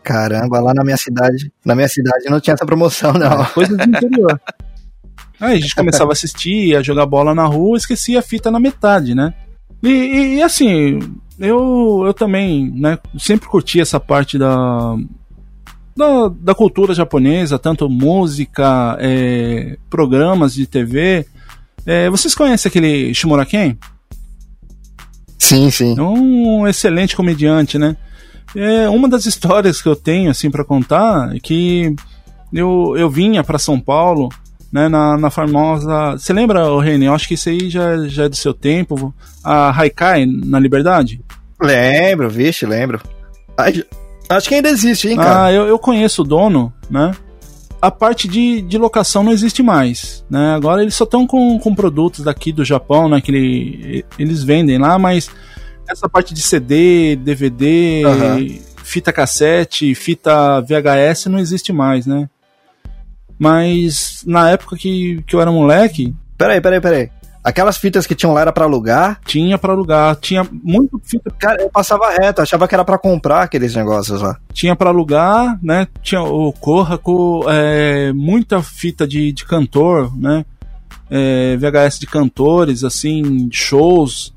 Caramba, 0.05 0.61
lá 0.61 0.73
na 0.73 0.85
minha 0.85 0.97
cidade, 0.97 1.51
na 1.65 1.75
minha 1.75 1.89
cidade 1.89 2.27
não 2.31 2.41
tinha 2.41 2.55
essa 2.55 2.65
promoção, 2.65 3.13
não. 3.13 3.45
Coisa 3.47 3.77
do 3.77 3.83
interior. 3.83 4.41
Aí 5.41 5.57
a 5.57 5.61
gente 5.61 5.75
começava 5.75 6.11
a 6.11 6.15
assistir, 6.15 6.77
a 6.77 6.83
jogar 6.83 7.07
bola 7.07 7.35
na 7.35 7.45
rua, 7.47 7.77
esquecia 7.77 8.19
a 8.21 8.23
fita 8.23 8.51
na 8.51 8.59
metade, 8.61 9.15
né? 9.15 9.35
E, 9.83 9.89
e- 9.89 10.35
e, 10.37 10.43
assim, 10.43 10.99
eu, 11.39 12.03
eu 12.05 12.15
também, 12.15 12.71
né, 12.75 12.99
sempre 13.19 13.49
curti 13.49 13.81
essa 13.81 14.01
parte 14.01 14.37
da, 14.37 14.97
da, 15.97 16.29
da 16.29 16.55
cultura 16.55 16.93
japonesa, 16.93 17.59
tanto 17.59 17.89
música, 17.89 18.97
é, 19.01 19.79
programas 19.89 20.55
de 20.55 20.67
TV. 20.67 21.27
É, 21.87 22.11
vocês 22.11 22.35
conhecem 22.35 22.69
aquele 22.69 23.15
Shimura 23.15 23.47
Ken? 23.47 23.77
Sim, 25.39 25.71
sim. 25.71 25.99
É 25.99 26.03
um 26.03 26.67
excelente 26.67 27.17
comediante, 27.17 27.79
né? 27.79 27.97
É, 28.55 28.89
uma 28.89 29.09
das 29.09 29.25
histórias 29.27 29.81
que 29.81 29.89
eu 29.89 29.97
tenho, 29.97 30.31
assim, 30.31 30.51
para 30.51 30.65
contar 30.65 31.35
é 31.35 31.41
que 31.41 31.95
eu, 32.53 32.95
eu 32.97 33.09
vinha 33.09 33.45
para 33.45 33.59
São 33.59 33.79
Paulo, 33.79 34.29
né, 34.73 34.89
na, 34.89 35.17
na 35.17 35.31
famosa... 35.31 36.13
Você 36.19 36.33
lembra, 36.33 36.71
ô 36.71 36.79
Reni? 36.79 37.07
Eu 37.07 37.15
acho 37.15 37.27
que 37.29 37.35
isso 37.35 37.49
aí 37.49 37.69
já, 37.71 38.07
já 38.07 38.25
é 38.25 38.29
do 38.29 38.37
seu 38.37 38.53
tempo. 38.55 39.15
A 39.43 39.71
Haikai, 39.71 40.27
na 40.27 40.59
Liberdade? 40.59 41.21
Lembro, 41.61 42.29
vixe, 42.31 42.65
lembro. 42.67 43.01
Ai, 43.57 43.83
Acho 44.29 44.49
que 44.49 44.55
ainda 44.55 44.69
existe, 44.69 45.09
hein, 45.09 45.17
cara? 45.17 45.45
Ah, 45.47 45.53
eu, 45.53 45.67
eu 45.67 45.79
conheço 45.79 46.21
o 46.21 46.25
dono, 46.25 46.71
né? 46.91 47.13
A 47.81 47.91
parte 47.91 48.29
de, 48.29 48.61
de 48.61 48.77
locação 48.77 49.23
não 49.23 49.33
existe 49.33 49.63
mais, 49.63 50.23
né? 50.29 50.53
Agora 50.55 50.83
eles 50.83 50.95
só 50.95 51.05
estão 51.05 51.27
com, 51.27 51.59
com 51.59 51.75
produtos 51.75 52.25
daqui 52.25 52.53
do 52.53 52.65
Japão, 52.65 53.09
né? 53.09 53.21
Que 53.23 53.31
ele- 53.31 54.05
eles 54.19 54.43
vendem 54.43 54.77
lá, 54.79 54.99
mas 54.99 55.31
essa 55.89 56.09
parte 56.09 56.35
de 56.35 56.43
CD, 56.43 57.17
DVD, 57.17 58.03
Aham. 58.05 58.47
fita 58.85 59.13
cassete, 59.13 59.95
fita 59.95 60.61
VHS 60.61 61.27
não 61.31 61.39
existe 61.39 61.73
mais, 61.73 62.05
né? 62.05 62.29
Mas 63.39 64.25
na 64.27 64.51
época 64.51 64.77
que, 64.77 65.23
que 65.27 65.37
eu 65.37 65.41
era 65.41 65.51
moleque, 65.51 66.15
Peraí, 66.39 66.61
peraí, 66.61 66.81
peraí. 66.81 67.11
Aquelas 67.43 67.79
fitas 67.79 68.07
que 68.07 68.15
tinham 68.15 68.33
lá 68.33 68.43
era 68.43 68.53
pra 68.53 68.65
alugar? 68.65 69.21
tinha 69.25 69.59
pra 69.59 69.73
alugar, 69.73 70.15
tinha 70.17 70.47
muito 70.53 71.01
fita 71.03 71.31
Cara, 71.39 71.63
eu 71.63 71.71
passava 71.71 72.11
reto, 72.11 72.43
achava 72.43 72.69
que 72.69 72.75
era 72.75 72.85
pra 72.85 72.99
comprar 72.99 73.43
aqueles 73.43 73.75
negócios 73.75 74.21
lá. 74.21 74.39
tinha 74.53 74.77
para 74.77 74.91
alugar, 74.91 75.59
né? 75.63 75.89
Tinha 76.01 76.23
o 76.23 76.53
Corraco, 76.53 77.45
é, 77.49 78.13
muita 78.13 78.63
fita 78.63 79.07
de, 79.07 79.33
de 79.33 79.45
cantor, 79.45 80.17
né? 80.17 80.45
É, 81.11 81.57
VHS 81.57 81.99
de 81.99 82.07
cantores, 82.07 82.85
assim, 82.85 83.49
shows. 83.51 84.33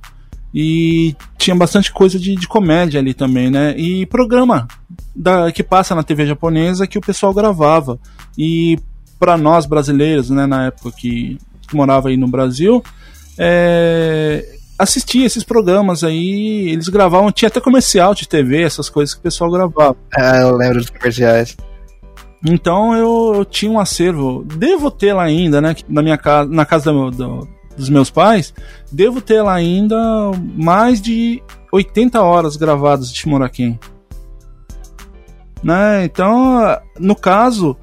E 0.53 1.15
tinha 1.37 1.55
bastante 1.55 1.91
coisa 1.91 2.19
de, 2.19 2.35
de 2.35 2.47
comédia 2.47 2.99
ali 2.99 3.13
também, 3.13 3.49
né? 3.49 3.75
E 3.77 4.05
programa 4.05 4.67
da, 5.15 5.51
que 5.51 5.63
passa 5.63 5.93
na 5.93 6.03
TV 6.03 6.25
japonesa 6.25 6.87
que 6.87 6.97
o 6.97 7.01
pessoal 7.01 7.33
gravava. 7.33 7.99
E 8.37 8.77
para 9.21 9.37
nós 9.37 9.67
brasileiros, 9.67 10.31
né, 10.31 10.47
na 10.47 10.65
época 10.65 10.91
que, 10.97 11.37
que 11.67 11.75
morava 11.75 12.09
aí 12.09 12.17
no 12.17 12.27
Brasil, 12.27 12.83
é, 13.37 14.55
assistia 14.79 15.27
esses 15.27 15.43
programas 15.43 16.03
aí, 16.03 16.69
eles 16.71 16.89
gravavam, 16.89 17.31
tinha 17.31 17.47
até 17.47 17.61
comercial 17.61 18.15
de 18.15 18.27
TV, 18.27 18.63
essas 18.63 18.89
coisas 18.89 19.13
que 19.13 19.19
o 19.19 19.23
pessoal 19.23 19.51
gravava. 19.51 19.95
É, 20.17 20.41
eu 20.41 20.55
lembro 20.57 20.79
dos 20.79 20.89
comerciais. 20.89 21.55
Então 22.43 22.95
eu, 22.97 23.33
eu 23.35 23.45
tinha 23.45 23.71
um 23.71 23.79
acervo, 23.79 24.43
devo 24.43 24.89
ter 24.89 25.13
lá 25.13 25.21
ainda, 25.21 25.61
né? 25.61 25.75
Na 25.87 26.01
minha 26.01 26.17
casa, 26.17 26.49
na 26.49 26.65
casa 26.65 26.91
do- 26.91 27.11
do- 27.11 27.47
dos 27.77 27.89
meus 27.89 28.09
pais, 28.09 28.51
devo 28.91 29.21
ter 29.21 29.43
lá 29.43 29.53
ainda 29.53 29.95
mais 30.57 30.99
de 30.99 31.43
80 31.71 32.19
horas 32.23 32.55
gravadas 32.57 33.11
de 33.13 33.19
Shimuraken. 33.19 33.79
Né? 35.63 36.05
Então, 36.05 36.75
no 36.99 37.15
caso, 37.15 37.77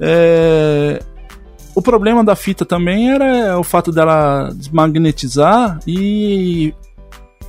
é, 0.00 1.02
o 1.74 1.82
problema 1.82 2.24
da 2.24 2.34
fita 2.34 2.64
também 2.64 3.10
era 3.12 3.58
o 3.58 3.62
fato 3.64 3.92
dela 3.92 4.50
desmagnetizar 4.54 5.78
e 5.86 6.74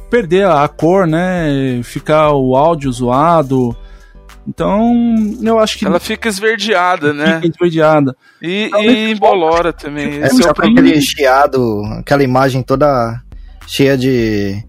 perder 0.09 0.47
a 0.47 0.67
cor, 0.67 1.05
né? 1.07 1.81
Ficar 1.83 2.31
o 2.31 2.55
áudio 2.55 2.91
zoado. 2.91 3.75
Então, 4.47 4.93
eu 5.43 5.59
acho 5.59 5.77
que 5.77 5.85
Ela 5.85 5.99
fica 5.99 6.29
esverdeada, 6.29 7.11
né? 7.13 7.41
fica 7.41 7.47
esverdeada. 7.47 8.15
E, 8.41 8.69
e 8.73 9.11
embolora 9.11 9.73
também. 9.73 10.21
É, 10.21 10.27
Esse 10.27 10.41
é 10.41 10.43
só 10.47 10.53
problema. 10.53 10.79
aquele 10.79 11.01
chiado, 11.01 11.83
aquela 11.99 12.23
imagem 12.23 12.63
toda 12.63 13.21
cheia 13.67 13.97
de. 13.97 14.63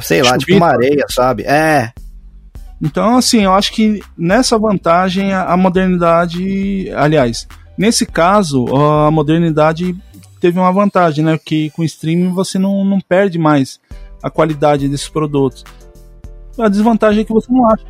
Sei 0.00 0.22
lá, 0.22 0.30
tipo 0.38 0.52
Chupita. 0.52 0.56
uma 0.56 0.68
areia, 0.72 1.04
sabe? 1.10 1.42
É. 1.44 1.92
Então, 2.84 3.16
assim, 3.16 3.44
eu 3.44 3.54
acho 3.54 3.72
que 3.72 4.02
nessa 4.16 4.58
vantagem 4.58 5.32
a, 5.32 5.56
modernidade, 5.56 6.90
aliás, 6.94 7.48
nesse 7.78 8.04
caso, 8.04 8.66
a 8.76 9.10
modernidade 9.10 9.96
teve 10.38 10.58
uma 10.58 10.70
vantagem, 10.70 11.24
né? 11.24 11.38
Que 11.42 11.70
com 11.70 11.82
streaming 11.82 12.30
você 12.34 12.58
não, 12.58 12.84
não 12.84 13.00
perde 13.00 13.38
mais 13.38 13.80
a 14.22 14.28
qualidade 14.28 14.86
desses 14.86 15.08
produtos. 15.08 15.64
A 16.58 16.68
desvantagem 16.68 17.22
é 17.22 17.24
que 17.24 17.32
você 17.32 17.50
não 17.50 17.66
acha. 17.66 17.86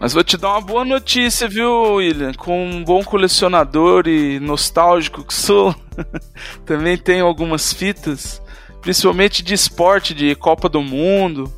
Mas 0.00 0.14
vou 0.14 0.24
te 0.24 0.38
dar 0.38 0.52
uma 0.52 0.62
boa 0.62 0.82
notícia, 0.82 1.46
viu, 1.46 1.96
William? 1.96 2.32
Com 2.32 2.64
um 2.64 2.82
bom 2.82 3.04
colecionador 3.04 4.08
e 4.08 4.40
nostálgico 4.40 5.22
que 5.22 5.34
sou, 5.34 5.74
também 6.64 6.96
tenho 6.96 7.26
algumas 7.26 7.70
fitas, 7.70 8.40
principalmente 8.80 9.42
de 9.42 9.52
esporte, 9.52 10.14
de 10.14 10.34
Copa 10.34 10.70
do 10.70 10.80
Mundo. 10.80 11.52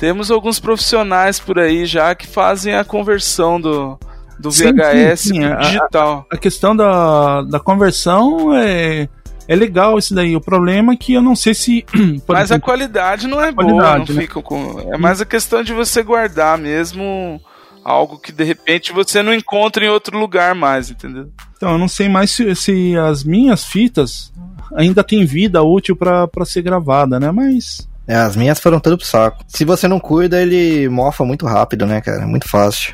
Temos 0.00 0.30
alguns 0.30 0.58
profissionais 0.58 1.38
por 1.38 1.58
aí 1.58 1.84
já 1.84 2.14
que 2.14 2.26
fazem 2.26 2.74
a 2.74 2.82
conversão 2.82 3.60
do, 3.60 3.98
do 4.38 4.50
Sim, 4.50 4.72
VHS 4.72 5.20
sim, 5.20 5.28
sim. 5.34 5.40
pro 5.40 5.52
A- 5.52 5.56
digital. 5.56 6.26
A 6.32 6.36
questão 6.38 6.74
da, 6.74 7.42
da 7.42 7.60
conversão 7.60 8.54
é, 8.56 9.06
é 9.46 9.54
legal 9.54 9.98
isso 9.98 10.14
daí. 10.14 10.34
O 10.34 10.40
problema 10.40 10.94
é 10.94 10.96
que 10.96 11.12
eu 11.12 11.20
não 11.20 11.36
sei 11.36 11.52
se. 11.52 11.84
Mas 12.26 12.38
a 12.50 12.54
exemplo, 12.54 12.62
qualidade 12.64 13.26
não 13.28 13.42
é 13.44 13.52
boa, 13.52 13.98
não 13.98 14.06
né? 14.06 14.06
fica 14.06 14.40
com. 14.40 14.80
É 14.92 14.96
mais 14.96 15.20
a 15.20 15.26
questão 15.26 15.62
de 15.62 15.74
você 15.74 16.02
guardar 16.02 16.56
mesmo 16.56 17.38
algo 17.84 18.18
que 18.18 18.32
de 18.32 18.44
repente 18.44 18.92
você 18.92 19.22
não 19.22 19.32
encontra 19.34 19.84
em 19.84 19.88
outro 19.88 20.18
lugar 20.18 20.54
mais, 20.54 20.90
entendeu? 20.90 21.28
Então, 21.56 21.72
eu 21.72 21.78
não 21.78 21.88
sei 21.88 22.08
mais 22.08 22.30
se, 22.30 22.54
se 22.54 22.96
as 22.96 23.22
minhas 23.22 23.64
fitas 23.64 24.32
ainda 24.74 25.04
têm 25.04 25.26
vida 25.26 25.62
útil 25.62 25.94
pra 25.94 26.26
ser 26.46 26.62
gravada, 26.62 27.20
né? 27.20 27.30
Mas. 27.30 27.86
É, 28.10 28.16
as 28.16 28.34
minhas 28.34 28.58
foram 28.58 28.80
tudo 28.80 28.98
pro 28.98 29.06
saco. 29.06 29.44
Se 29.46 29.64
você 29.64 29.86
não 29.86 30.00
cuida, 30.00 30.42
ele 30.42 30.88
mofa 30.88 31.24
muito 31.24 31.46
rápido, 31.46 31.86
né, 31.86 32.00
cara? 32.00 32.26
Muito 32.26 32.48
fácil. 32.48 32.92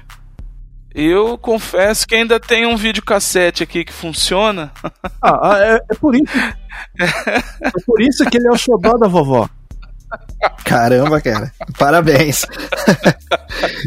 Eu 0.94 1.38
confesso 1.38 2.06
que 2.06 2.14
ainda 2.14 2.38
tem 2.38 2.66
um 2.66 2.76
videocassete 2.76 3.62
aqui 3.62 3.82
que 3.82 3.94
funciona. 3.94 4.70
Ah, 5.22 5.40
ah, 5.42 5.58
é, 5.58 5.80
é 5.90 5.94
por 5.94 6.14
isso. 6.14 6.38
é 7.00 7.70
por 7.86 8.02
isso 8.02 8.26
que 8.26 8.36
ele 8.36 8.46
é 8.46 8.50
o 8.50 8.58
xodó 8.58 8.98
da 8.98 9.08
vovó. 9.08 9.48
Caramba, 10.64 11.18
cara. 11.18 11.50
Parabéns. 11.78 12.44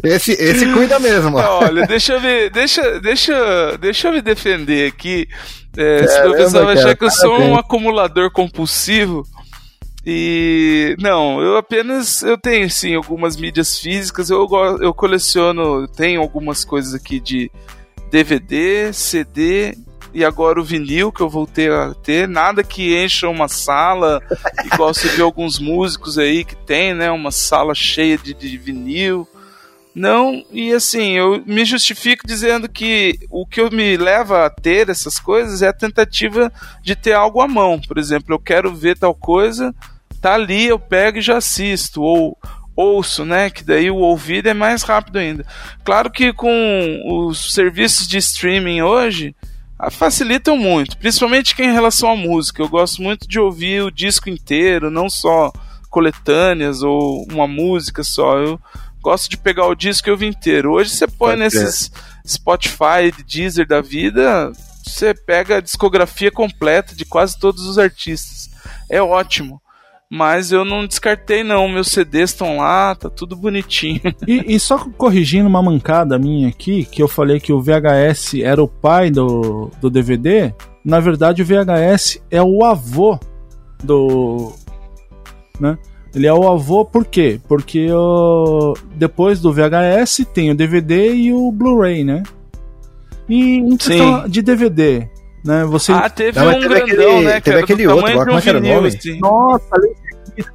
esse, 0.03 0.31
esse 0.31 0.73
cuida 0.73 0.99
mesmo, 0.99 1.37
ó. 1.37 1.65
Olha, 1.65 1.85
deixa 1.85 2.13
eu 2.13 2.19
ver, 2.19 2.49
deixa, 2.49 2.99
deixa, 2.99 3.77
deixa 3.77 4.07
eu 4.07 4.13
me 4.13 4.21
defender 4.23 4.91
aqui. 4.91 5.27
É, 5.77 6.07
se 6.07 6.13
o 6.13 6.31
Caramba, 6.31 6.37
pessoal 6.37 6.69
achar 6.69 6.97
que 6.97 7.05
eu 7.05 7.11
sou 7.11 7.39
um 7.39 7.55
acumulador 7.55 8.31
compulsivo. 8.31 9.23
E 10.11 10.95
não, 10.99 11.39
eu 11.39 11.55
apenas 11.55 12.23
eu 12.23 12.35
tenho 12.35 12.67
sim 12.67 12.95
algumas 12.95 13.37
mídias 13.37 13.77
físicas. 13.77 14.31
Eu, 14.31 14.47
eu 14.81 14.91
coleciono, 14.91 15.87
tenho 15.87 16.19
algumas 16.19 16.65
coisas 16.65 16.95
aqui 16.95 17.19
de 17.19 17.51
DVD, 18.09 18.91
CD 18.91 19.77
e 20.11 20.25
agora 20.25 20.59
o 20.59 20.63
vinil 20.63 21.11
que 21.11 21.21
eu 21.21 21.29
voltei 21.29 21.69
a 21.69 21.93
ter. 21.93 22.27
Nada 22.27 22.63
que 22.63 22.97
encha 22.97 23.29
uma 23.29 23.47
sala, 23.47 24.19
igual 24.65 24.95
você 24.95 25.09
vê 25.09 25.21
alguns 25.21 25.59
músicos 25.59 26.17
aí 26.17 26.43
que 26.43 26.55
tem, 26.55 26.95
né? 26.95 27.11
Uma 27.11 27.29
sala 27.29 27.75
cheia 27.75 28.17
de, 28.17 28.33
de 28.33 28.57
vinil. 28.57 29.27
Não, 29.93 30.43
e 30.51 30.71
assim, 30.73 31.17
eu 31.17 31.43
me 31.45 31.65
justifico 31.65 32.25
dizendo 32.25 32.67
que 32.67 33.19
o 33.29 33.45
que 33.45 33.61
eu 33.61 33.69
me 33.69 33.95
leva 33.95 34.45
a 34.45 34.49
ter 34.49 34.89
essas 34.89 35.19
coisas 35.19 35.61
é 35.61 35.67
a 35.67 35.73
tentativa 35.73 36.51
de 36.81 36.95
ter 36.95 37.13
algo 37.13 37.41
à 37.41 37.47
mão. 37.47 37.79
Por 37.79 37.99
exemplo, 37.99 38.33
eu 38.33 38.39
quero 38.39 38.73
ver 38.73 38.97
tal 38.97 39.13
coisa, 39.13 39.71
tá 40.19 40.33
ali, 40.33 40.67
eu 40.67 40.79
pego 40.79 41.17
e 41.17 41.21
já 41.21 41.37
assisto. 41.37 42.01
Ou 42.01 42.37
ouço, 42.75 43.25
né? 43.25 43.49
Que 43.49 43.63
daí 43.63 43.91
o 43.91 43.97
ouvido 43.97 44.47
é 44.47 44.53
mais 44.53 44.83
rápido 44.83 45.17
ainda. 45.17 45.45
Claro 45.83 46.09
que 46.09 46.31
com 46.31 47.01
os 47.05 47.53
serviços 47.53 48.07
de 48.07 48.17
streaming 48.17 48.81
hoje 48.81 49.35
ah, 49.77 49.91
facilitam 49.91 50.57
muito, 50.57 50.97
principalmente 50.97 51.55
que 51.55 51.63
em 51.63 51.73
relação 51.73 52.09
à 52.09 52.15
música. 52.15 52.61
Eu 52.61 52.69
gosto 52.69 53.01
muito 53.01 53.27
de 53.27 53.39
ouvir 53.39 53.83
o 53.83 53.91
disco 53.91 54.29
inteiro, 54.29 54.89
não 54.89 55.09
só 55.09 55.51
coletâneas 55.89 56.81
ou 56.81 57.25
uma 57.31 57.47
música 57.47 58.03
só. 58.03 58.37
Eu 58.37 58.59
gosto 59.01 59.29
de 59.29 59.37
pegar 59.37 59.67
o 59.67 59.75
disco 59.75 60.07
e 60.07 60.11
ouvir 60.11 60.27
inteiro. 60.27 60.71
Hoje 60.71 60.91
você 60.91 61.07
põe 61.07 61.31
Pode 61.31 61.39
nesses 61.39 61.91
Spotify, 62.25 63.11
Deezer 63.25 63.67
da 63.67 63.81
vida, 63.81 64.51
você 64.83 65.13
pega 65.13 65.57
a 65.57 65.61
discografia 65.61 66.31
completa 66.31 66.95
de 66.95 67.05
quase 67.05 67.37
todos 67.39 67.65
os 67.65 67.77
artistas. 67.77 68.49
É 68.89 69.01
ótimo. 69.01 69.61
Mas 70.11 70.51
eu 70.51 70.65
não 70.65 70.87
descartei 70.87 71.43
não, 71.43 71.69
meus 71.69 71.89
CDs 71.89 72.31
estão 72.31 72.57
lá, 72.57 72.95
tá 72.95 73.09
tudo 73.11 73.35
bonitinho. 73.35 74.01
E, 74.27 74.55
e 74.55 74.59
só 74.59 74.77
corrigindo 74.97 75.47
uma 75.47 75.61
mancada 75.61 76.17
minha 76.17 76.49
aqui, 76.49 76.83
que 76.85 77.01
eu 77.01 77.07
falei 77.07 77.39
que 77.39 77.53
o 77.53 77.61
VHS 77.61 78.35
era 78.41 78.61
o 78.63 78.67
pai 78.67 79.11
do, 79.11 79.69
do 79.79 79.89
DVD, 79.89 80.51
na 80.83 80.99
verdade 80.99 81.41
o 81.41 81.45
VHS 81.45 82.21
é 82.31 82.41
o 82.41 82.63
avô 82.65 83.19
do. 83.83 84.51
Né? 85.59 85.77
Ele 86.15 86.25
é 86.25 86.33
o 86.33 86.49
avô 86.51 86.83
por 86.85 87.05
quê? 87.05 87.39
Porque 87.47 87.87
o, 87.91 88.73
depois 88.95 89.39
do 89.39 89.53
VHS 89.53 90.25
tem 90.33 90.49
o 90.49 90.55
DVD 90.55 91.13
e 91.13 91.31
o 91.33 91.51
Blu-ray, 91.51 92.03
né? 92.03 92.23
E 93.27 93.57
em 93.57 93.77
questão 93.77 94.27
de 94.27 94.41
DVD, 94.41 95.07
né? 95.45 95.65
Você. 95.65 95.91
Ah, 95.91 96.09
teve 96.09 96.39
Não, 96.39 96.47
um 96.49 96.53
teve 96.53 96.67
grandão, 96.67 96.83
aquele- 97.17 97.25
né? 97.25 97.31
teve 97.31 97.41
que 97.41 97.49
era 97.49 97.59
do 97.59 97.63
aquele 97.63 97.87
outro 97.87 98.05
lá, 98.17 98.25
como 98.25 98.35
um 98.35 98.37
é 98.39 98.41
que 98.41 98.49
era 98.49 98.57
o 98.57 98.61
nome? 98.61 98.87
assim, 98.87 99.19
Nossa, 99.19 99.65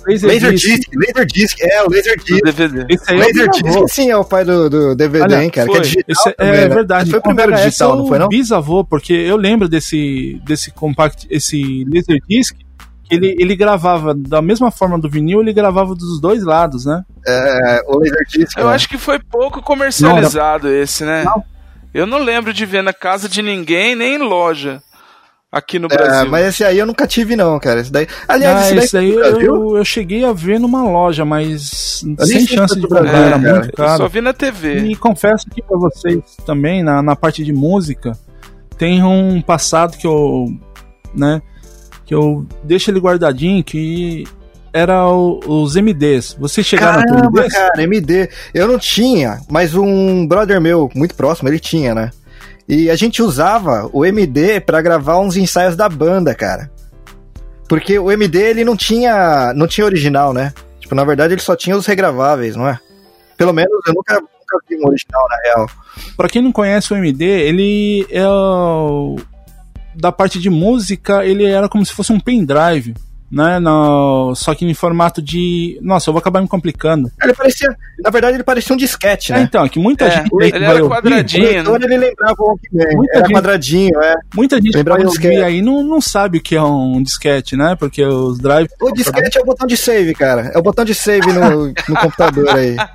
Laser, 0.06 0.30
Laserdisc, 0.30 0.88
Laserdisc, 0.94 1.60
é, 1.60 1.82
o 1.82 1.90
Laserdisc. 1.90 2.40
do 2.40 2.52
DVD. 2.52 2.86
Esse 2.88 3.12
aí 3.12 3.18
é 3.18 3.20
o 3.20 3.26
Laserdisc 3.26 3.64
bisavô. 3.64 3.88
sim 3.88 4.10
é 4.10 4.16
o 4.16 4.24
pai 4.24 4.44
do, 4.44 4.70
do 4.70 4.94
DVD, 4.94 5.24
Olha, 5.24 5.44
hein, 5.44 5.50
cara? 5.50 5.66
foi. 5.66 5.80
Que 5.80 5.80
é 5.80 5.82
digital 5.82 6.04
Esse 6.08 6.28
é, 6.28 6.32
também, 6.32 6.54
é 6.54 6.68
né? 6.68 6.74
verdade. 6.74 7.02
Esse 7.02 7.10
foi 7.10 7.18
o 7.18 7.22
primeiro 7.22 7.52
VHS 7.52 7.64
digital, 7.64 7.92
é 7.92 7.96
não 7.96 8.06
foi 8.06 8.18
não? 8.18 8.28
Bisavô, 8.28 8.84
porque 8.84 9.12
eu 9.12 9.36
lembro 9.36 9.68
desse, 9.68 10.40
desse 10.44 10.70
compact, 10.70 11.26
esse 11.30 11.84
Laserdisc, 11.92 12.56
que 13.04 13.14
ele, 13.14 13.36
ele 13.38 13.56
gravava 13.56 14.14
da 14.14 14.40
mesma 14.40 14.70
forma 14.70 14.98
do 14.98 15.08
vinil, 15.08 15.40
ele 15.40 15.52
gravava 15.52 15.94
dos 15.94 16.20
dois 16.20 16.42
lados, 16.42 16.86
né? 16.86 17.02
É, 17.26 17.82
o 17.86 17.98
Laserdisc. 17.98 18.56
Eu 18.56 18.66
né? 18.66 18.74
acho 18.74 18.88
que 18.88 18.98
foi 18.98 19.18
pouco 19.18 19.62
comercializado 19.62 20.68
esse, 20.68 21.04
né? 21.04 21.24
Eu 21.92 22.06
não 22.06 22.18
lembro 22.18 22.52
de 22.52 22.66
ver 22.66 22.82
na 22.82 22.92
casa 22.92 23.28
de 23.28 23.40
ninguém, 23.40 23.94
nem 23.94 24.16
em 24.16 24.18
loja 24.18 24.82
aqui 25.56 25.78
no 25.78 25.86
É, 25.90 25.96
Brasil. 25.96 26.30
mas 26.30 26.46
esse 26.46 26.64
aí 26.64 26.78
eu 26.78 26.86
nunca 26.86 27.06
tive, 27.06 27.36
não, 27.36 27.58
cara. 27.60 27.80
Esse 27.80 27.90
daí. 27.92 28.06
Aliás, 28.28 28.56
Ah, 28.56 28.60
esse 28.66 28.74
daí, 28.74 28.84
esse 28.84 28.92
daí 28.92 29.12
Brasil? 29.14 29.40
eu, 29.70 29.76
eu 29.76 29.84
cheguei 29.84 30.24
a 30.24 30.32
ver 30.32 30.58
numa 30.60 30.82
loja, 30.84 31.24
mas 31.24 32.02
sem 32.20 32.40
se 32.40 32.46
chance 32.48 32.74
de 32.74 32.82
comprar, 32.82 33.02
Brasil, 33.02 33.18
era 33.22 33.38
cara. 33.40 33.54
muito 33.60 33.68
Eu 33.70 33.76
só 33.88 33.96
caro. 33.98 34.08
vi 34.08 34.20
na 34.20 34.32
TV. 34.32 34.78
E 34.80 34.96
confesso 34.96 35.46
que 35.48 35.62
pra 35.62 35.78
vocês 35.78 36.20
também, 36.44 36.82
na, 36.82 37.02
na 37.02 37.14
parte 37.16 37.44
de 37.44 37.52
música, 37.52 38.12
tem 38.76 39.02
um 39.02 39.40
passado 39.40 39.96
que 39.96 40.06
eu, 40.06 40.46
né, 41.14 41.40
que 42.04 42.14
eu 42.14 42.44
deixo 42.62 42.90
ele 42.90 42.98
guardadinho, 43.00 43.62
que 43.64 44.24
era 44.72 45.06
o- 45.08 45.38
os 45.46 45.76
MDs. 45.76 46.36
Vocês 46.38 46.66
chegaram 46.66 46.98
a 46.98 47.02
ter 47.04 47.12
Caramba, 47.14 47.40
MDs? 47.42 47.52
cara, 47.52 47.82
MD. 47.84 48.28
Eu 48.52 48.66
não 48.66 48.78
tinha, 48.78 49.38
mas 49.48 49.74
um 49.76 50.26
brother 50.26 50.60
meu, 50.60 50.90
muito 50.96 51.14
próximo, 51.14 51.48
ele 51.48 51.60
tinha, 51.60 51.94
né? 51.94 52.10
E 52.68 52.90
a 52.90 52.96
gente 52.96 53.22
usava 53.22 53.88
o 53.92 54.04
MD 54.04 54.60
pra 54.60 54.80
gravar 54.80 55.18
uns 55.18 55.36
ensaios 55.36 55.76
da 55.76 55.88
banda, 55.88 56.34
cara. 56.34 56.70
Porque 57.68 57.98
o 57.98 58.10
MD 58.10 58.38
ele 58.38 58.64
não 58.64 58.76
tinha, 58.76 59.52
não 59.54 59.66
tinha 59.66 59.84
original, 59.84 60.32
né? 60.32 60.52
Tipo, 60.80 60.94
na 60.94 61.04
verdade 61.04 61.34
ele 61.34 61.40
só 61.40 61.56
tinha 61.56 61.76
os 61.76 61.86
regraváveis, 61.86 62.56
não 62.56 62.68
é? 62.68 62.78
Pelo 63.36 63.52
menos 63.52 63.72
eu 63.86 63.94
nunca, 63.94 64.14
nunca 64.14 64.58
vi 64.68 64.76
um 64.76 64.86
original 64.86 65.26
na 65.28 65.36
real. 65.44 65.70
Pra 66.16 66.28
quem 66.28 66.42
não 66.42 66.52
conhece 66.52 66.92
o 66.92 66.96
MD, 66.96 67.24
ele 67.24 68.06
é 68.10 68.26
o... 68.26 69.16
da 69.94 70.12
parte 70.12 70.38
de 70.38 70.50
música, 70.50 71.24
ele 71.24 71.44
era 71.44 71.68
como 71.68 71.84
se 71.84 71.92
fosse 71.92 72.12
um 72.12 72.20
pendrive, 72.20 72.94
né? 73.34 73.58
No... 73.58 74.32
Só 74.36 74.54
que 74.54 74.64
em 74.64 74.72
formato 74.74 75.20
de. 75.20 75.78
Nossa, 75.82 76.08
eu 76.08 76.12
vou 76.14 76.20
acabar 76.20 76.40
me 76.40 76.48
complicando. 76.48 77.10
Ele 77.22 77.34
parecia, 77.34 77.68
na 77.98 78.10
verdade 78.10 78.36
ele 78.36 78.44
parecia 78.44 78.72
um 78.74 78.78
disquete, 78.78 79.32
É, 79.32 79.36
né? 79.36 79.42
então, 79.42 79.68
que 79.68 79.78
muita 79.78 80.04
É, 80.06 80.10
gente. 80.10 80.30
ele 80.40 80.64
era 80.64 80.82
ouvir, 80.82 80.94
quadradinho. 80.94 81.44
leitor 81.44 81.82
ele 81.82 81.96
lembrava 81.98 82.34
o 82.38 82.46
Walkman, 82.46 82.96
Muita 82.96 83.12
era 83.18 83.26
gente- 83.26 83.34
quadradinho, 83.36 84.02
é. 84.02 84.14
Muita 84.34 84.56
gente 84.56 84.76
Lembrava 84.76 84.98
vai 85.00 85.06
um 85.06 85.08
ouvir 85.10 85.20
disquete. 85.20 85.42
aí 85.44 85.60
não, 85.62 85.82
não 85.82 86.00
sabe 86.00 86.38
o 86.38 86.42
que 86.42 86.54
é 86.54 86.62
um 86.62 87.02
disquete, 87.02 87.56
né? 87.56 87.76
Porque 87.78 88.04
os 88.04 88.38
drives. 88.38 88.72
O 88.80 88.92
disquete 88.92 89.36
é 89.38 89.40
o 89.40 89.44
botão 89.44 89.66
de 89.66 89.76
save, 89.76 90.14
cara. 90.14 90.52
É 90.54 90.58
o 90.58 90.62
botão 90.62 90.84
de 90.84 90.94
save 90.94 91.32
no, 91.32 91.66
no 91.66 91.96
computador 92.00 92.48
aí. 92.50 92.76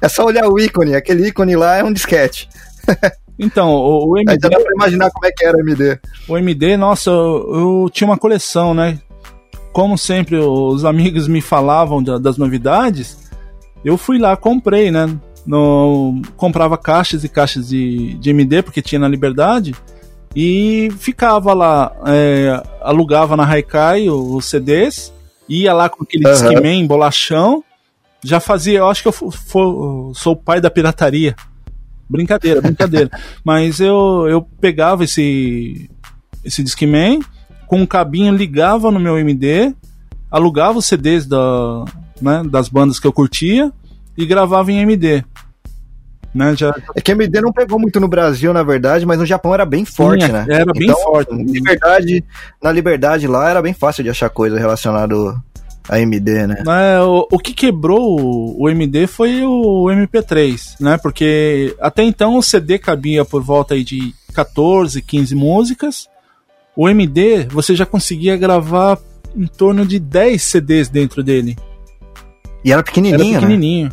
É 0.00 0.08
só 0.08 0.24
olhar 0.26 0.46
o 0.46 0.58
ícone, 0.60 0.94
aquele 0.94 1.28
ícone 1.28 1.56
lá 1.56 1.76
é 1.76 1.82
um 1.82 1.90
disquete. 1.92 2.48
Então, 3.38 3.70
o, 3.70 4.12
o 4.12 4.16
Aí 4.16 4.22
MD, 4.22 4.38
já 4.42 4.48
dá 4.48 4.58
pra 4.60 4.72
imaginar 4.72 5.10
como 5.10 5.26
é 5.26 5.30
que 5.32 5.44
era 5.44 5.56
o 5.56 5.60
MD. 5.60 5.98
o 6.28 6.36
MD, 6.38 6.76
nossa, 6.76 7.10
eu, 7.10 7.82
eu 7.84 7.90
tinha 7.92 8.08
uma 8.08 8.16
coleção, 8.18 8.72
né? 8.74 8.98
Como 9.72 9.98
sempre 9.98 10.36
os 10.38 10.84
amigos 10.86 11.28
me 11.28 11.42
falavam 11.42 12.02
da- 12.02 12.16
das 12.18 12.38
novidades, 12.38 13.30
eu 13.84 13.98
fui 13.98 14.18
lá, 14.18 14.36
comprei, 14.36 14.90
né? 14.90 15.14
No, 15.46 16.20
comprava 16.36 16.76
caixas 16.78 17.22
e 17.24 17.28
caixas 17.28 17.68
de, 17.68 18.14
de 18.14 18.30
MD, 18.30 18.62
porque 18.62 18.80
tinha 18.82 18.98
na 18.98 19.06
Liberdade, 19.06 19.74
e 20.34 20.88
ficava 20.98 21.52
lá, 21.54 21.94
é, 22.06 22.62
alugava 22.80 23.36
na 23.36 23.44
Haikai 23.48 24.08
os 24.10 24.44
CDs, 24.46 25.12
ia 25.48 25.72
lá 25.72 25.88
com 25.88 26.02
aquele 26.02 26.26
Aham. 26.26 26.32
Discman, 26.34 26.86
bolachão, 26.86 27.62
já 28.24 28.40
fazia, 28.40 28.78
eu 28.80 28.88
acho 28.88 29.02
que 29.02 29.08
eu 29.08 29.12
fu- 29.12 29.30
fu- 29.30 30.10
sou 30.14 30.32
o 30.32 30.36
pai 30.36 30.60
da 30.60 30.70
pirataria. 30.70 31.36
Brincadeira, 32.08 32.60
brincadeira. 32.60 33.10
Mas 33.44 33.80
eu, 33.80 34.26
eu 34.28 34.42
pegava 34.60 35.04
esse, 35.04 35.90
esse 36.44 36.62
Discman, 36.62 37.20
com 37.66 37.80
um 37.80 37.86
cabinho 37.86 38.34
ligava 38.34 38.90
no 38.90 39.00
meu 39.00 39.18
MD, 39.18 39.74
alugava 40.30 40.78
os 40.78 40.86
CDs 40.86 41.26
da, 41.26 41.84
né, 42.20 42.42
das 42.48 42.68
bandas 42.68 43.00
que 43.00 43.06
eu 43.06 43.12
curtia 43.12 43.72
e 44.16 44.24
gravava 44.24 44.70
em 44.70 44.78
MD. 44.78 45.24
Né, 46.34 46.54
já... 46.54 46.74
É 46.94 47.00
que 47.00 47.12
MD 47.12 47.40
não 47.40 47.52
pegou 47.52 47.78
muito 47.78 47.98
no 47.98 48.08
Brasil, 48.08 48.52
na 48.52 48.62
verdade, 48.62 49.06
mas 49.06 49.18
no 49.18 49.24
Japão 49.24 49.54
era 49.54 49.64
bem 49.64 49.84
forte, 49.84 50.26
Sim, 50.26 50.32
né? 50.32 50.46
Era 50.48 50.72
bem 50.72 50.90
Então, 50.90 51.02
forte. 51.02 51.34
Liberdade, 51.34 52.22
na 52.62 52.70
liberdade 52.70 53.26
lá 53.26 53.48
era 53.48 53.62
bem 53.62 53.72
fácil 53.72 54.04
de 54.04 54.10
achar 54.10 54.28
coisa 54.28 54.58
relacionada 54.58 55.14
a 55.88 56.00
MD, 56.00 56.46
né? 56.46 56.62
É, 56.66 57.00
o, 57.02 57.26
o 57.30 57.38
que 57.38 57.52
quebrou 57.54 58.20
o, 58.20 58.62
o 58.64 58.68
MD 58.68 59.06
foi 59.06 59.42
o 59.44 59.84
MP3, 59.86 60.76
né? 60.80 60.98
Porque 60.98 61.74
até 61.80 62.02
então 62.02 62.36
o 62.36 62.42
CD 62.42 62.78
cabia 62.78 63.24
por 63.24 63.42
volta 63.42 63.74
aí 63.74 63.84
de 63.84 64.14
14, 64.34 65.00
15 65.02 65.34
músicas. 65.34 66.08
O 66.74 66.88
MD 66.88 67.44
você 67.50 67.74
já 67.74 67.86
conseguia 67.86 68.36
gravar 68.36 68.98
em 69.34 69.46
torno 69.46 69.86
de 69.86 69.98
10 69.98 70.42
CDs 70.42 70.88
dentro 70.88 71.22
dele. 71.22 71.56
E 72.64 72.72
era 72.72 72.82
pequenininho, 72.82 73.36
Era 73.36 73.40
pequenininho. 73.40 73.90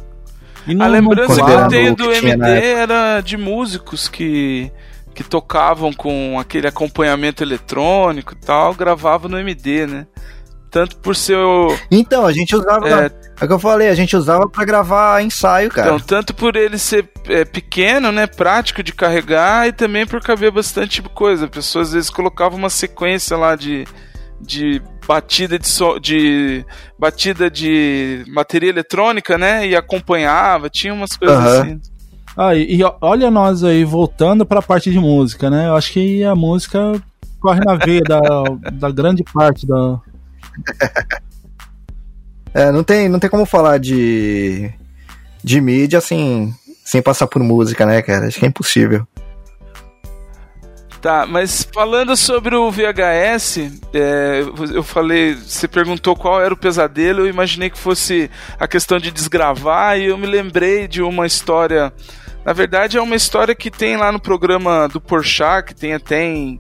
E 0.65 0.71
A 0.71 0.75
não- 0.75 0.87
lembrança 0.87 1.35
não 1.35 1.45
que 1.45 1.51
eu 1.51 1.67
tenho 1.67 1.95
do 1.95 2.07
na 2.07 2.17
MD 2.17 2.65
era 2.65 3.21
de 3.21 3.35
músicos 3.37 4.07
que, 4.07 4.71
que 5.13 5.23
tocavam 5.23 5.91
com 5.93 6.39
aquele 6.39 6.67
acompanhamento 6.67 7.43
eletrônico 7.43 8.33
e 8.33 8.37
tal, 8.45 8.73
gravavam 8.73 9.29
no 9.29 9.37
MD, 9.37 9.85
né? 9.85 10.07
Tanto 10.73 10.97
por 10.97 11.15
ser 11.15 11.37
o. 11.37 11.67
Então, 11.91 12.25
a 12.25 12.33
gente 12.33 12.55
usava. 12.55 12.89
É. 12.89 13.05
É, 13.05 13.45
o 13.45 13.47
que 13.47 13.53
eu 13.53 13.59
falei, 13.59 13.89
a 13.89 13.93
gente 13.93 14.17
usava 14.17 14.49
pra 14.49 14.65
gravar 14.65 15.23
ensaio, 15.23 15.69
cara. 15.69 15.89
Então, 15.89 15.99
tanto 15.99 16.33
por 16.33 16.55
ele 16.55 16.79
ser 16.79 17.07
é, 17.27 17.45
pequeno, 17.45 18.11
né? 18.11 18.25
Prático 18.25 18.81
de 18.81 18.91
carregar, 18.91 19.67
e 19.67 19.71
também 19.71 20.07
por 20.07 20.19
caber 20.19 20.51
bastante 20.51 20.99
coisa. 21.03 21.47
Pessoas 21.47 21.89
às 21.89 21.93
vezes 21.93 22.09
colocavam 22.09 22.57
uma 22.57 22.71
sequência 22.71 23.37
lá 23.37 23.55
de, 23.55 23.85
de 24.41 24.81
batida 25.07 25.59
de, 25.59 25.67
so, 25.67 25.99
de 25.99 26.65
batida 26.97 27.51
de 27.51 28.25
bateria 28.33 28.69
eletrônica, 28.69 29.37
né? 29.37 29.67
E 29.67 29.75
acompanhava, 29.75 30.71
tinha 30.71 30.91
umas 30.91 31.15
coisas 31.15 31.37
Aham. 31.37 31.61
assim. 31.61 31.81
Ah, 32.35 32.55
e, 32.55 32.77
e 32.77 32.83
olha 32.99 33.29
nós 33.29 33.63
aí 33.63 33.85
voltando 33.85 34.43
pra 34.43 34.59
parte 34.59 34.89
de 34.89 34.97
música, 34.97 35.51
né? 35.51 35.67
Eu 35.67 35.75
acho 35.75 35.93
que 35.93 36.23
a 36.23 36.33
música 36.33 36.99
corre 37.39 37.59
na 37.59 37.75
veia 37.75 38.01
da, 38.01 38.21
da 38.71 38.89
grande 38.89 39.23
parte 39.23 39.67
da. 39.67 40.01
É, 42.53 42.71
não 42.71 42.83
tem, 42.83 43.09
não 43.09 43.19
tem 43.19 43.29
como 43.29 43.45
falar 43.45 43.79
de. 43.79 44.69
de 45.43 45.59
mídia 45.59 45.97
assim. 45.97 46.53
sem 46.85 47.01
passar 47.01 47.25
por 47.25 47.41
música, 47.41 47.85
né, 47.85 48.01
cara? 48.01 48.27
Acho 48.27 48.39
que 48.39 48.45
é 48.45 48.47
impossível. 48.47 49.07
Tá, 51.01 51.25
mas 51.25 51.67
falando 51.73 52.15
sobre 52.15 52.55
o 52.55 52.71
VHS, 52.71 53.57
é, 53.93 54.41
eu 54.73 54.81
falei, 54.83 55.33
você 55.33 55.67
perguntou 55.67 56.15
qual 56.15 56.41
era 56.41 56.53
o 56.53 56.57
pesadelo, 56.57 57.21
eu 57.21 57.27
imaginei 57.27 57.69
que 57.69 57.77
fosse 57.77 58.31
a 58.57 58.65
questão 58.69 58.97
de 58.99 59.11
desgravar 59.11 59.99
e 59.99 60.05
eu 60.05 60.17
me 60.17 60.25
lembrei 60.25 60.87
de 60.87 61.01
uma 61.01 61.27
história. 61.27 61.91
Na 62.45 62.53
verdade, 62.53 62.97
é 62.97 63.01
uma 63.01 63.17
história 63.17 63.53
que 63.53 63.69
tem 63.69 63.97
lá 63.97 64.13
no 64.13 64.19
programa 64.19 64.87
do 64.87 65.01
Porchat, 65.01 65.67
que 65.67 65.75
tem 65.75 65.93
até 65.93 66.23
em, 66.23 66.57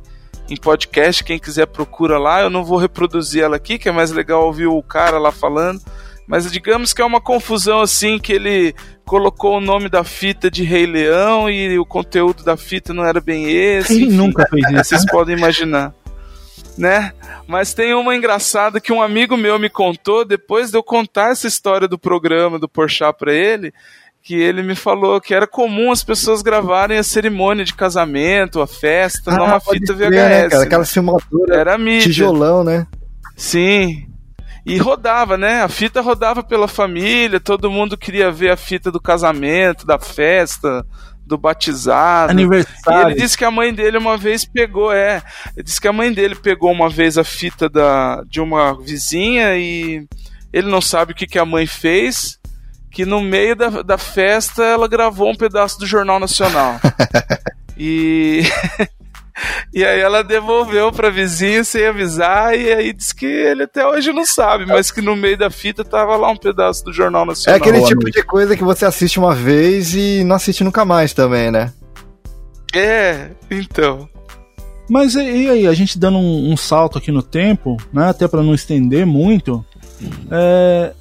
em 0.49 0.55
podcast, 0.55 1.23
quem 1.23 1.39
quiser 1.39 1.67
procura 1.67 2.17
lá. 2.17 2.41
Eu 2.41 2.49
não 2.49 2.63
vou 2.63 2.77
reproduzir 2.77 3.43
ela 3.43 3.55
aqui, 3.55 3.77
que 3.77 3.89
é 3.89 3.91
mais 3.91 4.11
legal 4.11 4.45
ouvir 4.45 4.67
o 4.67 4.81
cara 4.83 5.17
lá 5.17 5.31
falando. 5.31 5.81
Mas 6.27 6.49
digamos 6.51 6.93
que 6.93 7.01
é 7.01 7.05
uma 7.05 7.19
confusão 7.19 7.81
assim 7.81 8.17
que 8.17 8.31
ele 8.31 8.73
colocou 9.05 9.57
o 9.57 9.61
nome 9.61 9.89
da 9.89 10.03
fita 10.03 10.49
de 10.49 10.63
Rei 10.63 10.85
Leão 10.85 11.49
e 11.49 11.77
o 11.77 11.85
conteúdo 11.85 12.43
da 12.43 12.55
fita 12.55 12.93
não 12.93 13.05
era 13.05 13.19
bem 13.19 13.49
esse. 13.49 13.89
Quem 13.89 14.07
enfim. 14.07 14.15
nunca 14.15 14.47
fez 14.49 14.65
isso? 14.69 14.83
Vocês 14.85 15.05
podem 15.05 15.37
imaginar. 15.37 15.93
Né? 16.77 17.11
Mas 17.45 17.73
tem 17.73 17.93
uma 17.93 18.15
engraçada 18.15 18.79
que 18.79 18.91
um 18.91 19.01
amigo 19.01 19.37
meu 19.37 19.59
me 19.59 19.69
contou 19.69 20.25
depois 20.25 20.71
de 20.71 20.77
eu 20.77 20.81
contar 20.81 21.31
essa 21.31 21.45
história 21.45 21.87
do 21.87 21.99
programa 21.99 22.57
do 22.57 22.69
Porchat 22.69 23.15
pra 23.15 23.33
ele, 23.33 23.71
que 24.23 24.35
ele 24.35 24.63
me 24.63 24.73
falou 24.73 25.19
que 25.19 25.33
era 25.33 25.45
comum 25.45 25.91
as 25.91 26.01
pessoas 26.03 26.41
gravarem 26.41 26.97
a 26.97 27.03
cerimônia 27.03 27.65
de 27.65 27.73
casamento, 27.73 28.61
a 28.61 28.67
festa, 28.67 29.31
numa 29.31 29.55
Ah, 29.57 29.59
pode 29.59 29.79
fita 29.79 29.93
VHS. 29.93 30.09
né, 30.11 30.41
cara? 30.49 30.59
né? 30.59 30.65
Aquela 30.65 30.85
filmadura, 30.85 31.55
Era 31.57 31.77
mídia. 31.77 32.03
tijolão, 32.07 32.63
né? 32.63 32.87
Sim. 33.35 34.07
E 34.65 34.77
rodava, 34.77 35.37
né? 35.37 35.61
A 35.61 35.67
fita 35.67 35.99
rodava 35.99 36.41
pela 36.41 36.69
família, 36.69 37.37
todo 37.39 37.69
mundo 37.69 37.97
queria 37.97 38.31
ver 38.31 38.51
a 38.51 38.55
fita 38.55 38.89
do 38.89 39.01
casamento, 39.01 39.85
da 39.85 39.99
festa, 39.99 40.85
do 41.25 41.37
batizado. 41.37 42.31
E 42.31 42.35
Aniversário. 42.35 43.09
ele 43.11 43.21
disse 43.21 43.37
que 43.37 43.43
a 43.43 43.51
mãe 43.51 43.73
dele 43.73 43.97
uma 43.97 44.15
vez 44.17 44.45
pegou, 44.45 44.89
é. 44.93 45.21
Ele 45.55 45.63
disse 45.63 45.81
que 45.81 45.87
a 45.87 45.93
mãe 45.93 46.13
dele 46.13 46.35
pegou 46.35 46.71
uma 46.71 46.89
vez 46.89 47.17
a 47.17 47.25
fita 47.25 47.67
da, 47.67 48.23
de 48.25 48.39
uma 48.39 48.79
vizinha 48.81 49.57
e 49.57 50.05
ele 50.53 50.69
não 50.69 50.79
sabe 50.79 51.11
o 51.11 51.15
que, 51.15 51.27
que 51.27 51.37
a 51.39 51.43
mãe 51.45 51.67
fez. 51.67 52.39
Que 52.93 53.05
no 53.05 53.19
meio 53.21 53.55
da, 53.55 53.81
da 53.81 53.97
festa 53.97 54.63
ela 54.63 54.87
gravou 54.87 55.29
um 55.31 55.35
pedaço 55.35 55.79
do 55.79 55.85
Jornal 55.85 56.19
Nacional. 56.19 56.79
e. 57.77 58.43
E 59.73 59.83
aí 59.83 59.99
ela 59.99 60.23
devolveu 60.23 60.91
pra 60.91 61.09
vizinha 61.09 61.63
sem 61.63 61.87
avisar, 61.87 62.55
e 62.55 62.71
aí 62.71 62.93
disse 62.93 63.15
que 63.15 63.25
ele 63.25 63.63
até 63.63 63.85
hoje 63.85 64.13
não 64.13 64.23
sabe, 64.27 64.63
mas 64.63 64.91
que 64.91 65.01
no 65.01 65.15
meio 65.15 65.35
da 65.35 65.49
fita 65.49 65.83
tava 65.83 66.15
lá 66.15 66.29
um 66.29 66.37
pedaço 66.37 66.85
do 66.85 66.93
Jornal 66.93 67.23
É 67.23 67.25
Nacional. 67.25 67.59
aquele 67.59 67.83
tipo 67.83 68.11
de 68.11 68.21
coisa 68.21 68.55
que 68.55 68.63
você 68.63 68.85
assiste 68.85 69.17
uma 69.17 69.33
vez 69.33 69.95
e 69.95 70.23
não 70.23 70.35
assiste 70.35 70.63
nunca 70.63 70.85
mais 70.85 71.13
também, 71.13 71.49
né? 71.49 71.73
É, 72.75 73.29
então. 73.49 74.07
Mas 74.87 75.15
e, 75.15 75.21
e 75.23 75.49
aí, 75.49 75.67
a 75.67 75.73
gente 75.73 75.97
dando 75.97 76.19
um, 76.19 76.51
um 76.51 76.55
salto 76.55 76.99
aqui 76.99 77.11
no 77.11 77.23
tempo, 77.23 77.75
né? 77.91 78.09
Até 78.09 78.27
pra 78.27 78.43
não 78.43 78.53
estender 78.53 79.03
muito. 79.03 79.65
é, 80.31 80.93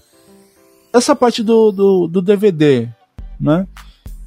essa 0.93 1.15
parte 1.17 1.43
do, 1.43 1.71
do, 1.73 2.07
do 2.09 2.23
DVD, 2.23 2.89
né? 3.41 3.67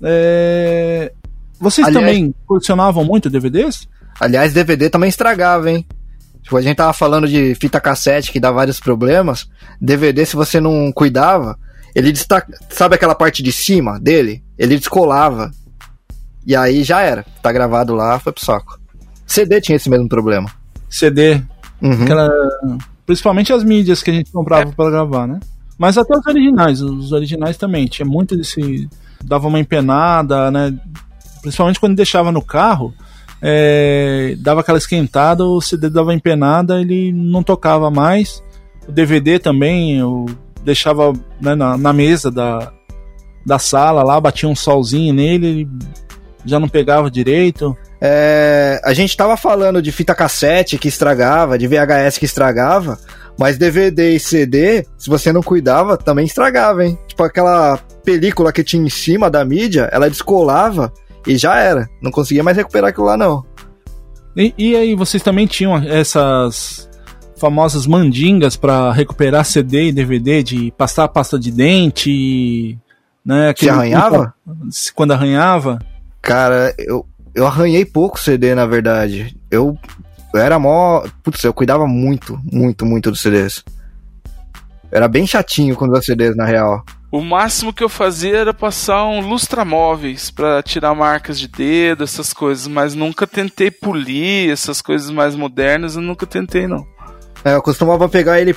É, 0.01 1.11
vocês 1.59 1.88
Aliás- 1.88 2.05
também 2.05 2.34
colecionavam 2.45 3.03
muito 3.03 3.30
DVDs? 3.30 3.88
Aliás, 4.20 4.53
DVD 4.53 4.89
também 4.89 5.09
estragava, 5.09 5.70
hein? 5.70 5.86
Tipo, 6.43 6.57
a 6.57 6.61
gente 6.61 6.78
tava 6.78 6.93
falando 6.93 7.28
de 7.28 7.55
fita 7.55 7.82
cassete 7.82 8.32
que 8.32 8.39
dá 8.39 8.51
vários 8.51 8.80
problemas. 8.80 9.49
DVD, 9.82 10.26
se 10.26 10.36
você 10.36 10.59
não 10.59 10.91
cuidava, 10.91 11.57
ele 11.95 12.11
destaca. 12.11 12.53
Sabe 12.70 12.95
aquela 12.95 13.16
parte 13.16 13.41
de 13.41 13.51
cima 13.51 13.99
dele? 13.99 14.43
Ele 14.57 14.78
descolava. 14.78 15.51
E 16.45 16.55
aí 16.55 16.84
já 16.84 17.01
era. 17.01 17.26
Tá 17.41 17.51
gravado 17.51 17.95
lá, 17.95 18.20
foi 18.20 18.32
pro 18.32 18.45
saco. 18.45 18.80
CD 19.26 19.59
tinha 19.59 19.76
esse 19.76 19.89
mesmo 19.89 20.07
problema. 20.07 20.49
CD, 20.89 21.41
Uhum. 21.82 22.03
aquela, 22.03 22.30
principalmente 23.05 23.51
as 23.51 23.63
mídias 23.63 24.01
que 24.03 24.11
a 24.11 24.13
gente 24.13 24.32
comprava 24.32 24.72
pra 24.72 24.89
gravar, 24.91 25.28
né? 25.28 25.39
Mas 25.78 25.97
até 25.97 26.17
os 26.17 26.26
originais, 26.26 26.82
os 26.82 27.11
originais 27.11 27.57
também, 27.57 27.86
tinha 27.86 28.05
muito 28.05 28.36
desse. 28.38 28.89
dava 29.23 29.47
uma 29.47 29.59
empenada, 29.59 30.49
né? 30.49 30.73
Principalmente 31.41 31.80
quando 31.80 31.95
deixava 31.95 32.32
no 32.32 32.41
carro, 32.41 32.93
é, 33.41 34.36
dava 34.39 34.61
aquela 34.61 34.78
esquentada, 34.78 35.43
o 35.43 35.61
CD 35.61 35.89
dava 35.89 36.13
empenada, 36.13 36.82
ele 36.82 37.11
não 37.11 37.43
tocava 37.43 37.91
mais. 37.91 38.41
O 38.88 38.91
DVD 38.91 39.38
também, 39.38 39.97
eu 39.97 40.26
deixava 40.63 41.13
né, 41.41 41.53
na, 41.53 41.78
na 41.78 41.93
mesa 41.93 42.32
da, 42.32 42.71
da 43.45 43.59
sala 43.59 44.03
lá, 44.03 44.19
batia 44.19 44.49
um 44.49 44.55
solzinho 44.55 45.13
nele, 45.13 45.47
ele 45.47 45.69
já 46.45 46.59
não 46.59 46.67
pegava 46.69 47.11
direito. 47.11 47.78
É, 48.01 48.82
a 48.84 48.93
gente 48.93 49.15
tava 49.15 49.38
falando 49.38 49.82
de 49.82 49.91
fita 49.91 50.15
cassete 50.15 50.78
que 50.78 50.88
estragava, 50.88 51.57
de 51.57 51.67
VHS 51.67 52.17
que 52.17 52.26
estragava, 52.26 52.97
mas 53.38 53.58
DVD 53.58 54.16
e 54.16 54.20
CD, 54.20 54.86
se 54.98 55.10
você 55.10 55.34
não 55.34 55.42
cuidava, 55.42 55.98
também 55.98 56.26
estragava, 56.26 56.86
hein? 56.86 56.98
Tipo 57.08 57.24
aquela 57.24 57.78
película 58.04 58.54
que 58.54 58.64
tinha 58.64 58.84
em 58.84 58.90
cima 58.90 59.30
da 59.30 59.44
mídia, 59.44 59.90
ela 59.92 60.10
descolava 60.10 60.92
e 61.28 61.38
já 61.38 61.60
era. 61.60 61.90
Não 62.02 62.12
conseguia 62.12 62.44
mais 62.44 62.56
recuperar 62.56 62.90
aquilo 62.90 63.08
lá, 63.08 63.18
não. 63.18 63.44
E, 64.38 64.54
e 64.58 64.76
aí, 64.76 64.96
vocês 64.96 65.24
também 65.24 65.48
tinham 65.48 65.78
essas 65.78 66.90
famosas 67.38 67.86
mandingas 67.86 68.56
pra 68.56 68.92
recuperar 68.92 69.46
CD 69.46 69.90
e 69.90 69.92
DVD 69.92 70.44
de 70.44 70.72
passar 70.78 71.08
pasta 71.08 71.38
de 71.40 71.52
dente, 71.52 72.78
né? 73.26 73.54
Que 73.54 73.70
arranhava? 73.70 74.34
Quando 74.94 75.12
arranhava. 75.12 75.80
Cara, 76.22 76.74
eu, 76.78 77.06
eu 77.34 77.46
arranhei 77.46 77.86
pouco 77.86 78.20
CD, 78.20 78.56
na 78.56 78.66
verdade. 78.66 79.36
Eu, 79.50 79.78
eu 80.38 80.44
era 80.44 80.60
mó. 80.60 81.04
Putz, 81.24 81.44
eu 81.44 81.54
cuidava 81.54 81.88
muito, 81.88 82.40
muito, 82.52 82.86
muito 82.86 83.12
dos 83.12 83.22
CDs. 83.22 83.64
Eu 84.92 84.98
era 84.98 85.08
bem 85.08 85.26
chatinho 85.26 85.76
com 85.76 85.88
os 85.88 86.06
CDs, 86.06 86.36
na 86.36 86.46
real. 86.46 86.84
O 87.12 87.22
máximo 87.22 87.72
que 87.72 87.84
eu 87.84 87.88
fazia 87.88 88.38
era 88.38 88.54
passar 88.54 89.06
um 89.06 89.22
lustramóveis 89.22 90.30
pra 90.30 90.62
tirar 90.62 90.94
marcas 90.94 91.40
de 91.40 91.48
dedo, 91.48 92.04
essas 92.04 92.34
coisas, 92.34 92.68
mas 92.68 92.94
nunca 92.94 93.26
tentei 93.26 93.72
polir 93.72 94.52
essas 94.52 94.82
coisas 94.82 95.10
mais 95.10 95.34
modernas, 95.36 95.96
eu 95.96 96.02
nunca 96.02 96.26
tentei 96.26 96.68
não. 96.68 96.86
É, 97.44 97.56
eu 97.56 97.62
costumava 97.62 98.10
pegar 98.10 98.42
ele 98.42 98.56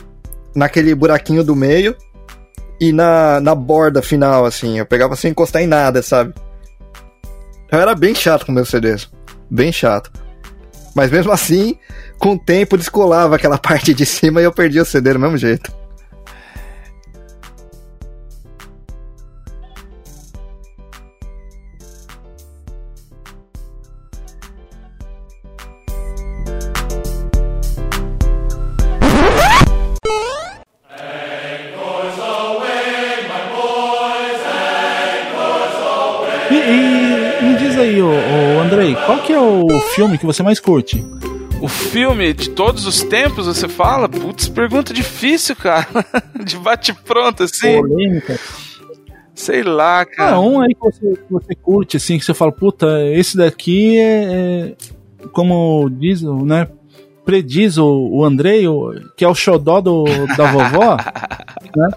naquele 0.57 0.95
buraquinho 0.95 1.45
do 1.45 1.55
meio 1.55 1.95
e 2.81 2.93
na, 2.93 3.39
na 3.41 3.55
borda 3.55 4.03
final, 4.03 4.45
assim. 4.45 4.79
Eu 4.79 4.87
pegava 4.87 5.14
sem 5.14 5.31
encostar 5.31 5.62
em 5.62 5.66
nada, 5.66 6.03
sabe? 6.03 6.35
Eu 7.70 7.79
era 7.79 7.95
bem 7.95 8.14
chato 8.14 8.47
com 8.47 8.53
meus 8.53 8.68
CDs. 8.68 9.09
Bem 9.51 9.70
chato. 9.70 10.11
Mas 10.99 11.12
mesmo 11.12 11.30
assim, 11.30 11.76
com 12.18 12.32
o 12.32 12.38
tempo 12.38 12.76
descolava 12.76 13.36
aquela 13.36 13.57
parte 13.62 13.94
de 13.94 14.05
cima 14.05 14.40
e 14.40 14.44
eu 14.44 14.53
perdia 14.53 14.82
o 14.82 14.84
CD 14.84 15.12
do 15.12 15.20
mesmo 15.20 15.38
jeito. 15.38 15.72
Filme 40.18 40.32
que 40.32 40.36
você 40.36 40.42
mais 40.42 40.60
curte? 40.60 41.04
O 41.60 41.66
filme 41.68 42.32
de 42.32 42.50
todos 42.50 42.86
os 42.86 43.02
tempos, 43.02 43.46
você 43.46 43.66
fala? 43.68 44.08
Putz, 44.08 44.48
pergunta 44.48 44.92
difícil, 44.94 45.56
cara. 45.56 45.86
De 46.44 46.56
bate-pronto, 46.56 47.42
assim. 47.42 47.80
Polêmica. 47.80 48.38
Sei 49.34 49.62
lá, 49.62 50.04
cara. 50.04 50.36
Ah, 50.36 50.40
um 50.40 50.60
aí 50.60 50.74
que 50.74 50.80
você, 50.80 51.00
que 51.16 51.30
você 51.32 51.54
curte, 51.54 51.96
assim, 51.96 52.18
que 52.18 52.24
você 52.24 52.34
fala, 52.34 52.52
puta, 52.52 52.86
esse 53.12 53.36
daqui 53.36 53.98
é, 53.98 54.04
é 54.24 54.74
como 55.32 55.88
diz, 55.90 56.22
né, 56.22 56.68
prediz 57.24 57.76
o, 57.78 57.86
o 58.10 58.24
Andrei, 58.24 58.66
o- 58.66 58.92
que 59.16 59.24
é 59.24 59.28
o 59.28 59.34
xodó 59.34 59.80
do, 59.80 60.04
da 60.36 60.50
vovó, 60.50 60.96
né? 61.76 61.88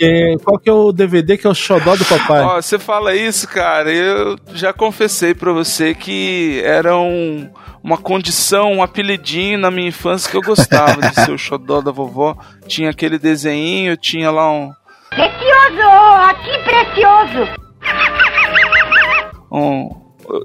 Que, 0.00 0.36
qual 0.42 0.58
que 0.58 0.70
é 0.70 0.72
o 0.72 0.92
DVD 0.92 1.36
que 1.36 1.46
é 1.46 1.50
o 1.50 1.54
xodó 1.54 1.94
do 1.94 2.06
papai? 2.06 2.40
Ó, 2.42 2.54
você 2.62 2.78
fala 2.78 3.14
isso, 3.14 3.46
cara, 3.46 3.92
eu 3.92 4.34
já 4.54 4.72
confessei 4.72 5.34
pra 5.34 5.52
você 5.52 5.94
que 5.94 6.62
era 6.64 6.96
um- 6.96 7.50
uma 7.84 7.98
condição, 7.98 8.72
um 8.72 8.82
apelidinho 8.82 9.58
na 9.58 9.70
minha 9.70 9.88
infância 9.88 10.30
que 10.30 10.36
eu 10.38 10.40
gostava 10.40 11.02
de 11.02 11.14
ser 11.14 11.30
o 11.32 11.36
xodó 11.38 11.82
da 11.82 11.90
vovó. 11.90 12.34
Tinha 12.66 12.88
aquele 12.88 13.18
desenho, 13.18 13.94
tinha 13.94 14.30
lá 14.30 14.50
um, 14.50 14.70
Precioso! 15.10 15.88
Aqui, 16.30 16.58
precioso! 16.64 17.60
um, 19.52 19.90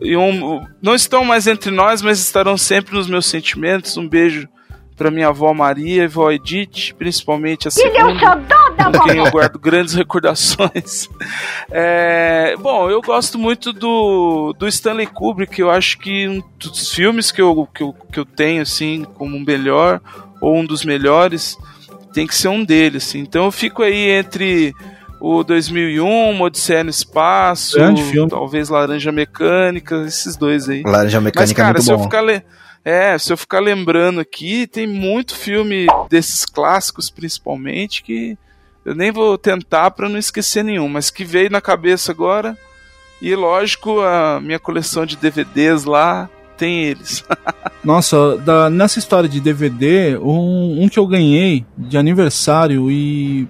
e 0.02 0.18
um- 0.18 0.66
não 0.82 0.96
estão 0.96 1.24
mais 1.24 1.48
entre 1.48 1.72
nós, 1.72 2.02
mas 2.02 2.20
estarão 2.20 2.58
sempre 2.58 2.94
nos 2.94 3.08
meus 3.08 3.26
sentimentos. 3.26 3.96
Um 3.96 4.08
beijo 4.10 4.50
pra 4.98 5.12
minha 5.12 5.28
avó 5.28 5.54
Maria 5.54 6.04
e 6.04 6.08
vó 6.08 6.32
Edith, 6.32 6.94
principalmente 6.98 7.68
a 7.68 7.72
Ele 7.78 7.98
é 7.98 8.04
o 8.06 8.10
segunda. 8.10 8.20
xodó 8.20 8.65
com 8.76 9.00
quem 9.06 9.18
eu 9.18 9.32
guardo 9.32 9.58
grandes 9.60 9.94
recordações. 9.96 11.10
É, 11.72 12.56
bom, 12.60 12.90
eu 12.90 13.02
gosto 13.02 13.38
muito 13.38 13.74
do, 13.74 14.54
do 14.58 14.68
Stanley 14.68 15.08
Kubrick, 15.08 15.60
eu 15.60 15.70
acho 15.70 15.98
que 15.98 16.28
um 16.28 16.44
dos 16.58 16.92
filmes 16.92 17.32
que 17.32 17.42
eu, 17.42 17.68
que, 17.74 17.84
eu, 17.84 17.94
que 18.12 18.20
eu 18.20 18.26
tenho, 18.26 18.62
assim, 18.62 19.06
como 19.16 19.36
um 19.36 19.44
melhor, 19.44 20.02
ou 20.42 20.58
um 20.58 20.66
dos 20.66 20.84
melhores, 20.86 21.58
tem 22.14 22.28
que 22.28 22.36
ser 22.36 22.50
um 22.50 22.64
deles, 22.64 23.08
assim. 23.08 23.20
Então 23.20 23.46
eu 23.46 23.52
fico 23.52 23.84
aí 23.84 24.10
entre 24.10 24.74
o 25.20 25.44
2001, 25.44 26.30
uma 26.30 26.46
Odisseia 26.46 26.84
no 26.84 26.90
Espaço, 26.90 27.78
Grande 27.78 28.04
filme. 28.04 28.30
talvez 28.30 28.70
Laranja 28.70 29.12
Mecânica, 29.12 30.04
esses 30.06 30.36
dois 30.36 30.70
aí. 30.70 30.84
Laranja 30.84 31.20
Mas, 31.20 31.26
Mecânica 31.26 31.62
cara, 31.62 31.70
é 31.70 31.74
muito 31.74 31.84
se 31.84 31.92
eu 31.92 31.98
bom. 31.98 32.04
ficar 32.04 32.22
le... 32.22 32.44
É, 32.84 33.18
se 33.18 33.34
eu 33.34 33.38
ficar 33.38 33.60
lembrando 33.60 34.20
aqui, 34.20 34.68
tem 34.68 34.86
muito 34.86 35.34
filme 35.34 35.88
desses 36.08 36.46
clássicos, 36.46 37.10
principalmente, 37.10 38.04
que 38.04 38.38
eu 38.86 38.94
nem 38.96 39.12
vou 39.12 39.38
tentar 39.38 39.92
pra 39.92 40.08
não 40.08 40.18
esquecer 40.18 40.64
nenhum, 40.64 40.88
mas 40.88 41.10
que 41.10 41.26
veio 41.26 41.50
na 41.50 41.60
cabeça 41.60 42.12
agora. 42.12 42.58
E 43.22 43.34
lógico, 43.36 44.00
a 44.02 44.40
minha 44.42 44.60
coleção 44.60 45.06
de 45.06 45.16
DVDs 45.16 45.84
lá 45.86 46.30
tem 46.58 46.84
eles. 46.84 47.24
Nossa, 47.84 48.38
da- 48.38 48.70
nessa 48.70 49.00
história 49.00 49.28
de 49.28 49.40
DVD, 49.40 50.18
um, 50.18 50.84
um 50.84 50.90
que 50.90 51.00
eu 51.00 51.08
ganhei 51.08 51.66
de 51.78 51.98
aniversário 51.98 52.90
e 52.92 53.48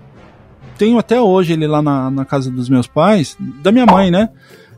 tenho 0.78 0.98
até 1.00 1.20
hoje 1.22 1.54
ele 1.54 1.68
lá 1.68 1.82
na, 1.82 2.10
na 2.12 2.26
casa 2.26 2.50
dos 2.52 2.68
meus 2.70 2.88
pais, 2.88 3.36
da 3.40 3.72
minha 3.72 3.86
mãe, 3.86 4.12
né? 4.12 4.30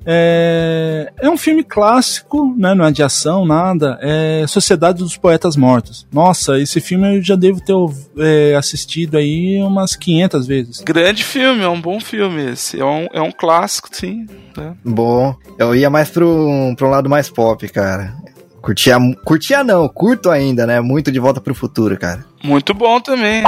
É, 0.09 1.11
é 1.19 1.29
um 1.29 1.35
filme 1.35 1.65
clássico, 1.65 2.55
né? 2.57 2.73
Não 2.73 2.85
é 2.85 2.91
de 2.91 3.03
ação, 3.03 3.45
nada. 3.45 3.99
É 4.01 4.45
Sociedade 4.47 4.99
dos 4.99 5.17
Poetas 5.17 5.57
Mortos. 5.57 6.07
Nossa, 6.09 6.57
esse 6.57 6.79
filme 6.79 7.17
eu 7.17 7.21
já 7.21 7.35
devo 7.35 7.59
ter 7.59 7.73
é, 8.17 8.55
assistido 8.55 9.17
aí 9.17 9.61
umas 9.61 9.97
500 9.97 10.47
vezes. 10.47 10.79
Grande 10.79 11.25
filme, 11.25 11.61
é 11.61 11.67
um 11.67 11.81
bom 11.81 11.99
filme 11.99 12.51
esse. 12.51 12.79
É 12.79 12.85
um, 12.85 13.07
é 13.11 13.21
um 13.21 13.33
clássico, 13.33 13.89
sim. 13.91 14.25
né? 14.55 14.75
Bom, 14.85 15.35
eu 15.59 15.75
ia 15.75 15.89
mais 15.89 16.09
pro, 16.09 16.73
pro 16.77 16.89
lado 16.89 17.09
mais 17.09 17.29
pop, 17.29 17.67
cara. 17.67 18.15
Curtia, 18.61 18.97
curtia 19.25 19.61
não, 19.61 19.89
curto 19.89 20.29
ainda, 20.29 20.65
né? 20.65 20.79
Muito 20.79 21.11
de 21.11 21.19
Volta 21.19 21.41
pro 21.41 21.53
Futuro, 21.53 21.97
cara. 21.97 22.23
Muito 22.41 22.73
bom 22.73 23.01
também. 23.01 23.43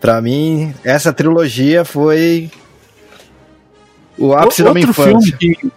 Pra 0.00 0.20
mim, 0.22 0.72
essa 0.84 1.12
trilogia 1.12 1.84
foi 1.84 2.48
o 4.18 4.32
ápice 4.34 4.62
da 4.62 4.72
minha 4.74 4.86
outro 4.86 5.02
infância. 5.02 5.36
filme 5.38 5.56
que 5.56 5.72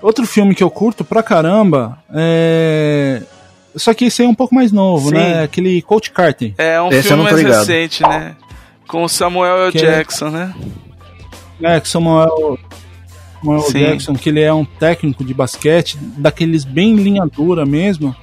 outro 0.00 0.26
filme 0.26 0.54
que 0.54 0.62
eu 0.62 0.70
curto 0.70 1.04
pra 1.04 1.22
caramba 1.22 1.98
é 2.14 3.22
só 3.76 3.94
que 3.94 4.06
esse 4.06 4.22
aí 4.22 4.26
é 4.28 4.30
um 4.30 4.34
pouco 4.34 4.54
mais 4.54 4.72
novo, 4.72 5.10
Sim. 5.10 5.14
né? 5.14 5.42
Aquele 5.42 5.80
Coach 5.82 6.10
Carter. 6.10 6.52
É 6.58 6.80
um 6.80 6.88
Esse 6.88 7.08
filme 7.08 7.22
mais 7.22 7.36
ligado. 7.36 7.58
recente, 7.58 8.02
né? 8.02 8.34
Com 8.88 9.04
o 9.04 9.08
Samuel 9.08 9.66
L. 9.68 9.78
É- 9.78 9.80
Jackson, 9.80 10.30
né? 10.30 10.52
É, 11.62 11.78
que 11.78 11.88
Samuel, 11.88 12.58
Samuel 13.40 13.60
Sim. 13.62 13.78
Jackson, 13.78 14.14
que 14.14 14.30
ele 14.30 14.40
é 14.40 14.52
um 14.52 14.64
técnico 14.64 15.24
de 15.24 15.32
basquete, 15.34 15.96
daqueles 16.16 16.64
bem 16.64 16.96
linha 16.96 17.24
dura 17.26 17.64
mesmo, 17.66 18.16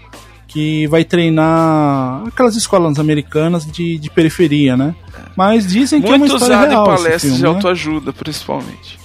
que 0.48 0.88
vai 0.88 1.04
treinar 1.06 2.24
aquelas 2.28 2.56
escolas 2.56 2.98
americanas 3.00 3.66
de, 3.66 3.98
de 3.98 4.10
periferia, 4.10 4.76
né? 4.76 4.96
Mas 5.38 5.68
dizem 5.68 6.02
que 6.02 6.08
é 6.08 6.12
uma 6.12 6.18
Muito 6.18 6.34
história 6.34 6.56
usado 6.58 6.70
real 6.70 6.86
em 6.88 6.94
esse 6.94 7.04
palestras 7.04 7.22
filme, 7.22 7.38
de 7.38 7.44
né? 7.44 7.50
autoajuda, 7.50 8.14
principalmente. 8.14 9.00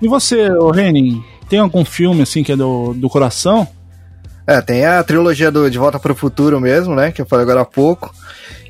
E 0.00 0.08
você, 0.08 0.48
Renin, 0.74 1.22
tem 1.48 1.60
algum 1.60 1.84
filme 1.84 2.22
assim 2.22 2.42
que 2.42 2.50
é 2.50 2.56
do, 2.56 2.92
do 2.92 3.08
coração? 3.08 3.68
É, 4.44 4.60
tem 4.60 4.84
a 4.84 5.02
trilogia 5.04 5.50
do 5.50 5.70
De 5.70 5.78
Volta 5.78 5.98
pro 5.98 6.14
Futuro 6.14 6.60
mesmo, 6.60 6.94
né? 6.94 7.12
Que 7.12 7.22
eu 7.22 7.26
falei 7.26 7.44
agora 7.44 7.60
há 7.60 7.64
pouco. 7.64 8.12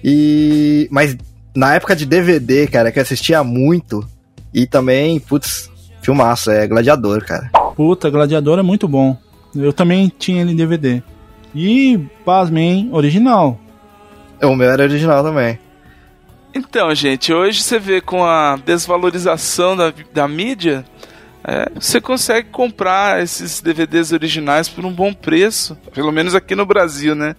E. 0.05 0.87
Mas 0.91 1.17
na 1.55 1.75
época 1.75 1.97
de 1.97 2.05
DVD, 2.05 2.67
cara, 2.67 2.93
que 2.93 2.99
eu 2.99 3.03
assistia 3.03 3.43
muito. 3.43 4.07
E 4.53 4.67
também, 4.67 5.19
putz, 5.19 5.71
filmaço, 6.03 6.51
é 6.51 6.67
Gladiador, 6.67 7.25
cara. 7.25 7.51
Puta, 7.75 8.11
Gladiador 8.11 8.59
é 8.59 8.63
muito 8.63 8.87
bom. 8.87 9.17
Eu 9.55 9.73
também 9.73 10.13
tinha 10.19 10.43
ele 10.43 10.53
em 10.53 10.57
DVD. 10.57 11.03
E, 11.55 11.99
pasmem, 12.25 12.91
original. 12.93 13.59
O 14.43 14.55
meu 14.55 14.71
era 14.71 14.83
original 14.83 15.23
também. 15.23 15.59
Então, 16.55 16.95
gente, 16.95 17.33
hoje 17.33 17.63
você 17.63 17.79
vê 17.79 18.01
com 18.01 18.25
a 18.25 18.57
desvalorização 18.57 19.75
da, 19.75 19.93
da 20.13 20.29
mídia, 20.29 20.85
é, 21.43 21.71
você 21.75 21.99
consegue 21.99 22.51
comprar 22.51 23.23
esses 23.23 23.61
DVDs 23.61 24.13
originais 24.13 24.69
por 24.69 24.85
um 24.85 24.93
bom 24.93 25.15
preço, 25.15 25.77
pelo 25.95 26.13
menos 26.13 26.35
aqui 26.35 26.55
no 26.55 26.67
Brasil, 26.67 27.15
né? 27.15 27.35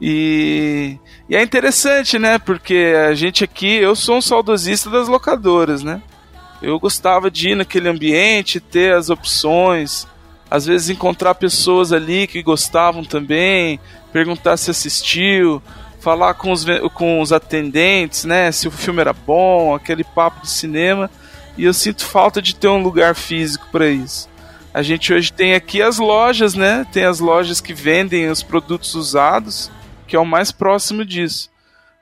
E, 0.00 0.98
e 1.28 1.34
é 1.34 1.42
interessante, 1.42 2.16
né? 2.16 2.38
Porque 2.38 2.94
a 3.08 3.14
gente 3.14 3.42
aqui, 3.42 3.74
eu 3.74 3.96
sou 3.96 4.18
um 4.18 4.22
saudosista 4.22 4.88
das 4.88 5.08
locadoras, 5.08 5.82
né? 5.82 6.00
Eu 6.62 6.78
gostava 6.78 7.30
de 7.30 7.50
ir 7.50 7.54
naquele 7.56 7.88
ambiente, 7.88 8.60
ter 8.60 8.94
as 8.94 9.10
opções, 9.10 10.06
às 10.48 10.64
vezes 10.64 10.90
encontrar 10.90 11.34
pessoas 11.34 11.92
ali 11.92 12.28
que 12.28 12.42
gostavam 12.42 13.04
também, 13.04 13.80
perguntar 14.12 14.56
se 14.56 14.70
assistiu, 14.70 15.60
falar 16.04 16.34
com 16.34 16.52
os, 16.52 16.66
com 16.92 17.22
os 17.22 17.32
atendentes, 17.32 18.26
né? 18.26 18.52
Se 18.52 18.68
o 18.68 18.70
filme 18.70 19.00
era 19.00 19.14
bom, 19.14 19.74
aquele 19.74 20.04
papo 20.04 20.42
de 20.42 20.50
cinema. 20.50 21.10
E 21.56 21.64
eu 21.64 21.72
sinto 21.72 22.04
falta 22.04 22.42
de 22.42 22.54
ter 22.54 22.68
um 22.68 22.82
lugar 22.82 23.14
físico 23.14 23.66
para 23.72 23.88
isso. 23.88 24.28
A 24.74 24.82
gente 24.82 25.14
hoje 25.14 25.32
tem 25.32 25.54
aqui 25.54 25.80
as 25.80 25.98
lojas, 25.98 26.54
né? 26.54 26.86
Tem 26.92 27.04
as 27.04 27.20
lojas 27.20 27.58
que 27.58 27.72
vendem 27.72 28.28
os 28.28 28.42
produtos 28.42 28.94
usados, 28.94 29.70
que 30.06 30.14
é 30.14 30.18
o 30.20 30.26
mais 30.26 30.52
próximo 30.52 31.06
disso. 31.06 31.48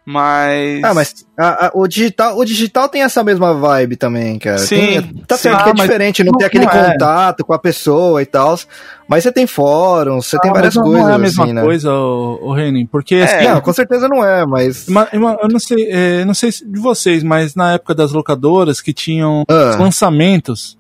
Mas. 0.05 0.83
Ah, 0.83 0.93
mas 0.95 1.27
a- 1.39 1.67
a- 1.67 1.71
o, 1.75 1.87
digital, 1.87 2.37
o 2.37 2.45
digital 2.45 2.89
tem 2.89 3.03
essa 3.03 3.23
mesma 3.23 3.55
vibe 3.55 3.95
também, 3.95 4.37
cara. 4.37 4.59
Sim, 4.59 4.77
Tem- 4.77 5.03
tá 5.29 5.37
certo 5.37 5.61
Ah, 5.61 5.63
que 5.65 5.71
é 5.71 5.73
mas 5.75 5.83
diferente, 5.87 6.25
não, 6.25 6.33
não- 6.33 6.39
tem 6.39 6.47
aquele 6.49 6.65
não 6.67 6.73
é. 6.73 6.93
contato 6.93 7.45
com 7.45 7.53
a 7.53 7.59
pessoa 7.59 8.21
e 8.21 8.27
tal. 8.27 8.59
Mas 9.07 9.23
você 9.23 9.31
tem 9.31 9.47
fóruns, 9.47 10.27
você 10.27 10.39
tem 10.41 10.51
Ah, 10.51 10.55
várias 10.55 10.75
mas 10.75 10.85
não, 10.85 10.91
coisas, 10.91 11.07
não 11.07 11.13
é 11.13 11.15
a 11.15 11.19
mesma 11.19 11.45
assim, 11.45 11.53
né? 11.53 11.63
coisa, 11.63 11.93
o, 11.93 12.39
o 12.43 12.53
Renin, 12.53 12.85
porque 12.87 13.15
É, 13.15 13.23
assim, 13.25 13.49
Não, 13.49 13.61
com 13.61 13.73
certeza 13.73 14.09
não 14.09 14.25
é, 14.25 14.45
mas. 14.45 14.89
Uma- 14.89 15.09
uma- 15.13 15.39
eu 15.41 15.49
não 15.49 15.61
sei, 15.61 15.89
é, 15.89 16.25
não 16.25 16.35
sei 16.35 16.51
se 16.51 16.67
de 16.69 16.81
vocês, 16.81 17.23
mas 17.23 17.55
na 17.55 17.75
época 17.75 17.95
das 17.95 18.11
locadoras 18.11 18.81
que 18.81 18.93
tinham 18.93 19.45
Ah. 19.49 19.71
os 19.71 19.77
lançamentos, 19.77 20.77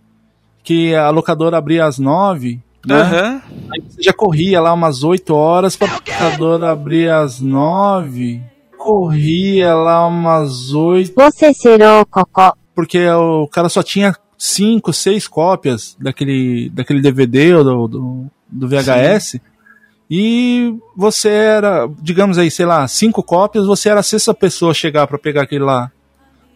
que 0.65 0.95
a 0.97 1.11
locadora 1.11 1.57
abria 1.59 1.85
às 1.85 1.97
nove, 1.99 2.61
né? 2.85 2.97
Aham. 3.01 3.43
Aí 3.73 3.83
você 3.89 4.03
já 4.03 4.13
corria 4.13 4.61
lá 4.61 4.73
umas 4.73 5.05
oito 5.05 5.33
horas 5.35 5.77
pra 5.77 5.93
locadora 5.93 6.71
abrir 6.73 7.09
às 7.09 7.41
nove, 7.41 8.43
corria 8.83 9.75
lá 9.75 10.07
umas 10.07 10.73
oito, 10.73 11.15
você 11.15 11.55
será 11.55 12.05
cocó. 12.05 12.55
porque 12.75 13.09
o 13.09 13.47
cara 13.47 13.69
só 13.69 13.83
tinha 13.83 14.17
cinco, 14.37 14.93
seis 14.93 15.29
cópias 15.29 15.97
daquele, 16.01 16.69
daquele 16.71 17.01
DVD 17.01 17.55
ou 17.55 17.65
do, 17.65 17.89
do, 17.89 18.27
do 18.51 18.69
VHS. 18.69 19.41
E 20.11 20.75
você 20.97 21.29
era, 21.29 21.89
digamos 22.01 22.39
aí, 22.39 22.51
sei 22.51 22.67
lá, 22.67 22.87
cinco 22.89 23.23
cópias, 23.23 23.67
você 23.67 23.89
era 23.89 24.01
a 24.01 24.03
sexta 24.03 24.35
pessoa 24.35 24.73
a 24.73 24.75
chegar 24.75 25.07
pra 25.07 25.17
pegar 25.17 25.43
aquele 25.43 25.65
lá. 25.65 25.91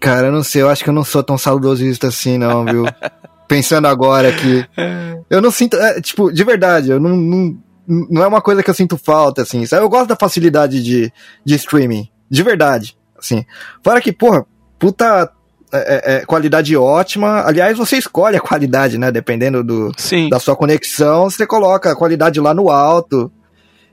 Cara, 0.01 0.27
eu 0.27 0.33
não 0.33 0.43
sei, 0.43 0.63
eu 0.63 0.69
acho 0.69 0.83
que 0.83 0.91
eu 0.91 0.95
não 0.95 1.05
sou 1.05 1.23
tão 1.23 1.39
saudosista 1.39 2.09
assim, 2.09 2.37
não, 2.37 2.65
viu? 2.65 2.85
Pensando 3.49 3.87
agora 3.87 4.33
que. 4.33 4.67
Eu 5.31 5.41
não 5.41 5.53
sinto. 5.53 5.77
é, 5.77 6.01
tipo, 6.01 6.33
de 6.33 6.43
verdade, 6.43 6.91
eu 6.91 7.01
não, 7.01 7.17
não. 7.17 7.59
Não 7.89 8.25
é 8.25 8.27
uma 8.27 8.41
coisa 8.41 8.65
que 8.65 8.69
eu 8.69 8.75
sinto 8.75 8.99
falta, 8.99 9.43
assim. 9.43 9.65
Sabe? 9.65 9.85
Eu 9.85 9.89
gosto 9.89 10.09
da 10.09 10.17
facilidade 10.17 10.83
de, 10.83 11.13
de 11.45 11.55
streaming. 11.55 12.09
De 12.31 12.43
verdade. 12.43 12.97
Assim. 13.19 13.45
Fora 13.83 14.01
que, 14.01 14.13
porra, 14.13 14.45
puta. 14.79 15.31
é, 15.73 16.17
é, 16.17 16.27
qualidade 16.27 16.77
ótima. 16.77 17.43
Aliás, 17.43 17.77
você 17.77 17.97
escolhe 17.97 18.37
a 18.37 18.41
qualidade, 18.41 18.99
né? 18.99 19.11
Dependendo 19.11 19.63
do, 19.65 19.93
Sim. 19.97 20.29
da 20.29 20.39
sua 20.39 20.57
conexão, 20.57 21.29
você 21.29 21.47
coloca 21.47 21.91
a 21.91 21.97
qualidade 21.97 22.41
lá 22.41 22.55
no 22.55 22.71
alto. 22.71 23.31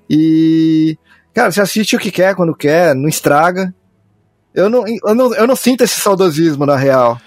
E. 0.10 0.98
Cara, 1.34 1.52
você 1.52 1.62
assiste 1.62 1.96
o 1.96 2.00
que 2.00 2.12
quer, 2.12 2.36
quando 2.36 2.56
quer, 2.56 2.94
não 2.94 3.10
estraga. 3.10 3.74
Eu 4.54 4.70
não, 4.70 4.84
eu 4.88 5.16
não, 5.16 5.34
eu 5.34 5.48
não 5.48 5.56
sinto 5.56 5.84
esse 5.84 6.00
saudosismo, 6.00 6.66
na 6.66 6.76
real. 6.76 7.20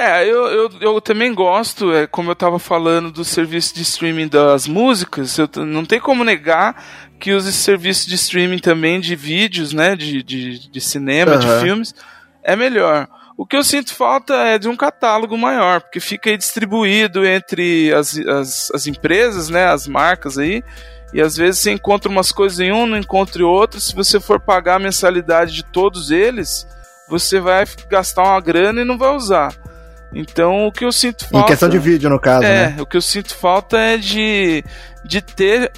É, 0.00 0.24
eu, 0.24 0.46
eu, 0.46 0.70
eu 0.80 1.00
também 1.02 1.34
gosto, 1.34 1.92
é, 1.92 2.06
como 2.06 2.30
eu 2.30 2.34
tava 2.34 2.58
falando 2.58 3.10
do 3.10 3.22
serviço 3.22 3.74
de 3.74 3.82
streaming 3.82 4.28
das 4.28 4.66
músicas, 4.66 5.36
eu 5.36 5.46
não 5.66 5.84
tem 5.84 6.00
como 6.00 6.24
negar 6.24 6.82
que 7.20 7.32
os 7.32 7.44
serviços 7.54 8.06
de 8.06 8.14
streaming 8.14 8.58
também 8.58 8.98
de 9.00 9.14
vídeos, 9.14 9.72
né, 9.72 9.94
de, 9.94 10.22
de, 10.22 10.70
de 10.70 10.80
cinema, 10.80 11.36
de 11.36 11.46
Aham. 11.46 11.60
filmes, 11.60 11.94
é 12.42 12.56
melhor. 12.56 13.06
O 13.36 13.46
que 13.46 13.56
eu 13.56 13.62
sinto 13.64 13.94
falta 13.94 14.34
é 14.34 14.58
de 14.58 14.68
um 14.68 14.76
catálogo 14.76 15.36
maior, 15.38 15.80
porque 15.80 16.00
fica 16.00 16.30
aí 16.30 16.36
distribuído 16.36 17.24
entre 17.24 17.92
as, 17.94 18.16
as, 18.18 18.70
as 18.74 18.86
empresas, 18.86 19.48
né, 19.48 19.66
as 19.66 19.86
marcas 19.86 20.36
aí, 20.38 20.62
e 21.12 21.20
às 21.20 21.36
vezes 21.36 21.60
você 21.60 21.70
encontra 21.72 22.10
umas 22.10 22.32
coisas 22.32 22.60
em 22.60 22.72
um, 22.72 22.86
não 22.86 22.96
encontra 22.98 23.42
em 23.42 23.44
outro. 23.44 23.80
Se 23.80 23.94
você 23.94 24.20
for 24.20 24.38
pagar 24.38 24.76
a 24.76 24.78
mensalidade 24.78 25.52
de 25.52 25.64
todos 25.64 26.10
eles, 26.10 26.66
você 27.08 27.40
vai 27.40 27.64
gastar 27.88 28.22
uma 28.22 28.40
grana 28.40 28.82
e 28.82 28.84
não 28.84 28.96
vai 28.96 29.14
usar. 29.14 29.54
Então 30.14 30.66
o 30.66 30.72
que 30.72 30.84
eu 30.84 30.92
sinto 30.92 31.24
falta. 31.28 31.38
Em 31.46 31.50
questão 31.50 31.68
de 31.68 31.78
vídeo, 31.78 32.08
no 32.10 32.20
caso, 32.20 32.44
É, 32.44 32.68
né? 32.68 32.76
o 32.80 32.86
que 32.86 32.96
eu 32.96 33.02
sinto 33.02 33.34
falta 33.34 33.76
é 33.78 33.96
de, 33.96 34.62
de 35.04 35.20
ter 35.20 35.72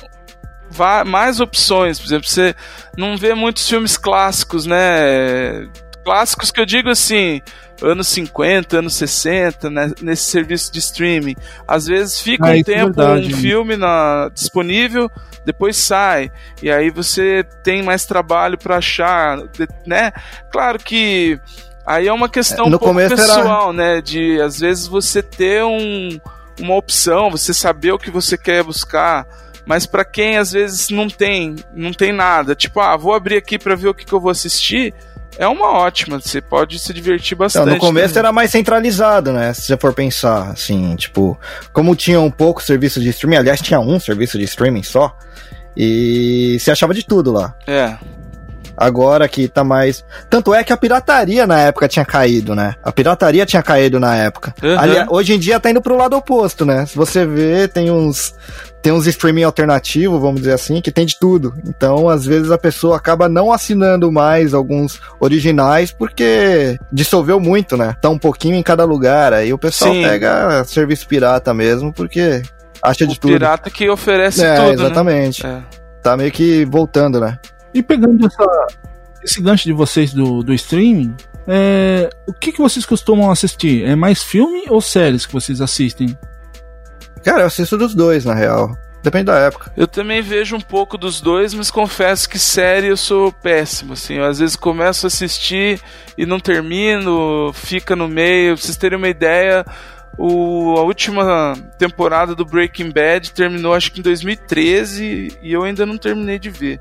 mais 1.07 1.41
opções. 1.41 1.99
Por 1.99 2.07
exemplo, 2.07 2.29
você 2.29 2.55
não 2.97 3.17
vê 3.17 3.35
muitos 3.35 3.69
filmes 3.69 3.97
clássicos, 3.97 4.67
né? 4.67 5.69
Clássicos 6.05 6.51
que 6.51 6.61
eu 6.61 6.67
digo 6.67 6.89
assim, 6.91 7.41
anos 7.81 8.09
50, 8.09 8.79
anos 8.79 8.95
60, 8.97 9.71
né? 9.71 9.93
nesse 10.01 10.25
serviço 10.25 10.73
de 10.73 10.79
streaming. 10.81 11.37
Às 11.67 11.87
vezes 11.87 12.21
fica 12.21 12.47
Ah, 12.47 12.51
um 12.51 12.55
é 12.55 12.63
tempo 12.65 12.93
verdade. 12.97 13.33
um 13.35 13.37
filme 13.37 13.77
na, 13.77 14.29
disponível, 14.35 15.09
depois 15.45 15.77
sai. 15.77 16.31
E 16.61 16.71
aí 16.71 16.91
você 16.91 17.45
tem 17.63 17.83
mais 17.83 18.05
trabalho 18.05 18.59
para 18.59 18.79
achar, 18.79 19.39
né? 19.87 20.13
Claro 20.51 20.79
que 20.79 21.39
aí 21.87 22.09
é 22.09 22.13
uma 22.13 22.29
questão 22.29 22.67
É, 22.67 22.71
no 22.71 22.77
um 22.77 22.79
pouco 22.79 22.87
começo 22.95 23.15
era- 23.15 23.23
pessoal, 23.37 23.73
né? 23.73 24.01
De 24.01 24.41
às 24.41 24.59
vezes 24.59 24.87
você 24.89 25.23
ter 25.23 25.63
um, 25.63 26.21
uma 26.61 26.75
opção, 26.75 27.31
você 27.31 27.55
saber 27.55 27.93
o 27.93 27.99
que 27.99 28.11
você 28.11 28.37
quer 28.37 28.65
buscar. 28.65 29.25
Mas 29.65 29.87
para 29.87 30.05
quem 30.05 30.39
às 30.39 30.53
vezes 30.53 30.91
não 30.91 31.09
tem, 31.09 31.57
não 31.73 31.93
tem 31.93 32.13
nada, 32.13 32.55
tipo, 32.55 32.81
ah, 32.81 32.97
vou 32.97 33.15
abrir 33.15 33.37
aqui 33.37 33.59
para 33.59 33.77
ver 33.77 33.89
o 33.89 33.95
que, 33.95 34.05
que 34.05 34.13
eu 34.13 34.21
vou 34.21 34.31
assistir, 34.31 34.93
é 35.39 35.47
uma 35.47 35.73
ótima, 35.73 36.21
você 36.21 36.41
pode 36.41 36.79
se 36.79 36.93
divertir 36.93 37.37
Não, 37.37 37.39
bastante. 37.39 37.71
no 37.71 37.79
começo 37.79 38.09
também. 38.09 38.19
era 38.19 38.33
mais 38.33 38.51
centralizado, 38.51 39.33
né? 39.33 39.53
Se 39.55 39.63
você 39.63 39.77
for 39.77 39.95
pensar, 39.95 40.51
assim, 40.51 40.95
tipo, 40.97 41.39
como 41.73 41.97
tinha 41.97 42.21
um 42.21 42.31
pouco 42.31 42.63
serviço 42.63 43.01
de 43.01 43.09
streaming, 43.09 43.37
aliás, 43.37 43.61
tinha 43.61 43.81
um 43.81 43.99
serviço 43.99 44.39
de 44.39 44.45
streaming 44.45 44.83
só, 44.83 45.17
e 45.77 46.59
você 46.61 46.71
achava 46.71 46.93
de 46.93 47.05
tudo 47.05 47.33
lá. 47.33 47.55
É. 47.67 47.97
Agora 48.77 49.29
que 49.29 49.49
tá 49.49 49.63
mais. 49.63 50.05
Tanto 50.31 50.55
é 50.55 50.63
que 50.65 50.73
a 50.73 50.77
pirataria 50.77 51.47
na 51.47 51.61
época 51.61 51.89
tinha 51.89 52.05
caído, 52.05 52.55
né? 52.55 52.75
A 52.83 52.91
pirataria 52.93 53.45
tinha 53.47 53.63
caído 53.63 54.01
na 54.01 54.17
época. 54.17 54.55
Uhum. 54.63 54.79
Ali- 54.79 55.07
hoje 55.09 55.35
em 55.35 55.39
dia 55.39 55.61
tá 55.61 55.71
indo 55.71 55.81
pro 55.83 55.97
lado 55.97 56.17
oposto, 56.17 56.65
né? 56.65 56.87
Se 56.87 56.97
você 56.97 57.27
vê, 57.27 57.69
tem 57.69 57.91
uns. 57.91 58.35
Tem 58.81 58.91
uns 58.93 59.07
streaming 59.07 59.45
alternativo, 59.45 60.19
vamos 60.19 60.41
dizer 60.41 60.55
assim, 60.55 60.81
que 60.81 60.91
tem 60.91 61.07
de 61.07 61.17
tudo. 61.17 61.55
Então, 61.69 62.09
às 62.09 62.25
vezes, 62.27 62.51
a 62.51 62.59
pessoa 62.59 62.97
acaba 62.97 63.29
não 63.29 63.53
assinando 63.53 64.11
mais 64.11 64.53
alguns 64.53 65.01
originais 65.21 65.93
porque 65.93 66.77
dissolveu 66.91 67.39
muito, 67.39 67.77
né? 67.77 67.95
Tá 68.03 68.09
um 68.09 68.19
pouquinho 68.19 68.57
em 68.57 68.63
cada 68.63 68.85
lugar. 68.85 69.33
Aí 69.33 69.53
o 69.53 69.59
pessoal 69.59 69.93
Sim. 69.95 70.03
pega 70.03 70.65
serviço 70.65 71.07
pirata 71.07 71.55
mesmo, 71.55 71.93
porque 71.93 72.43
acha 72.83 73.07
de 73.07 73.15
o 73.15 73.21
tudo. 73.21 73.35
pirata 73.35 73.71
que 73.71 73.89
oferece 73.89 74.45
é, 74.45 74.57
tudo, 74.57 74.83
exatamente. 74.83 75.47
né? 75.47 75.63
Tá 76.03 76.17
meio 76.17 76.33
que 76.33 76.65
voltando, 76.65 77.21
né? 77.21 77.39
E 77.75 77.83
pegando 77.83 78.27
essa- 78.27 78.67
esse 79.23 79.41
gancho 79.41 79.65
de 79.65 79.73
vocês 79.73 80.13
do, 80.13 80.43
do 80.43 80.53
streaming, 80.55 81.15
é, 81.47 82.11
o 82.27 82.33
que, 82.33 82.53
que 82.53 82.59
vocês 82.61 82.85
costumam 82.85 83.31
assistir? 83.31 83.85
É 83.85 83.95
mais 83.95 84.23
filme 84.23 84.65
ou 84.69 84.81
séries 84.81 85.25
que 85.27 85.33
vocês 85.33 85.61
assistem? 85.61 86.17
Cara, 87.25 87.43
eu 87.43 87.47
assisto 87.47 87.79
dos 87.79 87.95
dois, 87.95 88.25
na 88.25 88.35
real. 88.35 88.77
Depende 89.03 89.25
da 89.25 89.39
época. 89.39 89.73
Eu 89.77 89.87
também 89.89 90.23
vejo 90.23 90.55
um 90.55 90.61
pouco 90.61 90.97
dos 90.97 91.21
dois, 91.21 91.53
mas 91.55 91.71
confesso 91.73 92.29
que 92.29 92.39
série 92.39 92.87
eu 92.87 92.97
sou 92.97 93.33
péssimo, 93.33 93.95
assim. 93.95 94.15
Eu, 94.15 94.25
às 94.25 94.39
vezes 94.39 94.55
começo 94.55 95.07
a 95.07 95.09
assistir 95.09 95.81
e 96.17 96.25
não 96.25 96.39
termino, 96.39 97.53
fica 97.53 97.97
no 97.97 98.07
meio. 98.07 98.55
Pra 98.55 98.63
vocês 98.65 98.77
terem 98.77 98.97
uma 98.99 99.09
ideia, 99.09 99.65
o, 100.17 100.75
a 100.79 100.83
última 100.83 101.55
temporada 101.79 102.33
do 102.35 102.45
Breaking 102.45 102.91
Bad 102.93 103.33
terminou 103.33 103.75
acho 103.75 103.91
que 103.91 103.99
em 103.99 104.03
2013 104.05 105.37
e 105.43 105.53
eu 105.53 105.65
ainda 105.65 105.85
não 105.85 105.99
terminei 105.99 106.39
de 106.39 106.51
ver. 106.51 106.81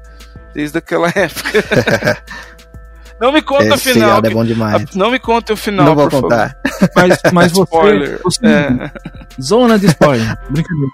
Desde 0.54 0.78
aquela 0.78 1.08
época. 1.16 2.22
não 3.20 3.32
me 3.32 3.42
conta 3.42 3.64
o 3.64 3.74
Esse 3.76 3.94
final. 3.94 4.10
seriado 4.10 4.28
é 4.28 4.30
bom 4.32 4.44
demais. 4.46 4.84
a- 4.84 4.86
não 4.96 5.12
me 5.12 5.20
conta 5.20 5.54
o 5.54 5.58
final, 5.58 5.86
Não 5.86 5.96
vou 5.96 6.06
por 6.06 6.12
favor. 6.12 6.30
contar. 6.30 6.58
Mas, 6.96 7.20
mas 7.32 7.52
você. 7.52 7.64
Spoiler. 7.76 8.20
você- 8.24 8.46
É. 8.48 8.92
Zona 9.40 9.78
de 9.78 9.86
spoiler. 9.86 10.36
Brincadeira. 10.50 10.92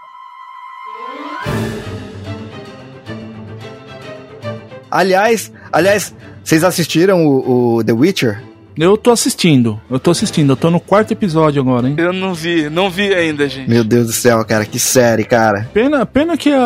Aliás, 4.90 5.52
aliás, 5.72 6.14
vocês 6.44 6.64
assistiram 6.64 7.26
o, 7.26 7.76
o 7.78 7.84
The 7.84 7.92
Witcher? 7.94 8.42
Eu 8.78 8.96
tô 8.98 9.12
assistindo. 9.12 9.82
Eu 9.90 10.00
tô 10.00 10.12
assistindo. 10.12 10.52
Eu 10.52 10.56
tô 10.58 10.70
no 10.70 10.80
quarto 10.80 11.12
episódio 11.12 11.62
agora, 11.62 11.88
hein? 11.90 11.96
Eu 11.98 12.14
não 12.14 12.34
vi, 12.34 12.70
não 12.70 12.90
vi 12.90 13.14
ainda, 13.14 13.48
gente. 13.50 13.70
Meu 13.70 13.84
Deus 13.84 14.08
do 14.08 14.14
céu, 14.14 14.44
cara, 14.46 14.66
que 14.66 14.80
série, 14.80 15.24
cara. 15.24 15.68
Pena, 15.74 16.06
pena 16.06 16.38
que 16.38 16.52
a- 16.54 16.60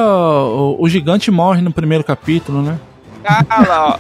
o, 0.44 0.76
o 0.80 0.90
gigante 0.90 1.32
morre 1.32 1.62
no 1.62 1.72
primeiro 1.72 2.04
capítulo, 2.04 2.62
né? 2.62 2.78
Ah 3.26 3.64
lá, 3.68 3.88
ó. 3.88 4.00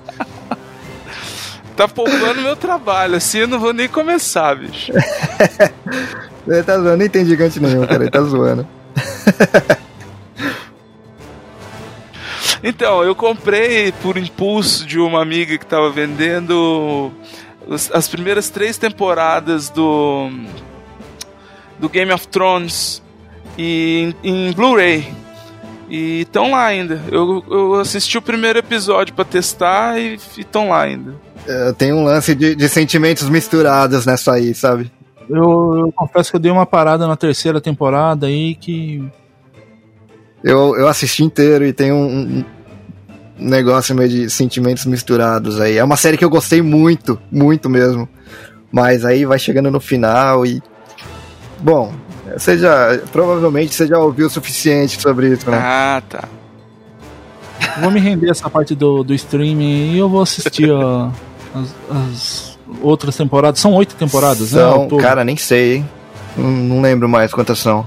tá 1.76 1.86
poupando 1.88 2.40
meu 2.40 2.56
trabalho, 2.56 3.16
assim 3.16 3.38
eu 3.40 3.48
não 3.48 3.58
vou 3.60 3.72
nem 3.72 3.86
começar, 3.88 4.56
bicho. 4.56 4.92
Ele 6.48 6.62
tá 6.62 6.78
zoando, 6.78 6.96
nem 6.98 7.08
tem 7.08 7.24
gigante 7.24 7.58
nenhum, 7.60 7.86
cara, 7.86 8.02
ele 8.02 8.10
tá 8.10 8.20
zoando. 8.22 8.66
Então, 12.66 13.04
eu 13.04 13.14
comprei 13.14 13.92
por 13.92 14.16
impulso 14.16 14.86
de 14.86 14.98
uma 14.98 15.20
amiga 15.20 15.58
que 15.58 15.66
tava 15.66 15.90
vendendo 15.90 17.12
as 17.92 18.08
primeiras 18.08 18.48
três 18.48 18.78
temporadas 18.78 19.68
do 19.68 20.30
do 21.78 21.90
Game 21.90 22.10
of 22.10 22.26
Thrones 22.28 23.02
e 23.58 24.14
em, 24.22 24.48
em 24.48 24.52
Blu-ray. 24.52 25.12
E 25.90 26.22
estão 26.22 26.52
lá 26.52 26.64
ainda. 26.64 27.02
Eu, 27.12 27.44
eu 27.50 27.74
assisti 27.74 28.16
o 28.16 28.22
primeiro 28.22 28.58
episódio 28.58 29.12
pra 29.12 29.26
testar 29.26 29.98
e 30.00 30.14
estão 30.38 30.70
lá 30.70 30.80
ainda. 30.82 31.14
É, 31.46 31.72
Tem 31.74 31.92
um 31.92 32.04
lance 32.04 32.34
de, 32.34 32.54
de 32.54 32.68
sentimentos 32.70 33.28
misturados 33.28 34.06
nessa 34.06 34.32
aí, 34.32 34.54
sabe? 34.54 34.90
Eu, 35.28 35.76
eu 35.78 35.92
confesso 35.94 36.30
que 36.30 36.36
eu 36.36 36.40
dei 36.40 36.50
uma 36.50 36.64
parada 36.64 37.06
na 37.06 37.16
terceira 37.16 37.60
temporada 37.60 38.26
aí 38.26 38.54
que. 38.54 39.06
Eu, 40.42 40.76
eu 40.76 40.88
assisti 40.88 41.22
inteiro 41.22 41.66
e 41.66 41.72
tem 41.72 41.92
um 41.92 42.44
negócio 43.38 43.94
meio 43.94 44.08
de 44.08 44.30
sentimentos 44.30 44.84
misturados 44.86 45.60
aí. 45.60 45.76
É 45.78 45.84
uma 45.84 45.96
série 45.96 46.16
que 46.16 46.24
eu 46.24 46.30
gostei 46.30 46.62
muito, 46.62 47.18
muito 47.30 47.68
mesmo. 47.68 48.08
Mas 48.70 49.04
aí 49.04 49.24
vai 49.24 49.38
chegando 49.38 49.70
no 49.70 49.80
final 49.80 50.44
e. 50.44 50.62
Bom, 51.60 51.92
você 52.36 52.58
já. 52.58 52.98
Provavelmente 53.12 53.74
você 53.74 53.86
já 53.86 53.98
ouviu 53.98 54.26
o 54.26 54.30
suficiente 54.30 55.00
sobre 55.00 55.28
isso, 55.32 55.48
né? 55.50 55.58
Ah, 55.62 56.02
tá. 56.08 56.24
Vou 57.80 57.90
me 57.90 58.00
render 58.00 58.30
essa 58.30 58.50
parte 58.50 58.74
do, 58.74 59.02
do 59.02 59.14
streaming 59.14 59.92
e 59.92 59.98
eu 59.98 60.08
vou 60.08 60.22
assistir 60.22 60.70
ó, 60.70 61.10
as, 61.54 61.74
as 61.90 62.58
outras 62.82 63.16
temporadas. 63.16 63.60
São 63.60 63.72
oito 63.74 63.94
temporadas, 63.94 64.52
né? 64.52 64.60
São, 64.60 64.88
todo. 64.88 65.00
cara, 65.00 65.24
nem 65.24 65.36
sei, 65.36 65.76
hein? 65.76 65.90
Não, 66.36 66.50
não 66.50 66.80
lembro 66.80 67.08
mais 67.08 67.32
quantas 67.32 67.58
são. 67.58 67.86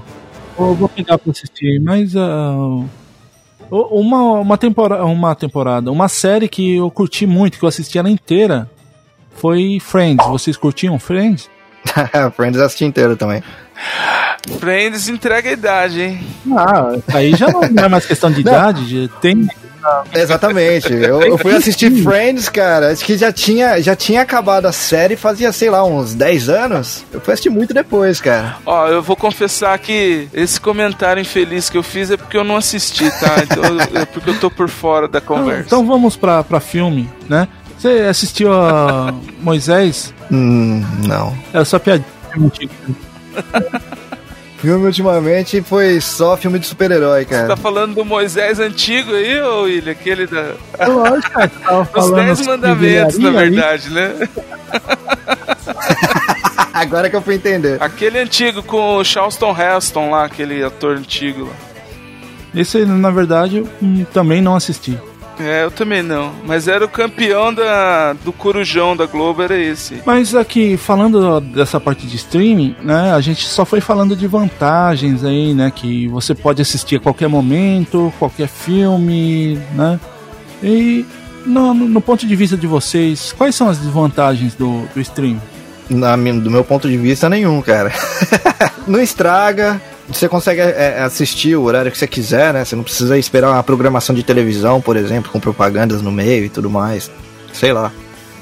Eu 0.58 0.74
vou 0.74 0.88
pegar 0.88 1.18
pra 1.18 1.30
assistir, 1.30 1.80
mas. 1.80 2.14
o- 2.14 2.84
uma, 3.70 4.32
uma, 4.40 4.58
temporada, 4.58 5.04
uma 5.04 5.34
temporada. 5.34 5.90
Uma 5.90 6.08
série 6.08 6.48
que 6.48 6.76
eu 6.76 6.90
curti 6.90 7.26
muito, 7.26 7.58
que 7.58 7.64
eu 7.64 7.68
assisti 7.68 7.98
ela 7.98 8.10
inteira, 8.10 8.68
foi 9.36 9.78
Friends. 9.80 10.26
Vocês 10.26 10.56
curtiam 10.56 10.98
Friends? 10.98 11.48
Friends 12.34 12.58
eu 12.58 12.66
assisti 12.66 12.84
inteiro 12.84 13.16
também. 13.16 13.42
Friends 14.58 15.08
entrega 15.08 15.50
a 15.50 15.52
idade, 15.52 16.00
hein? 16.00 16.20
Ah, 16.56 16.92
aí 17.14 17.34
já 17.34 17.48
não 17.48 17.62
é 17.62 17.88
mais 17.88 18.06
questão 18.06 18.30
de 18.30 18.40
idade. 18.40 19.10
Tem. 19.20 19.48
Exatamente. 20.14 20.92
Eu, 20.92 21.22
eu 21.22 21.38
fui 21.38 21.54
assistir 21.54 21.90
Friends, 22.02 22.48
cara. 22.48 22.92
Acho 22.92 23.04
que 23.04 23.16
já 23.16 23.32
tinha, 23.32 23.80
já 23.80 23.94
tinha 23.94 24.22
acabado 24.22 24.66
a 24.66 24.72
série 24.72 25.16
fazia, 25.16 25.52
sei 25.52 25.70
lá, 25.70 25.84
uns 25.84 26.14
10 26.14 26.48
anos. 26.48 27.04
Eu 27.12 27.20
fui 27.20 27.32
assistir 27.32 27.50
muito 27.50 27.72
depois, 27.72 28.20
cara. 28.20 28.56
Ó, 28.66 28.88
eu 28.88 29.02
vou 29.02 29.16
confessar 29.16 29.78
que 29.78 30.28
esse 30.32 30.60
comentário 30.60 31.20
infeliz 31.20 31.70
que 31.70 31.78
eu 31.78 31.82
fiz 31.82 32.10
é 32.10 32.16
porque 32.16 32.36
eu 32.36 32.44
não 32.44 32.56
assisti, 32.56 33.10
tá? 33.20 33.36
Então, 33.42 34.00
é 34.00 34.04
porque 34.04 34.30
eu 34.30 34.40
tô 34.40 34.50
por 34.50 34.68
fora 34.68 35.08
da 35.08 35.20
conversa. 35.20 35.64
Então 35.66 35.86
vamos 35.86 36.16
pra, 36.16 36.42
pra 36.42 36.60
filme, 36.60 37.08
né? 37.28 37.48
Você 37.78 38.06
assistiu 38.08 38.52
a 38.52 39.14
Moisés? 39.40 40.12
Hum, 40.30 40.84
não. 41.06 41.36
Era 41.52 41.64
só 41.64 41.78
piadinha. 41.78 42.06
Filme 44.58 44.86
ultimamente 44.86 45.62
foi 45.62 46.00
só 46.00 46.36
filme 46.36 46.58
de 46.58 46.66
super-herói, 46.66 47.24
Você 47.24 47.30
cara. 47.30 47.46
tá 47.48 47.56
falando 47.56 47.94
do 47.94 48.04
Moisés 48.04 48.58
antigo 48.58 49.14
aí, 49.14 49.40
ô 49.40 49.62
William? 49.62 49.92
Aquele 49.92 50.26
da. 50.26 50.54
Lógico, 50.86 51.30
cara, 51.32 51.48
você 51.48 51.58
tava 51.64 51.82
Os 51.82 51.88
falando 51.90 52.14
Dez 52.16 52.30
assim, 52.40 52.46
Mandamentos, 52.50 53.18
na 53.18 53.28
ali. 53.28 53.38
verdade, 53.38 53.90
né? 53.90 54.28
Agora 56.74 57.08
que 57.10 57.16
eu 57.16 57.22
fui 57.22 57.34
entender. 57.36 57.80
Aquele 57.82 58.18
antigo 58.18 58.62
com 58.62 58.96
o 58.96 59.04
Charleston 59.04 59.54
Heston 59.56 60.10
lá, 60.10 60.24
aquele 60.24 60.62
ator 60.62 60.96
antigo 60.96 61.44
lá. 61.44 61.52
Esse, 62.54 62.84
na 62.84 63.10
verdade, 63.10 63.58
eu 63.58 63.68
hum, 63.82 64.04
também 64.12 64.40
não 64.42 64.56
assisti. 64.56 64.98
É, 65.40 65.64
eu 65.64 65.70
também 65.70 66.02
não. 66.02 66.32
Mas 66.44 66.66
era 66.68 66.84
o 66.84 66.88
campeão 66.88 67.52
da, 67.54 68.12
do 68.12 68.32
Corujão 68.32 68.96
da 68.96 69.06
Globo, 69.06 69.42
era 69.42 69.56
esse. 69.58 70.02
Mas 70.04 70.34
aqui, 70.34 70.76
falando 70.76 71.40
dessa 71.40 71.78
parte 71.78 72.06
de 72.06 72.16
streaming, 72.16 72.74
né, 72.82 73.12
a 73.12 73.20
gente 73.20 73.46
só 73.46 73.64
foi 73.64 73.80
falando 73.80 74.16
de 74.16 74.26
vantagens 74.26 75.24
aí, 75.24 75.54
né, 75.54 75.72
que 75.74 76.08
você 76.08 76.34
pode 76.34 76.60
assistir 76.62 76.96
a 76.96 77.00
qualquer 77.00 77.28
momento, 77.28 78.12
qualquer 78.18 78.48
filme, 78.48 79.58
né, 79.74 79.98
e 80.62 81.04
no, 81.46 81.72
no- 81.72 81.88
no 81.88 82.00
ponto 82.00 82.26
de 82.26 82.34
vista 82.36 82.56
de 82.56 82.66
vocês, 82.66 83.32
quais 83.36 83.54
são 83.54 83.68
as 83.68 83.78
desvantagens 83.78 84.54
do, 84.54 84.82
do 84.94 85.00
streaming? 85.00 85.40
Na, 85.88 86.16
do 86.16 86.50
meu 86.50 86.62
ponto 86.64 86.86
de 86.88 86.96
vista, 86.98 87.28
nenhum, 87.30 87.62
cara. 87.62 87.90
não 88.86 89.00
estraga. 89.00 89.80
Você 90.08 90.28
consegue 90.28 90.60
é, 90.60 91.00
assistir 91.02 91.54
o 91.54 91.64
horário 91.64 91.92
que 91.92 91.98
você 91.98 92.06
quiser, 92.06 92.54
né? 92.54 92.64
Você 92.64 92.74
não 92.74 92.82
precisa 92.82 93.18
esperar 93.18 93.50
uma 93.50 93.62
programação 93.62 94.14
de 94.14 94.22
televisão, 94.22 94.80
por 94.80 94.96
exemplo, 94.96 95.30
com 95.30 95.38
propagandas 95.38 96.00
no 96.00 96.10
meio 96.10 96.46
e 96.46 96.48
tudo 96.48 96.70
mais. 96.70 97.10
Sei 97.52 97.72
lá. 97.72 97.92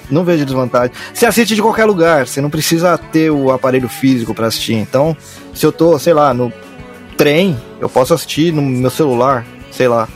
Não 0.09 0.25
vejo 0.25 0.45
desvantagem. 0.45 0.93
Você 1.13 1.27
assiste 1.27 1.57
de 1.57 1.63
qualquer 1.63 1.85
lugar, 1.85 2.29
você 2.29 2.41
não 2.41 2.49
precisa 2.49 2.97
ter 2.97 3.31
o 3.31 3.51
aparelho 3.51 3.89
físico 3.89 4.33
pra 4.33 4.47
assistir. 4.47 4.75
Então, 4.75 5.17
se 5.53 5.67
eu 5.67 5.73
tô, 5.73 5.99
sei 5.99 6.15
lá, 6.15 6.33
no 6.33 6.53
trem, 7.17 7.57
eu 7.81 7.89
posso 7.89 8.15
assistir 8.15 8.53
no 8.53 8.63
meu 8.63 8.91
celular, 8.91 9.45
sei 9.73 9.89
lá. 9.89 10.09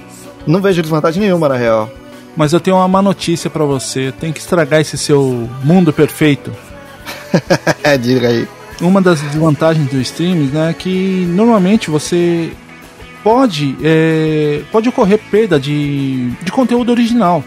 Não 0.47 0.61
vejo 0.61 0.81
desvantagem 0.81 1.21
nenhuma, 1.21 1.49
na 1.49 1.57
real. 1.57 1.91
Mas 2.37 2.53
eu 2.53 2.61
tenho 2.61 2.77
uma 2.77 2.87
má 2.87 3.03
notícia 3.03 3.51
pra 3.51 3.65
você, 3.65 4.13
tem 4.13 4.33
que 4.33 4.39
estragar 4.39 4.81
esse 4.81 4.97
seu 4.97 5.49
mundo 5.65 5.93
perfeito. 5.93 6.53
É, 7.83 7.97
diga 7.97 8.29
aí. 8.29 8.47
Uma 8.81 9.03
das 9.03 9.21
desvantagens 9.21 9.89
do 9.89 10.01
streaming 10.01 10.47
né, 10.47 10.71
é 10.71 10.73
que 10.73 11.27
normalmente 11.29 11.91
você 11.91 12.51
pode, 13.23 13.77
é, 13.83 14.63
pode 14.73 14.89
ocorrer 14.89 15.21
perda 15.31 15.61
de, 15.61 16.31
de 16.43 16.51
conteúdo 16.51 16.91
original. 16.91 17.45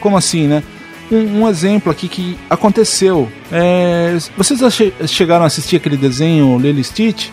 Como 0.00 0.16
assim, 0.16 0.46
né? 0.46 0.62
Um, 1.10 1.42
um 1.42 1.48
exemplo 1.48 1.90
aqui 1.90 2.08
que 2.08 2.38
aconteceu. 2.48 3.30
É, 3.50 4.16
vocês 4.36 4.60
chegaram 5.06 5.44
a 5.44 5.46
assistir 5.46 5.76
aquele 5.76 5.96
desenho 5.96 6.58
Lily 6.58 6.84
Stitch? 6.84 7.28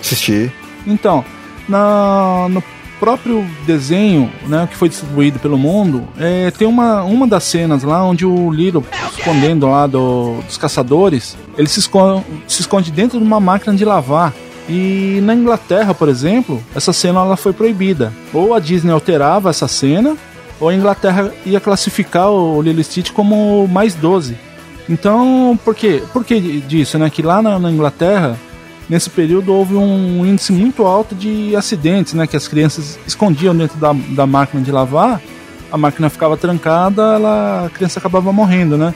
Assisti. 0.00 0.52
Então, 0.86 1.24
na, 1.68 2.46
no 2.48 2.62
próprio 2.98 3.44
desenho, 3.66 4.30
né, 4.46 4.66
que 4.70 4.76
foi 4.76 4.88
distribuído 4.88 5.38
pelo 5.38 5.56
mundo, 5.58 6.04
é, 6.18 6.50
tem 6.50 6.66
uma, 6.66 7.02
uma 7.04 7.26
das 7.26 7.44
cenas 7.44 7.82
lá 7.82 8.02
onde 8.04 8.24
o 8.26 8.50
Little, 8.50 8.84
escondendo 9.16 9.66
lá 9.68 9.86
do- 9.86 10.40
dos 10.46 10.56
caçadores, 10.56 11.36
ele 11.58 11.68
se 11.68 11.78
esconde, 11.80 12.24
se 12.48 12.60
esconde 12.62 12.90
dentro 12.90 13.18
de 13.18 13.24
uma 13.24 13.40
máquina 13.40 13.74
de 13.74 13.84
lavar. 13.84 14.32
E 14.68 15.20
na 15.22 15.34
Inglaterra, 15.34 15.94
por 15.94 16.08
exemplo, 16.08 16.60
essa 16.74 16.92
cena 16.92 17.20
ela 17.20 17.36
foi 17.36 17.52
proibida. 17.52 18.12
Ou 18.34 18.52
a 18.52 18.58
Disney 18.58 18.90
alterava 18.92 19.50
essa 19.50 19.68
cena, 19.68 20.16
ou 20.58 20.68
a 20.68 20.74
Inglaterra 20.74 21.30
ia 21.44 21.60
classificar 21.60 22.30
o 22.30 22.60
Lilo 22.62 22.82
Stitch 22.82 23.12
como 23.12 23.68
mais 23.68 23.94
12. 23.94 24.36
Então, 24.88 25.58
por 25.64 25.74
quê? 25.74 26.02
Por 26.12 26.24
que 26.24 26.40
disso, 26.60 26.98
né? 26.98 27.10
Que 27.10 27.22
lá 27.22 27.42
na, 27.42 27.58
na 27.58 27.70
Inglaterra, 27.70 28.36
nesse 28.88 29.10
período, 29.10 29.52
houve 29.52 29.74
um 29.74 30.24
índice 30.24 30.52
muito 30.52 30.84
alto 30.84 31.14
de 31.14 31.54
acidentes, 31.56 32.14
né? 32.14 32.26
Que 32.26 32.36
as 32.36 32.48
crianças 32.48 32.98
escondiam 33.06 33.54
dentro 33.54 33.78
da, 33.78 33.92
da 33.92 34.26
máquina 34.26 34.62
de 34.62 34.70
lavar, 34.70 35.20
a 35.70 35.76
máquina 35.76 36.08
ficava 36.08 36.36
trancada, 36.36 37.02
ela, 37.14 37.66
a 37.66 37.70
criança 37.70 37.98
acabava 37.98 38.32
morrendo, 38.32 38.76
né? 38.76 38.94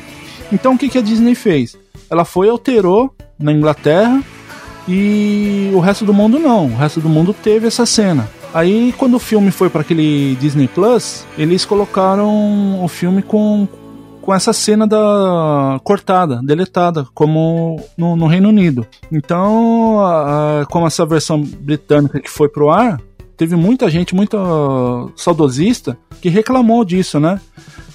Então, 0.52 0.74
o 0.74 0.78
que, 0.78 0.88
que 0.88 0.98
a 0.98 1.02
Disney 1.02 1.34
fez? 1.34 1.76
Ela 2.08 2.24
foi 2.24 2.48
alterou 2.48 3.14
na 3.38 3.52
Inglaterra 3.52 4.22
e 4.88 5.70
o 5.72 5.80
resto 5.80 6.04
do 6.04 6.12
mundo 6.12 6.38
não. 6.38 6.66
O 6.66 6.76
resto 6.76 7.00
do 7.00 7.08
mundo 7.08 7.34
teve 7.34 7.66
essa 7.66 7.86
cena. 7.86 8.28
Aí, 8.52 8.92
quando 8.98 9.14
o 9.14 9.20
filme 9.20 9.52
foi 9.52 9.70
para 9.70 9.82
aquele 9.82 10.36
Disney 10.40 10.66
Plus, 10.66 11.24
eles 11.38 11.64
colocaram 11.64 12.82
o 12.82 12.88
filme 12.88 13.22
com, 13.22 13.68
com 14.20 14.34
essa 14.34 14.52
cena 14.52 14.86
da 14.86 15.80
cortada, 15.82 16.40
deletada, 16.44 17.06
como 17.14 17.80
no, 17.96 18.16
no 18.16 18.26
Reino 18.26 18.48
Unido. 18.50 18.86
Então, 19.10 20.00
a- 20.00 20.60
a- 20.62 20.66
como 20.66 20.86
essa 20.86 21.04
versão 21.06 21.40
britânica 21.42 22.20
que 22.20 22.30
foi 22.30 22.48
pro 22.48 22.70
ar, 22.70 23.00
teve 23.36 23.56
muita 23.56 23.88
gente, 23.90 24.14
muita 24.14 24.38
saudosista, 25.16 25.96
que 26.20 26.28
reclamou 26.28 26.84
disso, 26.84 27.18
né? 27.18 27.40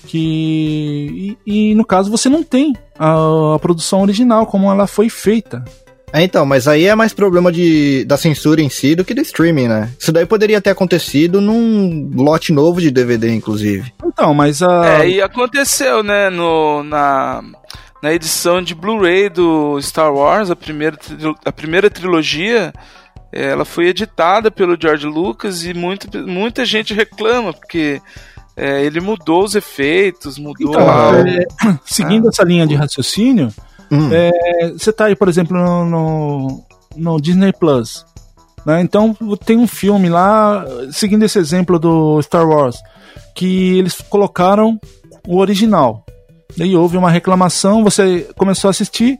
Que 0.07 1.37
e, 1.45 1.69
e, 1.71 1.75
no 1.75 1.83
caso 1.85 2.11
você 2.11 2.29
não 2.29 2.43
tem 2.43 2.73
a, 2.97 3.55
a 3.55 3.59
produção 3.59 4.01
original 4.01 4.45
como 4.45 4.69
ela 4.71 4.87
foi 4.87 5.09
feita. 5.09 5.63
É, 6.13 6.23
então, 6.23 6.45
mas 6.45 6.67
aí 6.67 6.85
é 6.85 6.95
mais 6.95 7.13
problema 7.13 7.51
de, 7.51 8.05
da 8.05 8.15
censura 8.17 8.61
em 8.61 8.69
si 8.69 8.95
do 8.95 9.03
que 9.03 9.13
do 9.13 9.21
streaming, 9.21 9.67
né? 9.67 9.89
Isso 9.99 10.11
daí 10.13 10.25
poderia 10.25 10.61
ter 10.61 10.69
acontecido 10.69 11.41
num 11.41 12.09
lote 12.15 12.53
novo 12.53 12.79
de 12.79 12.89
DVD, 12.89 13.33
inclusive. 13.33 13.91
Então, 14.03 14.33
mas 14.33 14.61
a 14.61 15.01
É, 15.03 15.09
e 15.09 15.21
aconteceu, 15.21 16.01
né, 16.03 16.29
no, 16.29 16.83
na, 16.83 17.43
na 18.01 18.13
edição 18.13 18.61
de 18.61 18.73
Blu-ray 18.73 19.27
do 19.29 19.77
Star 19.81 20.13
Wars, 20.13 20.49
a 20.49 20.55
primeira, 20.55 20.97
a 21.43 21.51
primeira 21.51 21.89
trilogia, 21.89 22.71
eh, 23.33 23.49
ela 23.51 23.65
foi 23.65 23.87
editada 23.87 24.49
pelo 24.49 24.77
George 24.79 25.05
Lucas 25.07 25.65
e 25.65 25.73
muita, 25.73 26.21
muita 26.21 26.63
gente 26.63 26.93
reclama, 26.93 27.51
porque 27.51 27.99
eh, 28.55 28.85
ele 28.85 29.01
mudou 29.01 29.43
os 29.43 29.53
efeitos, 29.53 30.37
mudou 30.37 30.69
Então, 30.69 30.85
o- 30.87 31.27
é, 31.27 31.43
seguindo 31.83 32.29
essa 32.29 32.43
linha 32.43 32.65
de 32.65 32.75
raciocínio, 32.75 33.49
Hum. 33.91 34.09
é, 34.11 34.71
você 34.71 34.91
tá 34.91 35.05
aí, 35.05 35.15
por 35.15 35.27
exemplo, 35.27 35.55
no, 35.57 35.85
no, 35.85 36.63
no 36.95 37.21
Disney 37.21 37.53
Plus. 37.53 38.05
Né? 38.65 38.81
Então 38.81 39.15
tem 39.45 39.57
um 39.57 39.67
filme 39.67 40.09
lá, 40.09 40.65
seguindo 40.91 41.23
esse 41.23 41.37
exemplo 41.37 41.77
do 41.77 42.21
Star 42.21 42.47
Wars, 42.47 42.77
que 43.35 43.77
eles 43.77 44.01
colocaram 44.01 44.79
o 45.27 45.37
original. 45.37 46.03
Daí 46.57 46.75
houve 46.75 46.97
uma 46.97 47.11
reclamação, 47.11 47.83
você 47.83 48.27
começou 48.35 48.69
a 48.69 48.71
assistir, 48.71 49.19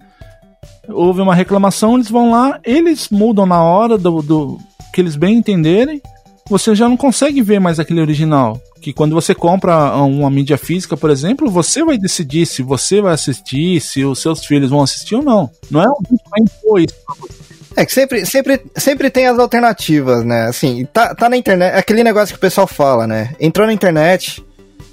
houve 0.87 1.21
uma 1.21 1.35
reclamação, 1.35 1.95
eles 1.95 2.09
vão 2.09 2.31
lá, 2.31 2.59
eles 2.63 3.09
mudam 3.09 3.45
na 3.45 3.61
hora 3.61 3.97
do, 3.97 4.21
do 4.21 4.59
que 4.93 5.01
eles 5.01 5.15
bem 5.15 5.37
entenderem, 5.37 6.01
você 6.47 6.75
já 6.75 6.87
não 6.87 6.95
consegue 6.95 7.41
ver 7.41 7.59
mais 7.59 7.79
aquele 7.79 8.01
original. 8.01 8.61
Que 8.79 8.93
quando 8.93 9.15
você 9.15 9.33
compra 9.33 9.95
uma 9.95 10.29
mídia 10.29 10.57
física, 10.57 10.95
por 10.95 11.09
exemplo, 11.09 11.49
você 11.49 11.83
vai 11.83 11.97
decidir 11.97 12.45
se 12.45 12.61
você 12.61 13.01
vai 13.01 13.13
assistir, 13.13 13.81
se 13.81 14.05
os 14.05 14.19
seus 14.19 14.45
filhos 14.45 14.69
vão 14.69 14.83
assistir 14.83 15.15
ou 15.15 15.23
não. 15.23 15.49
Não 15.71 15.81
é 15.81 15.85
alguém 15.85 16.17
que 16.17 16.29
vai 16.29 16.41
impor 16.41 16.79
isso 16.79 16.95
pra 17.05 17.15
você. 17.19 17.55
É 17.77 17.85
que 17.85 17.91
sempre, 17.91 18.25
sempre, 18.25 18.61
sempre 18.75 19.09
tem 19.09 19.27
as 19.27 19.37
alternativas, 19.37 20.23
né? 20.23 20.45
Assim, 20.45 20.85
tá, 20.93 21.13
tá 21.13 21.27
na 21.27 21.35
internet, 21.35 21.73
é 21.73 21.79
aquele 21.79 22.03
negócio 22.03 22.33
que 22.33 22.37
o 22.37 22.41
pessoal 22.41 22.67
fala, 22.67 23.05
né? 23.05 23.35
Entrou 23.39 23.67
na 23.67 23.73
internet, 23.73 24.45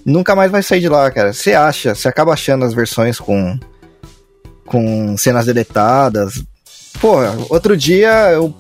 nunca 0.05 0.35
mais 0.35 0.51
vai 0.51 0.63
sair 0.63 0.81
de 0.81 0.89
lá, 0.89 1.09
cara. 1.11 1.33
Você 1.33 1.53
acha, 1.53 1.95
você 1.95 2.09
acaba 2.09 2.33
achando 2.33 2.65
as 2.65 2.75
versões 2.75 3.21
com, 3.21 3.57
com 4.67 5.17
cenas 5.17 5.47
deletadas. 5.47 6.43
Porra, 7.01 7.37
outro 7.51 7.77
dia 7.77 8.31
eu 8.33 8.53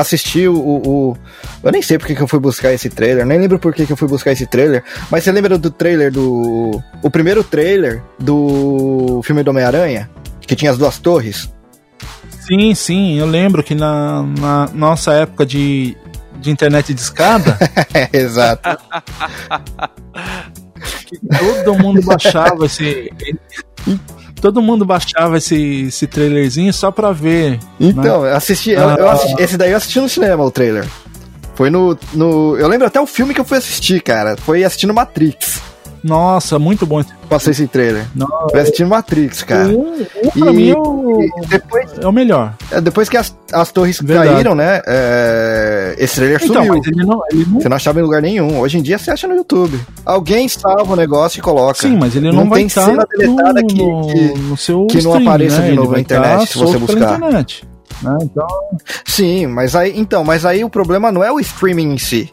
assisti 0.00 0.46
o, 0.48 0.54
o- 0.56 1.16
Eu 1.62 1.72
nem 1.72 1.82
sei 1.82 1.98
porque 1.98 2.14
que 2.14 2.22
eu 2.22 2.28
fui 2.28 2.38
buscar 2.38 2.72
esse 2.72 2.88
trailer, 2.88 3.24
nem 3.26 3.38
lembro 3.38 3.58
por 3.58 3.74
que 3.74 3.86
que 3.86 3.92
eu 3.92 3.96
fui 3.96 4.08
buscar 4.08 4.32
esse 4.32 4.46
trailer, 4.46 4.82
mas 5.10 5.24
você 5.24 5.32
lembra 5.32 5.58
do 5.58 5.70
trailer 5.70 6.10
do. 6.12 6.82
O 7.02 7.10
primeiro 7.10 7.42
trailer 7.44 8.02
do 8.18 9.20
filme 9.24 9.42
do 9.42 9.50
Homem-Aranha? 9.50 10.08
Que 10.40 10.56
tinha 10.56 10.70
as 10.70 10.78
duas 10.78 10.98
torres? 10.98 11.52
Sim, 12.46 12.74
sim, 12.74 13.18
eu 13.18 13.26
lembro 13.26 13.62
que 13.62 13.74
na, 13.74 14.22
na 14.22 14.66
nossa 14.72 15.12
época 15.12 15.44
de, 15.44 15.94
de 16.40 16.50
internet 16.50 16.94
de 16.94 17.00
escada, 17.00 17.58
É, 17.92 18.08
exato. 18.16 18.78
todo 21.64 21.78
mundo 21.78 22.00
baixava 22.02 22.66
esse. 22.66 23.12
Todo 24.40 24.62
mundo 24.62 24.84
baixava 24.84 25.38
esse, 25.38 25.84
esse 25.88 26.06
trailerzinho 26.06 26.72
só 26.72 26.90
pra 26.90 27.12
ver. 27.12 27.58
Então, 27.80 28.22
né? 28.22 28.30
eu 28.32 28.36
assisti, 28.36 28.70
eu, 28.70 28.80
eu 28.80 29.08
assisti- 29.08 29.42
Esse 29.42 29.56
daí 29.56 29.70
eu 29.72 29.76
assisti 29.76 30.00
no 30.00 30.08
cinema, 30.08 30.44
o 30.44 30.50
trailer. 30.50 30.86
Foi 31.54 31.70
no, 31.70 31.98
no. 32.14 32.56
Eu 32.56 32.68
lembro 32.68 32.86
até 32.86 33.00
o 33.00 33.06
filme 33.06 33.34
que 33.34 33.40
eu 33.40 33.44
fui 33.44 33.58
assistir, 33.58 34.00
cara. 34.00 34.36
Foi 34.36 34.62
assistindo 34.62 34.94
Matrix. 34.94 35.60
Nossa, 36.02 36.58
muito 36.58 36.86
bom. 36.86 37.00
esse- 37.00 37.12
Passei 37.28 37.50
esse 37.50 37.66
trailer. 37.66 38.06
Não, 38.14 38.26
Parece 38.26 38.58
assistindo 38.70 38.88
Matrix, 38.88 39.42
cara. 39.42 39.68
um, 39.68 40.00
um 40.24 40.30
pra 40.40 40.52
mim 40.52 40.70
é 40.70 40.74
o, 40.74 41.20
e 41.22 41.46
depois, 41.46 41.90
é 42.00 42.06
o 42.06 42.12
melhor. 42.12 42.54
é, 42.70 42.80
depois 42.80 43.08
que 43.08 43.16
as, 43.18 43.36
as 43.52 43.70
torres 43.70 44.00
Verdade. 44.00 44.30
caíram, 44.32 44.54
né? 44.54 44.80
é, 44.86 45.94
esse 45.98 46.14
trailer 46.16 46.40
Então, 46.42 46.64
sumiu. 46.64 46.82
ele 46.86 47.04
não, 47.04 47.20
ele 47.30 47.46
não 47.50 47.60
Você 47.60 47.68
não 47.68 47.76
achava 47.76 47.98
em 48.00 48.02
lugar 48.02 48.22
nenhum. 48.22 48.58
Hoje 48.60 48.78
em 48.78 48.82
dia 48.82 48.96
você 48.98 49.10
acha 49.10 49.28
no 49.28 49.34
YouTube. 49.34 49.78
Alguém 50.06 50.48
salva 50.48 50.92
o 50.92 50.96
negócio 50.96 51.38
e 51.38 51.42
coloca. 51.42 51.80
Sim, 51.82 51.96
mas 51.98 52.16
ele 52.16 52.28
não, 52.30 52.38
Não 52.44 52.48
vai 52.48 52.60
tem 52.60 52.66
estar 52.68 52.84
cena 52.86 53.06
deletada 53.16 53.60
no, 53.60 53.66
que- 53.66 53.74
que- 54.14 54.38
no 54.40 54.56
seu 54.56 54.86
que 54.86 55.02
não 55.02 55.10
stream, 55.12 55.28
apareça 55.28 55.58
né? 55.60 55.70
de 55.70 55.76
novo 55.76 55.92
na 55.92 56.00
internet, 56.00 56.46
se 56.52 56.58
você 56.58 56.78
buscar. 56.78 57.16
internet, 57.18 57.68
né? 58.02 58.16
Então, 58.22 58.46
Sim, 59.04 59.46
mas 59.48 59.74
aí, 59.76 59.92
então, 59.98 60.24
mas 60.24 60.46
aí 60.46 60.64
o 60.64 60.70
problema 60.70 61.10
não 61.12 61.22
é 61.22 61.30
o 61.30 61.38
streaming 61.40 61.92
em 61.92 61.98
si. 61.98 62.30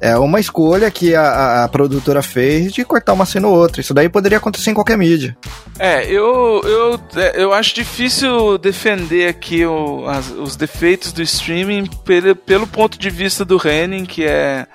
É 0.00 0.18
uma 0.18 0.38
escolha 0.38 0.90
que 0.90 1.14
a, 1.14 1.64
a- 1.64 1.68
produtora 1.68 2.20
fez 2.22 2.72
de 2.72 2.84
cortar 2.84 3.12
uma 3.14 3.24
cena 3.24 3.48
ou 3.48 3.56
outra. 3.56 3.80
Isso 3.80 3.94
daí 3.94 4.08
poderia 4.08 4.38
acontecer 4.38 4.70
em 4.70 4.74
qualquer 4.74 4.98
mídia. 4.98 5.36
É, 5.78 6.04
eu, 6.10 6.60
eu, 6.64 7.00
é, 7.16 7.42
eu 7.42 7.52
acho 7.54 7.74
difícil 7.74 8.58
defender 8.58 9.28
aqui 9.28 9.64
o- 9.64 10.06
as- 10.08 10.30
os 10.30 10.56
defeitos 10.56 11.12
do 11.12 11.22
streaming 11.22 11.86
pelo, 12.04 12.36
pelo 12.36 12.66
ponto 12.66 12.98
de 12.98 13.08
vista 13.08 13.44
do 13.44 13.56
Henning, 13.66 14.04
que 14.04 14.24
é 14.24 14.66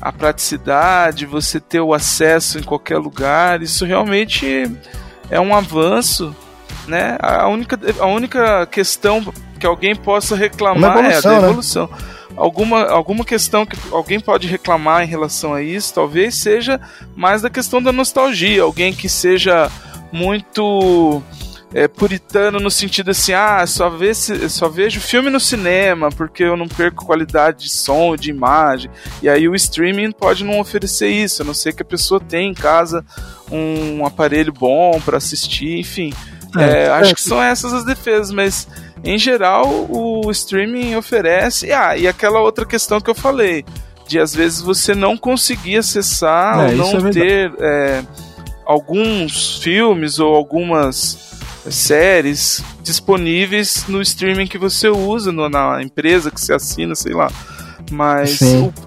a 0.00 0.10
praticidade, 0.12 1.26
você 1.26 1.60
ter 1.60 1.80
o 1.80 1.94
acesso 1.94 2.58
em 2.58 2.62
qualquer 2.62 2.98
lugar. 2.98 3.62
Isso 3.62 3.84
realmente 3.84 4.68
é 5.30 5.40
um 5.40 5.54
avanço. 5.54 6.34
Né? 6.88 7.16
A, 7.20 7.46
única, 7.46 7.78
a 8.00 8.06
única 8.06 8.66
questão 8.66 9.32
que 9.60 9.64
alguém 9.64 9.94
possa 9.94 10.34
reclamar 10.34 10.96
é 11.04 11.14
a 11.14 11.20
evolução, 11.46 11.86
da 11.86 11.96
né? 11.96 12.02
Alguma, 12.36 12.84
alguma 12.86 13.24
questão 13.24 13.64
que 13.66 13.76
alguém 13.90 14.18
pode 14.18 14.46
reclamar 14.46 15.02
em 15.02 15.06
relação 15.06 15.52
a 15.54 15.62
isso, 15.62 15.92
talvez 15.94 16.34
seja 16.36 16.80
mais 17.14 17.42
da 17.42 17.50
questão 17.50 17.82
da 17.82 17.92
nostalgia. 17.92 18.62
Alguém 18.62 18.92
que 18.92 19.08
seja 19.08 19.70
muito 20.12 21.22
é, 21.74 21.88
puritano 21.88 22.60
no 22.60 22.70
sentido 22.70 23.10
assim, 23.12 23.32
ah, 23.32 23.66
só, 23.66 23.88
vê 23.88 24.12
se- 24.14 24.48
só 24.50 24.68
vejo 24.68 25.00
filme 25.00 25.30
no 25.30 25.40
cinema 25.40 26.10
porque 26.10 26.42
eu 26.42 26.56
não 26.56 26.68
perco 26.68 27.04
qualidade 27.06 27.64
de 27.64 27.70
som, 27.70 28.14
de 28.16 28.30
imagem. 28.30 28.90
E 29.22 29.28
aí 29.28 29.48
o 29.48 29.54
streaming 29.54 30.12
pode 30.12 30.44
não 30.44 30.60
oferecer 30.60 31.08
isso, 31.08 31.42
a 31.42 31.44
não 31.44 31.54
ser 31.54 31.72
que 31.74 31.82
a 31.82 31.86
pessoa 31.86 32.20
tenha 32.20 32.48
em 32.50 32.54
casa 32.54 33.04
um 33.50 34.04
aparelho 34.06 34.52
bom 34.52 35.00
para 35.00 35.16
assistir, 35.16 35.78
enfim. 35.78 36.12
É, 36.58 36.84
É, 36.84 36.88
acho 36.90 37.12
é. 37.12 37.14
que 37.14 37.22
são 37.22 37.42
essas 37.42 37.72
as 37.72 37.84
defesas, 37.84 38.30
mas 38.30 38.68
em 39.04 39.18
geral 39.18 39.66
o 39.88 40.30
streaming 40.30 40.94
oferece. 40.96 41.72
Ah, 41.72 41.96
e 41.96 42.06
aquela 42.06 42.40
outra 42.40 42.64
questão 42.64 43.00
que 43.00 43.10
eu 43.10 43.14
falei, 43.14 43.64
de 44.08 44.18
às 44.18 44.34
vezes 44.34 44.60
você 44.60 44.94
não 44.94 45.16
conseguir 45.16 45.78
acessar 45.78 46.60
É, 46.60 46.70
ou 46.70 46.76
não 46.76 47.08
é 47.08 47.10
ter 47.10 47.52
é, 47.60 48.02
alguns 48.66 49.58
filmes 49.58 50.18
ou 50.18 50.34
algumas 50.34 51.32
séries 51.70 52.62
disponíveis 52.82 53.84
no 53.88 54.00
streaming 54.02 54.46
que 54.46 54.58
você 54.58 54.88
usa, 54.88 55.30
no- 55.32 55.48
na 55.48 55.82
empresa 55.82 56.30
que 56.30 56.40
você 56.40 56.52
assina, 56.52 56.94
sei 56.94 57.12
lá. 57.14 57.30
Mas 57.90 58.38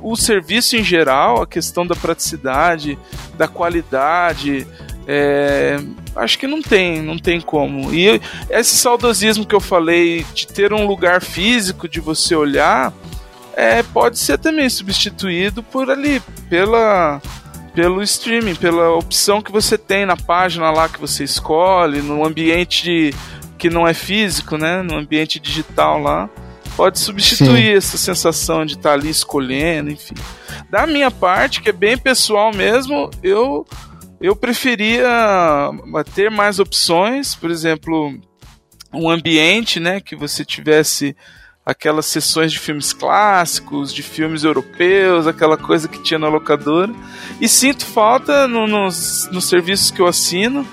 o, 0.02 0.12
o 0.12 0.16
serviço 0.16 0.76
em 0.76 0.84
geral, 0.84 1.42
a 1.42 1.48
questão 1.48 1.86
da 1.86 1.96
praticidade, 1.96 2.98
da 3.38 3.48
qualidade, 3.48 4.66
é, 5.07 5.77
acho 6.15 6.40
que 6.40 6.48
não 6.48 6.61
tem, 6.61 7.02
não 7.02 7.18
tem 7.18 7.40
como. 7.40 7.94
E 7.94 8.22
esse 8.49 8.76
saudosismo 8.76 9.45
que 9.45 9.56
eu 9.56 9.61
falei 9.61 10.26
de 10.34 10.48
ter 10.48 10.73
um 10.73 10.88
lugar 10.88 11.22
físico 11.22 11.88
de 11.88 11.99
você 11.99 12.36
olhar, 12.36 12.94
é, 13.56 13.84
pode 13.84 14.19
ser 14.19 14.38
também 14.38 14.69
substituído 14.69 15.64
por 15.64 15.90
ali, 15.90 16.22
pela 16.49 17.22
pelo 17.73 18.02
streaming, 18.02 18.56
pela 18.56 18.91
opção 18.91 19.41
que 19.41 19.52
você 19.52 19.77
tem 19.77 20.06
na 20.06 20.15
página 20.15 20.72
lá 20.72 20.88
que 20.88 20.99
você 20.99 21.26
escolhe, 21.26 22.02
no 22.02 22.26
ambiente 22.26 23.14
que 23.57 23.69
não 23.69 23.86
é 23.86 23.94
físico, 23.94 24.57
né, 24.57 24.82
no 24.82 24.95
ambiente 24.95 25.41
digital 25.41 25.99
lá, 25.99 26.30
pode 26.77 26.99
substituir 26.99 27.76
essa 27.76 27.98
sensação 27.98 28.65
de 28.65 28.76
estar 28.76 28.94
ali 28.94 29.10
escolhendo, 29.10 29.91
enfim. 29.91 30.15
Da 30.69 30.88
minha 30.88 31.11
parte, 31.11 31.61
que 31.61 31.69
é 31.69 31.73
bem 31.73 31.98
pessoal 31.98 32.53
mesmo, 32.53 33.11
eu 33.22 33.65
eu 34.22 34.36
preferia 34.36 35.08
ter 36.14 36.30
mais 36.32 36.60
opções, 36.60 37.36
por 37.36 37.52
exemplo, 37.52 38.14
um 38.94 39.10
ambiente, 39.10 39.80
né, 39.80 40.00
que 40.00 40.16
você 40.16 40.46
tivesse 40.46 41.16
aquelas 41.66 42.06
sessões 42.06 42.52
de 42.52 42.60
filmes 42.60 42.94
clássicos, 42.94 43.92
de 43.94 44.04
filmes 44.04 44.44
europeus, 44.44 45.26
aquela 45.26 45.58
coisa 45.58 45.88
que 45.88 46.02
tinha 46.04 46.20
na 46.20 46.28
locadora. 46.30 46.94
E 47.42 47.50
sinto 47.50 47.86
falta 47.86 48.48
no- 48.48 48.68
nos, 48.68 49.28
nos 49.32 49.50
serviços 49.50 49.90
que 49.90 50.00
eu 50.00 50.06
assino 50.08 50.66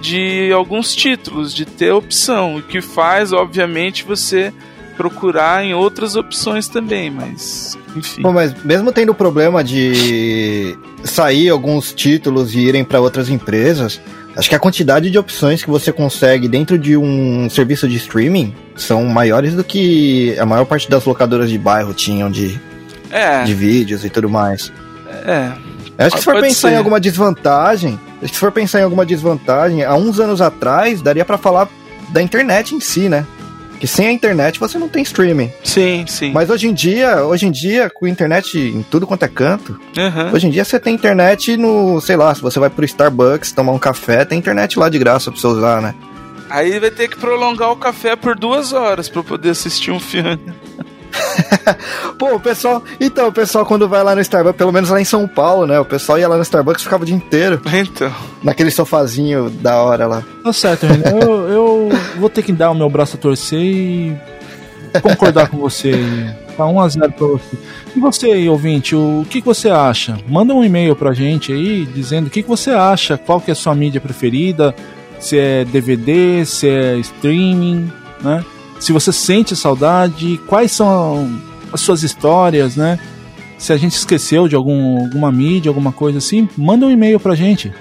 de 0.00 0.50
alguns 0.52 0.94
títulos, 0.94 1.54
de 1.54 1.64
ter 1.64 1.92
opção, 1.92 2.56
o 2.56 2.62
que 2.62 2.80
faz, 2.80 3.32
obviamente, 3.32 4.02
você 4.02 4.52
procurar 5.00 5.64
em 5.64 5.72
outras 5.72 6.14
opções 6.14 6.68
também, 6.68 7.10
mas 7.10 7.78
enfim. 7.96 8.20
Pô, 8.20 8.32
mas 8.32 8.52
mesmo 8.62 8.92
tendo 8.92 9.12
o 9.12 9.14
problema 9.14 9.64
de 9.64 10.76
sair 11.02 11.48
alguns 11.48 11.94
títulos 11.94 12.54
e 12.54 12.58
irem 12.58 12.84
para 12.84 13.00
outras 13.00 13.30
empresas, 13.30 13.98
acho 14.36 14.46
que 14.50 14.54
a 14.54 14.58
quantidade 14.58 15.10
de 15.10 15.16
opções 15.18 15.64
que 15.64 15.70
você 15.70 15.90
consegue 15.90 16.46
dentro 16.48 16.78
de 16.78 16.98
um 16.98 17.48
serviço 17.48 17.88
de 17.88 17.96
streaming 17.96 18.54
são 18.76 19.06
maiores 19.06 19.54
do 19.54 19.64
que 19.64 20.38
a 20.38 20.44
maior 20.44 20.66
parte 20.66 20.90
das 20.90 21.02
locadoras 21.06 21.48
de 21.48 21.56
bairro 21.56 21.94
tinham 21.94 22.30
de, 22.30 22.60
É, 23.10 23.42
de 23.44 23.54
vídeos 23.54 24.04
e 24.04 24.10
tudo 24.10 24.28
mais. 24.28 24.70
é. 25.24 25.52
Acho 25.96 26.16
que 26.16 26.18
se 26.18 26.24
for 26.24 26.40
pensar 26.40 26.68
ser. 26.68 26.74
em 26.74 26.76
alguma 26.78 27.00
desvantagem, 27.00 27.98
acho 28.22 28.28
que 28.28 28.34
se 28.34 28.40
for 28.40 28.52
pensar 28.52 28.80
em 28.80 28.84
alguma 28.84 29.06
desvantagem, 29.06 29.82
há 29.82 29.94
uns 29.94 30.20
anos 30.20 30.42
atrás 30.42 31.00
daria 31.00 31.24
pra 31.24 31.38
falar 31.38 31.68
da 32.10 32.20
internet 32.20 32.74
em 32.74 32.80
si, 32.80 33.08
né? 33.08 33.26
Que 33.80 33.86
sem 33.86 34.06
a 34.08 34.12
internet 34.12 34.60
você 34.60 34.78
não 34.78 34.88
tem 34.88 35.02
streaming. 35.02 35.50
Sim, 35.64 36.04
sim. 36.06 36.32
Mas 36.32 36.50
hoje 36.50 36.68
em 36.68 36.74
dia, 36.74 37.24
hoje 37.24 37.46
em 37.46 37.50
dia, 37.50 37.88
com 37.88 38.06
internet 38.06 38.58
em 38.58 38.82
tudo 38.82 39.06
quanto 39.06 39.24
é 39.24 39.28
canto, 39.28 39.80
Aham. 39.98 40.30
hoje 40.34 40.46
em 40.46 40.50
dia 40.50 40.64
você 40.64 40.78
tem 40.78 40.94
internet 40.94 41.56
no, 41.56 41.98
sei 42.00 42.14
lá, 42.16 42.34
se 42.34 42.42
você 42.42 42.60
vai 42.60 42.68
pro 42.68 42.84
Starbucks 42.84 43.52
tomar 43.52 43.72
um 43.72 43.78
café, 43.78 44.24
tem 44.26 44.38
internet 44.38 44.78
lá 44.78 44.90
de 44.90 44.98
graça 44.98 45.30
pra 45.32 45.40
você 45.40 45.46
usar, 45.46 45.80
né? 45.80 45.94
Aí 46.50 46.78
vai 46.78 46.90
ter 46.90 47.08
que 47.08 47.16
prolongar 47.16 47.70
o 47.72 47.76
café 47.76 48.14
por 48.16 48.36
duas 48.36 48.72
horas 48.74 49.08
pra 49.08 49.22
poder 49.22 49.50
assistir 49.50 49.92
um 49.92 50.00
filme. 50.00 50.38
Pô, 52.18 52.34
o 52.36 52.40
pessoal. 52.40 52.82
Então, 53.00 53.28
o 53.28 53.32
pessoal 53.32 53.64
quando 53.66 53.88
vai 53.88 54.02
lá 54.02 54.14
no 54.14 54.20
Starbucks, 54.20 54.56
pelo 54.58 54.72
menos 54.72 54.90
lá 54.90 55.00
em 55.00 55.04
São 55.04 55.26
Paulo, 55.26 55.66
né? 55.66 55.78
O 55.80 55.84
pessoal 55.84 56.18
ia 56.18 56.28
lá 56.28 56.36
no 56.36 56.42
Starbucks 56.42 56.82
e 56.82 56.84
ficava 56.84 57.02
o 57.02 57.06
dia 57.06 57.14
inteiro 57.16 57.60
Então. 57.72 58.12
naquele 58.42 58.70
sofazinho 58.70 59.50
da 59.50 59.82
hora 59.82 60.06
lá. 60.06 60.22
tá 60.42 60.52
certo. 60.52 60.86
Eu, 60.86 61.48
eu 61.48 61.88
vou 62.18 62.28
ter 62.28 62.42
que 62.42 62.52
dar 62.52 62.70
o 62.70 62.74
meu 62.74 62.88
braço 62.90 63.16
a 63.16 63.20
torcer 63.20 63.58
e 63.60 64.16
concordar 65.02 65.48
com 65.48 65.58
você. 65.58 65.88
aí. 65.88 66.50
Tá 66.56 66.64
1x0 66.64 67.12
pra 67.12 67.26
você. 67.26 67.56
E 67.96 68.00
você 68.00 68.26
aí, 68.26 68.48
ouvinte, 68.48 68.94
o 68.94 69.24
que, 69.30 69.40
que 69.40 69.46
você 69.46 69.70
acha? 69.70 70.18
Manda 70.28 70.52
um 70.54 70.62
e-mail 70.62 70.94
pra 70.94 71.12
gente 71.14 71.52
aí 71.52 71.86
dizendo 71.86 72.26
o 72.26 72.30
que, 72.30 72.42
que 72.42 72.48
você 72.48 72.70
acha, 72.70 73.16
qual 73.16 73.40
que 73.40 73.50
é 73.50 73.52
a 73.52 73.56
sua 73.56 73.74
mídia 73.74 74.00
preferida, 74.00 74.74
se 75.18 75.38
é 75.38 75.64
DVD, 75.64 76.44
se 76.44 76.68
é 76.68 76.96
streaming, 76.98 77.90
né? 78.20 78.44
se 78.80 78.92
você 78.92 79.12
sente 79.12 79.54
saudade, 79.54 80.40
quais 80.46 80.72
são 80.72 81.40
as 81.72 81.82
suas 81.82 82.02
histórias, 82.02 82.74
né? 82.74 82.98
Se 83.58 83.72
a 83.72 83.76
gente 83.76 83.92
esqueceu 83.92 84.48
de 84.48 84.56
algum, 84.56 85.04
alguma 85.04 85.30
mídia, 85.30 85.70
alguma 85.70 85.92
coisa 85.92 86.18
assim, 86.18 86.48
manda 86.56 86.86
um 86.86 86.90
e-mail 86.90 87.20
pra 87.20 87.34
gente. 87.34 87.72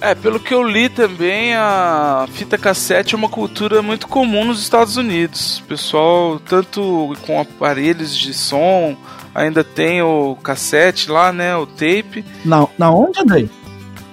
É, 0.00 0.14
pelo 0.14 0.38
que 0.38 0.52
eu 0.52 0.62
li 0.62 0.88
também, 0.88 1.54
a 1.54 2.26
fita 2.32 2.58
cassete 2.58 3.14
é 3.14 3.18
uma 3.18 3.28
cultura 3.28 3.80
muito 3.80 4.06
comum 4.06 4.44
nos 4.44 4.60
Estados 4.60 4.96
Unidos. 4.96 5.58
O 5.58 5.64
pessoal, 5.64 6.38
tanto 6.38 7.16
com 7.26 7.40
aparelhos 7.40 8.16
de 8.16 8.34
som, 8.34 8.96
ainda 9.34 9.64
tem 9.64 10.02
o 10.02 10.36
cassete 10.42 11.10
lá, 11.10 11.32
né? 11.32 11.56
O 11.56 11.66
tape. 11.66 12.24
Na, 12.44 12.66
na 12.78 12.90
onde, 12.90 13.20
Andrei? 13.20 13.48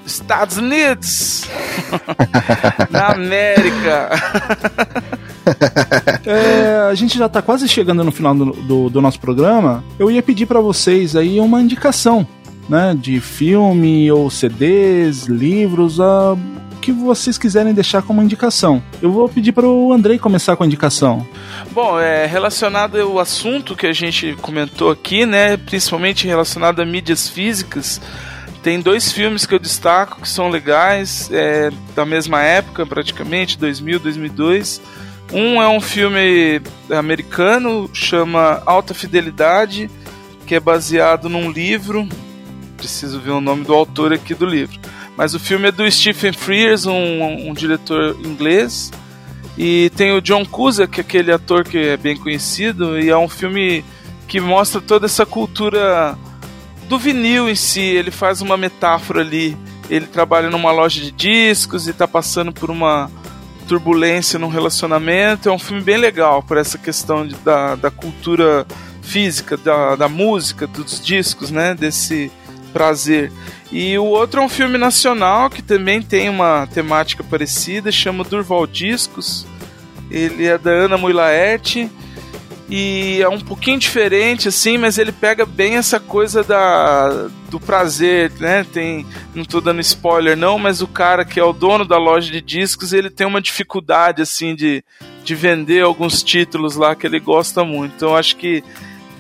Estados 0.05 0.57
Unidos! 0.57 1.47
Na 2.89 3.07
América! 3.09 4.09
É, 6.25 6.87
a 6.89 6.95
gente 6.95 7.17
já 7.17 7.27
tá 7.27 7.41
quase 7.41 7.67
chegando 7.67 8.01
no 8.01 8.13
final 8.13 8.33
do, 8.33 8.53
do, 8.53 8.89
do 8.89 9.01
nosso 9.01 9.19
programa. 9.19 9.83
Eu 9.99 10.09
ia 10.09 10.23
pedir 10.23 10.45
pra 10.45 10.61
vocês 10.61 11.17
aí 11.17 11.37
uma 11.37 11.59
indicação, 11.61 12.25
né? 12.67 12.95
De 12.97 13.19
filme 13.19 14.11
ou 14.11 14.29
CDs, 14.29 15.25
livros, 15.25 15.99
a, 15.99 16.33
o 16.33 16.79
que 16.81 16.91
vocês 16.91 17.37
quiserem 17.37 17.73
deixar 17.73 18.01
como 18.01 18.21
indicação. 18.21 18.81
Eu 19.01 19.11
vou 19.11 19.29
pedir 19.29 19.51
para 19.51 19.67
o 19.67 19.93
Andrei 19.93 20.19
começar 20.19 20.55
com 20.55 20.63
a 20.63 20.65
indicação. 20.65 21.25
Bom, 21.71 21.99
é 21.99 22.25
relacionado 22.25 22.99
ao 22.99 23.19
assunto 23.19 23.75
que 23.75 23.87
a 23.87 23.93
gente 23.93 24.35
comentou 24.41 24.91
aqui, 24.91 25.25
né? 25.25 25.57
Principalmente 25.57 26.27
relacionado 26.27 26.81
a 26.81 26.85
mídias 26.85 27.29
físicas. 27.29 28.01
Tem 28.61 28.79
dois 28.79 29.11
filmes 29.11 29.45
que 29.45 29.53
eu 29.53 29.59
destaco 29.59 30.21
que 30.21 30.29
são 30.29 30.49
legais, 30.49 31.29
é, 31.33 31.69
da 31.93 32.05
mesma 32.05 32.41
época, 32.41 32.85
praticamente, 32.85 33.57
2000, 33.57 33.99
2002. 33.99 34.81
Um 35.33 35.61
é 35.61 35.67
um 35.67 35.81
filme 35.81 36.61
americano, 36.89 37.89
chama 37.93 38.61
Alta 38.65 38.93
Fidelidade, 38.93 39.89
que 40.45 40.55
é 40.55 40.59
baseado 40.59 41.27
num 41.27 41.51
livro. 41.51 42.07
Preciso 42.83 43.17
ver 43.17 43.31
o 43.31 43.39
nome 43.39 43.63
do 43.63 43.73
autor 43.73 44.11
aqui 44.11 44.35
do 44.35 44.45
livro. 44.45 44.77
Mas 45.15 45.33
o 45.33 45.39
filme 45.39 45.69
é 45.69 45.71
do 45.71 45.89
Stephen 45.89 46.33
Frears, 46.33 46.85
um, 46.85 47.49
um 47.49 47.53
diretor 47.53 48.17
inglês. 48.25 48.91
E 49.57 49.89
tem 49.95 50.11
o 50.11 50.21
John 50.21 50.45
Cusack, 50.45 50.99
aquele 50.99 51.31
ator 51.31 51.63
que 51.63 51.77
é 51.77 51.95
bem 51.95 52.17
conhecido, 52.17 52.99
e 52.99 53.09
é 53.09 53.17
um 53.17 53.29
filme 53.29 53.85
que 54.27 54.41
mostra 54.41 54.81
toda 54.81 55.05
essa 55.05 55.25
cultura 55.25 56.17
do 56.89 56.99
vinil 56.99 57.47
em 57.47 57.55
si. 57.55 57.79
Ele 57.79 58.11
faz 58.11 58.41
uma 58.41 58.57
metáfora 58.57 59.21
ali. 59.21 59.57
Ele 59.89 60.05
trabalha 60.05 60.49
numa 60.49 60.73
loja 60.73 60.99
de 60.99 61.11
discos 61.11 61.87
e 61.87 61.91
está 61.91 62.05
passando 62.05 62.51
por 62.51 62.69
uma 62.69 63.09
turbulência 63.65 64.37
num 64.37 64.49
relacionamento. 64.49 65.47
É 65.47 65.51
um 65.53 65.59
filme 65.59 65.81
bem 65.81 65.95
legal 65.95 66.43
por 66.43 66.57
essa 66.57 66.77
questão 66.77 67.25
de, 67.25 67.35
da, 67.35 67.75
da 67.75 67.89
cultura 67.89 68.67
física, 69.01 69.55
da, 69.55 69.95
da 69.95 70.09
música, 70.09 70.67
dos 70.67 70.99
discos, 70.99 71.49
né? 71.49 71.73
Desse 71.73 72.29
prazer. 72.73 73.31
E 73.71 73.97
o 73.97 74.05
outro 74.05 74.41
é 74.41 74.43
um 74.43 74.49
filme 74.49 74.77
nacional 74.77 75.49
que 75.49 75.61
também 75.61 76.01
tem 76.01 76.29
uma 76.29 76.67
temática 76.67 77.23
parecida, 77.23 77.91
chama 77.91 78.23
Durval 78.23 78.67
Discos. 78.67 79.45
Ele 80.11 80.45
é 80.45 80.57
da 80.57 80.71
Ana 80.71 80.97
Mui 80.97 81.13
Laerte 81.13 81.89
e 82.69 83.21
é 83.21 83.29
um 83.29 83.39
pouquinho 83.39 83.77
diferente 83.77 84.47
assim, 84.47 84.77
mas 84.77 84.97
ele 84.97 85.11
pega 85.11 85.45
bem 85.45 85.75
essa 85.75 85.99
coisa 85.99 86.43
da 86.43 87.29
do 87.49 87.59
prazer, 87.59 88.31
né? 88.39 88.65
Tem, 88.73 89.05
não 89.35 89.45
tô 89.45 89.61
dando 89.61 89.79
spoiler 89.81 90.35
não, 90.35 90.57
mas 90.57 90.81
o 90.81 90.87
cara 90.87 91.23
que 91.23 91.39
é 91.39 91.43
o 91.43 91.53
dono 91.53 91.85
da 91.85 91.97
loja 91.97 92.31
de 92.31 92.41
discos, 92.41 92.91
ele 92.91 93.11
tem 93.11 93.27
uma 93.27 93.39
dificuldade 93.39 94.23
assim 94.23 94.55
de, 94.55 94.83
de 95.23 95.35
vender 95.35 95.83
alguns 95.83 96.23
títulos 96.23 96.75
lá 96.75 96.95
que 96.95 97.05
ele 97.05 97.19
gosta 97.19 97.63
muito. 97.63 97.93
Então 97.95 98.15
acho 98.15 98.37
que 98.37 98.63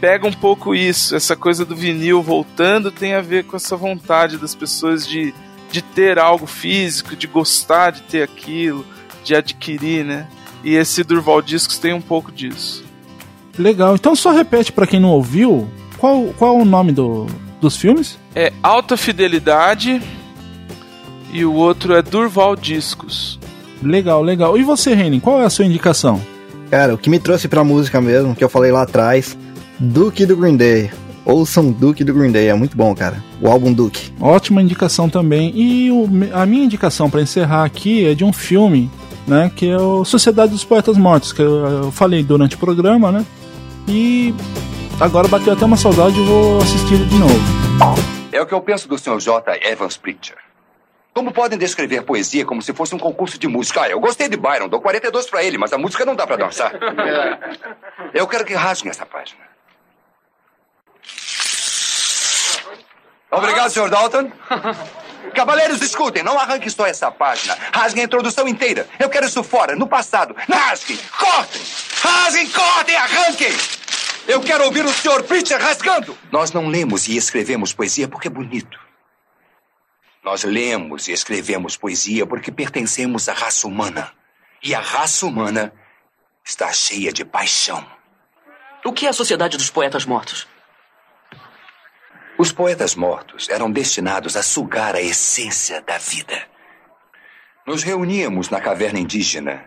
pega 0.03 0.27
um 0.27 0.33
pouco 0.33 0.75
isso, 0.75 1.15
essa 1.15 1.33
coisa 1.33 1.63
do 1.63 1.77
vinil 1.77 2.21
voltando 2.21 2.91
tem 2.91 3.13
a 3.13 3.21
ver 3.21 3.45
com 3.45 3.55
essa 3.55 3.77
vontade 3.77 4.37
das 4.37 4.53
pessoas 4.53 5.07
de, 5.07 5.33
de 5.71 5.81
ter 5.81 6.19
algo 6.19 6.45
físico, 6.45 7.15
de 7.15 7.25
gostar 7.25 7.91
de 7.91 8.01
ter 8.01 8.21
aquilo, 8.21 8.85
de 9.23 9.33
adquirir, 9.33 10.03
né? 10.03 10.27
E 10.61 10.75
esse 10.75 11.05
Durval 11.05 11.41
Discos 11.41 11.77
tem 11.77 11.93
um 11.93 12.01
pouco 12.01 12.33
disso. 12.33 12.83
Legal. 13.57 13.95
Então 13.95 14.13
só 14.13 14.31
repete 14.31 14.73
para 14.73 14.85
quem 14.85 14.99
não 14.99 15.07
ouviu, 15.07 15.69
qual, 15.97 16.33
qual 16.37 16.59
é 16.59 16.61
o 16.61 16.65
nome 16.65 16.91
do, 16.91 17.25
dos 17.61 17.77
filmes? 17.77 18.19
É 18.35 18.51
Alta 18.61 18.97
Fidelidade 18.97 20.01
e 21.31 21.45
o 21.45 21.53
outro 21.53 21.95
é 21.95 22.01
Durval 22.01 22.57
Discos. 22.57 23.39
Legal, 23.81 24.21
legal. 24.21 24.57
E 24.57 24.63
você, 24.63 24.93
Renin, 24.93 25.21
qual 25.21 25.41
é 25.41 25.45
a 25.45 25.49
sua 25.49 25.63
indicação? 25.63 26.21
Cara, 26.69 26.93
o 26.93 26.97
que 26.97 27.09
me 27.09 27.19
trouxe 27.19 27.47
pra 27.47 27.63
música 27.63 28.01
mesmo, 28.01 28.35
que 28.35 28.43
eu 28.43 28.49
falei 28.49 28.69
lá 28.69 28.81
atrás, 28.81 29.37
Duke 29.79 30.25
do 30.25 30.35
Green 30.37 30.55
Day. 30.55 30.91
Ouçam 31.25 31.71
Duke 31.71 32.03
do 32.03 32.13
Green 32.13 32.31
Day, 32.31 32.47
é 32.47 32.53
muito 32.53 32.75
bom, 32.75 32.93
cara. 32.93 33.23
O 33.41 33.47
álbum 33.47 33.71
Duke. 33.71 34.13
Ótima 34.19 34.61
indicação 34.61 35.09
também. 35.09 35.51
E 35.55 35.89
o, 35.91 36.07
a 36.33 36.45
minha 36.45 36.65
indicação 36.65 37.09
para 37.09 37.21
encerrar 37.21 37.63
aqui 37.63 38.05
é 38.05 38.13
de 38.13 38.23
um 38.25 38.33
filme, 38.33 38.91
né, 39.25 39.51
que 39.55 39.69
é 39.69 39.77
o 39.77 40.03
Sociedade 40.03 40.51
dos 40.51 40.65
Poetas 40.65 40.97
Mortos, 40.97 41.31
que 41.31 41.41
eu, 41.41 41.65
eu 41.65 41.91
falei 41.91 42.23
durante 42.23 42.55
o 42.55 42.59
programa, 42.59 43.11
né? 43.11 43.25
E 43.87 44.33
agora 44.99 45.27
bateu 45.27 45.53
até 45.53 45.63
uma 45.65 45.77
saudade 45.77 46.19
e 46.19 46.25
vou 46.25 46.57
assistir 46.57 46.97
de 46.97 47.17
novo. 47.17 47.33
É 48.31 48.41
o 48.41 48.45
que 48.45 48.53
eu 48.53 48.61
penso 48.61 48.87
do 48.87 48.97
Sr. 48.97 49.19
J. 49.19 49.59
Evans 49.69 49.95
Pritchard. 49.95 50.41
Como 51.13 51.31
podem 51.31 51.59
descrever 51.59 52.01
poesia 52.01 52.43
como 52.43 52.61
se 52.61 52.73
fosse 52.73 52.95
um 52.95 52.99
concurso 52.99 53.37
de 53.37 53.47
música? 53.47 53.83
Ah, 53.83 53.89
eu 53.89 53.99
gostei 53.99 54.27
de 54.27 54.35
Byron, 54.35 54.67
dou 54.67 54.81
42 54.81 55.29
pra 55.29 55.43
ele, 55.43 55.59
mas 55.59 55.71
a 55.71 55.77
música 55.77 56.03
não 56.03 56.15
dá 56.15 56.25
pra 56.25 56.35
dançar. 56.35 56.73
Eu 58.13 58.27
quero 58.27 58.43
que 58.43 58.53
rasguem 58.55 58.89
essa 58.89 59.05
página. 59.05 59.52
Obrigado, 63.33 63.69
Sr. 63.71 63.89
Dalton. 63.89 64.31
Cavaleiros, 65.33 65.81
escutem, 65.81 66.21
não 66.21 66.37
arranquem 66.37 66.69
só 66.69 66.85
essa 66.85 67.09
página. 67.11 67.57
Rasguem 67.73 68.03
a 68.03 68.05
introdução 68.05 68.47
inteira. 68.47 68.87
Eu 68.99 69.09
quero 69.09 69.25
isso 69.25 69.43
fora, 69.43 69.75
no 69.75 69.87
passado. 69.87 70.35
Rasguem, 70.49 70.99
cortem, 71.19 71.61
rasguem, 72.01 72.49
cortem, 72.49 72.95
arranquem. 72.95 73.51
Eu 74.27 74.41
quero 74.41 74.63
ouvir 74.65 74.85
o 74.85 74.89
Sr. 74.89 75.23
Pritchard 75.23 75.63
rasgando. 75.63 76.17
Nós 76.31 76.51
não 76.51 76.67
lemos 76.67 77.07
e 77.07 77.17
escrevemos 77.17 77.73
poesia 77.73 78.07
porque 78.07 78.27
é 78.27 78.31
bonito. 78.31 78.79
Nós 80.23 80.43
lemos 80.43 81.07
e 81.07 81.11
escrevemos 81.11 81.75
poesia 81.75 82.25
porque 82.25 82.51
pertencemos 82.51 83.27
à 83.27 83.33
raça 83.33 83.67
humana. 83.67 84.11
E 84.61 84.73
a 84.73 84.79
raça 84.79 85.25
humana 85.25 85.73
está 86.45 86.71
cheia 86.71 87.11
de 87.11 87.25
paixão. 87.25 87.85
O 88.85 88.93
que 88.93 89.05
é 89.05 89.09
a 89.09 89.13
Sociedade 89.13 89.57
dos 89.57 89.69
Poetas 89.69 90.05
Mortos? 90.05 90.47
Os 92.37 92.51
poetas 92.51 92.95
mortos 92.95 93.47
eram 93.49 93.71
destinados 93.71 94.35
a 94.35 94.41
sugar 94.41 94.95
a 94.95 95.01
essência 95.01 95.81
da 95.81 95.97
vida. 95.97 96.41
Nos 97.65 97.83
reuníamos 97.83 98.49
na 98.49 98.59
caverna 98.59 98.99
indígena. 98.99 99.65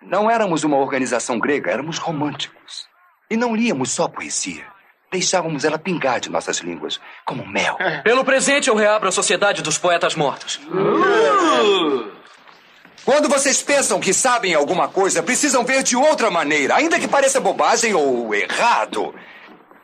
Não 0.00 0.30
éramos 0.30 0.64
uma 0.64 0.78
organização 0.78 1.38
grega, 1.38 1.70
éramos 1.70 1.98
românticos. 1.98 2.88
E 3.30 3.36
não 3.36 3.54
líamos 3.54 3.90
só 3.90 4.08
poesia. 4.08 4.64
Deixávamos 5.12 5.64
ela 5.64 5.78
pingar 5.78 6.18
de 6.20 6.30
nossas 6.30 6.58
línguas, 6.58 7.00
como 7.24 7.46
mel. 7.46 7.76
Pelo 8.02 8.24
presente, 8.24 8.68
eu 8.68 8.74
reabro 8.74 9.08
a 9.08 9.12
Sociedade 9.12 9.62
dos 9.62 9.78
Poetas 9.78 10.14
Mortos. 10.14 10.60
Quando 13.04 13.28
vocês 13.28 13.62
pensam 13.62 14.00
que 14.00 14.12
sabem 14.12 14.54
alguma 14.54 14.88
coisa, 14.88 15.22
precisam 15.22 15.64
ver 15.64 15.82
de 15.82 15.96
outra 15.96 16.30
maneira, 16.30 16.74
ainda 16.74 16.98
que 16.98 17.08
pareça 17.08 17.40
bobagem 17.40 17.94
ou 17.94 18.34
errado. 18.34 19.14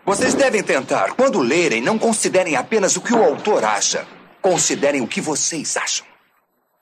Vocês 0.05 0.35
devem 0.35 0.63
tentar, 0.63 1.15
quando 1.15 1.41
lerem, 1.41 1.81
não 1.81 1.99
considerem 1.99 2.57
apenas 2.57 2.95
o 2.95 3.01
que 3.01 3.15
o 3.15 3.25
autor 3.25 3.65
acha. 3.65 4.07
Considerem 4.43 5.01
o 5.01 5.09
que 5.09 5.21
vocês 5.21 5.79
acham. 5.79 6.07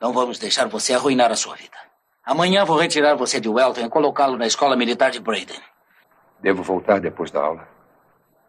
Não 0.01 0.13
vamos 0.13 0.41
deixar 0.41 0.67
você 0.67 0.93
arruinar 0.93 1.31
a 1.31 1.37
sua 1.37 1.55
vida. 1.55 1.77
Amanhã 2.25 2.65
vou 2.65 2.77
retirar 2.77 3.15
você 3.15 3.39
de 3.39 3.49
Welton 3.49 3.83
e 3.83 3.89
colocá-lo 3.89 4.37
na 4.37 4.47
escola 4.47 4.77
militar 4.77 5.13
de 5.13 5.21
Braden. 5.21 5.61
Devo 6.41 6.65
voltar 6.65 6.99
depois 7.01 7.31
da 7.31 7.41
aula? 7.41 7.69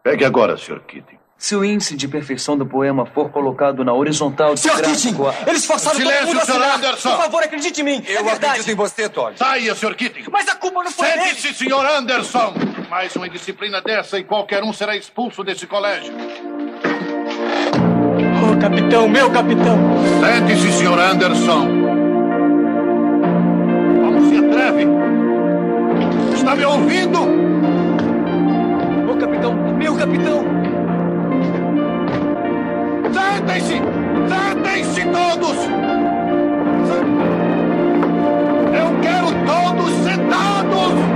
Pegue 0.02 0.24
agora, 0.24 0.56
Sr. 0.56 0.80
Keating. 0.80 1.18
Se 1.44 1.54
o 1.54 1.62
índice 1.62 1.94
de 1.94 2.08
perfeição 2.08 2.56
do 2.56 2.64
poema 2.64 3.04
for 3.04 3.28
colocado 3.28 3.84
na 3.84 3.92
horizontal 3.92 4.54
de 4.54 4.60
Sr. 4.60 4.76
gráfico... 4.78 5.24
Keating, 5.24 5.50
eles 5.50 5.66
forçaram 5.66 5.98
Silêncio, 5.98 6.20
todo 6.20 6.36
mundo 6.36 6.40
a 6.40 6.46
Sr. 6.46 6.74
Anderson. 6.74 7.10
Por 7.10 7.18
favor, 7.18 7.42
acredite 7.42 7.80
em 7.82 7.84
mim. 7.84 8.02
Eu 8.08 8.26
acredito 8.30 8.70
em 8.70 8.74
você, 8.74 9.10
Todd. 9.10 9.38
Saia, 9.38 9.74
Sr. 9.74 9.94
Keating. 9.94 10.24
Mas 10.32 10.48
a 10.48 10.54
culpa 10.54 10.82
não 10.82 10.90
foi 10.90 11.06
dele. 11.06 11.34
Sente-se, 11.34 11.66
Sr. 11.66 11.84
Anderson. 11.98 12.54
Mais 12.88 13.14
uma 13.14 13.26
indisciplina 13.26 13.82
dessa 13.82 14.18
e 14.18 14.24
qualquer 14.24 14.64
um 14.64 14.72
será 14.72 14.96
expulso 14.96 15.44
desse 15.44 15.66
colégio. 15.66 16.14
Oh, 18.42 18.58
capitão, 18.58 19.06
meu 19.06 19.30
capitão. 19.30 19.78
Sente-se, 20.22 20.72
Sr. 20.72 20.98
Anderson. 20.98 21.68
Como 24.02 24.30
se 24.30 24.38
atreve! 24.38 24.86
Está 26.36 26.56
me 26.56 26.64
ouvindo? 26.64 27.18
Ô 29.12 29.16
capitão, 29.18 29.54
meu 29.74 29.94
capitão! 29.94 30.63
Sentem-se! 33.34 33.80
Sentem-se 34.28 35.02
todos! 35.06 35.58
Eu 38.72 39.00
quero 39.02 39.26
todos 39.44 39.90
sentados! 40.04 41.13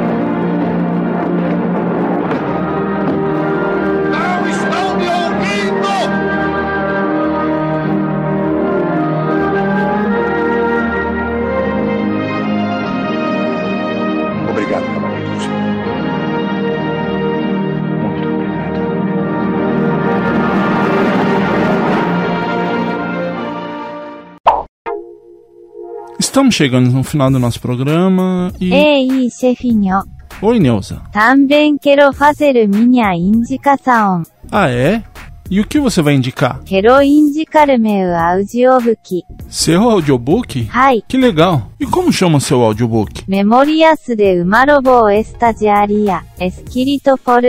Estamos 26.38 26.54
chegando 26.54 26.92
no 26.92 27.02
final 27.02 27.32
do 27.32 27.38
nosso 27.40 27.60
programa 27.60 28.52
e. 28.60 28.72
É, 28.72 29.00
Ei, 29.00 29.28
chefinho. 29.28 30.04
Oi, 30.40 30.60
Neuza. 30.60 31.02
Também 31.12 31.76
quero 31.76 32.12
fazer 32.12 32.68
minha 32.68 33.12
indicação. 33.12 34.22
Ah, 34.48 34.70
é? 34.70 35.02
E 35.50 35.58
o 35.58 35.66
que 35.66 35.80
você 35.80 36.00
vai 36.00 36.14
indicar? 36.14 36.60
Quero 36.64 37.02
indicar 37.02 37.66
meu 37.76 38.16
audiobook. 38.16 39.24
Seu 39.48 39.90
audiobook? 39.90 40.68
Hai. 40.72 41.02
Que 41.08 41.16
legal. 41.16 41.72
E 41.80 41.84
como 41.84 42.12
chama 42.12 42.38
seu 42.38 42.62
audiobook? 42.62 43.24
Memorias 43.26 43.98
de 44.06 44.40
uma 44.40 44.64
robô 44.64 45.08
estagiária, 45.08 46.22
escrito 46.40 47.18
por 47.24 47.42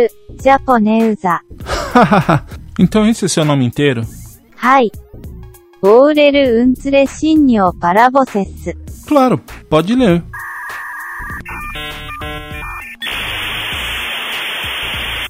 japonesa. 0.44 1.42
então 2.80 3.08
esse 3.08 3.26
é 3.26 3.28
seu 3.28 3.46
nome 3.46 3.66
inteiro? 3.66 4.02
Hai. 4.60 4.88
Orel 5.82 6.62
Untzle 6.64 7.08
Sinyo 7.08 7.74
para 7.80 8.10
vocês. 8.10 8.76
Claro, 9.08 9.40
pode 9.70 9.96
ler. 9.96 10.24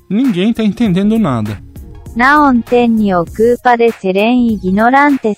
Ninguém 0.10 0.52
tá 0.52 0.64
entendendo 0.64 1.20
nada. 1.20 1.62
Não 2.16 2.60
tenho 2.64 3.24
culpa 3.26 3.78
de 3.78 3.92
serem 3.92 4.54
ignorantes. 4.54 5.38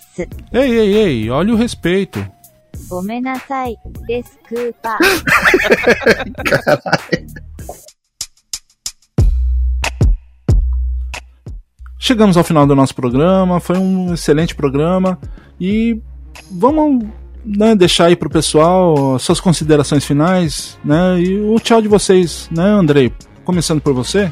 Ei, 0.53 0.71
ei, 0.79 0.95
ei, 0.95 1.29
olha 1.29 1.53
o 1.53 1.57
respeito. 1.57 2.25
Gomenasai, 2.87 3.75
desculpa. 4.07 4.97
Caralho. 6.45 7.50
Chegamos 12.03 12.35
ao 12.35 12.43
final 12.43 12.65
do 12.65 12.75
nosso 12.75 12.95
programa, 12.95 13.59
foi 13.59 13.77
um 13.77 14.15
excelente 14.15 14.55
programa 14.55 15.19
e 15.59 16.01
vamos 16.49 17.05
né, 17.45 17.75
deixar 17.75 18.05
aí 18.05 18.15
pro 18.15 18.27
pessoal 18.27 19.19
suas 19.19 19.39
considerações 19.39 20.03
finais, 20.03 20.79
né? 20.83 21.21
E 21.21 21.39
o 21.39 21.59
tchau 21.59 21.79
de 21.79 21.87
vocês, 21.87 22.49
né, 22.51 22.63
Andrei? 22.63 23.13
Começando 23.45 23.81
por 23.81 23.93
você. 23.93 24.31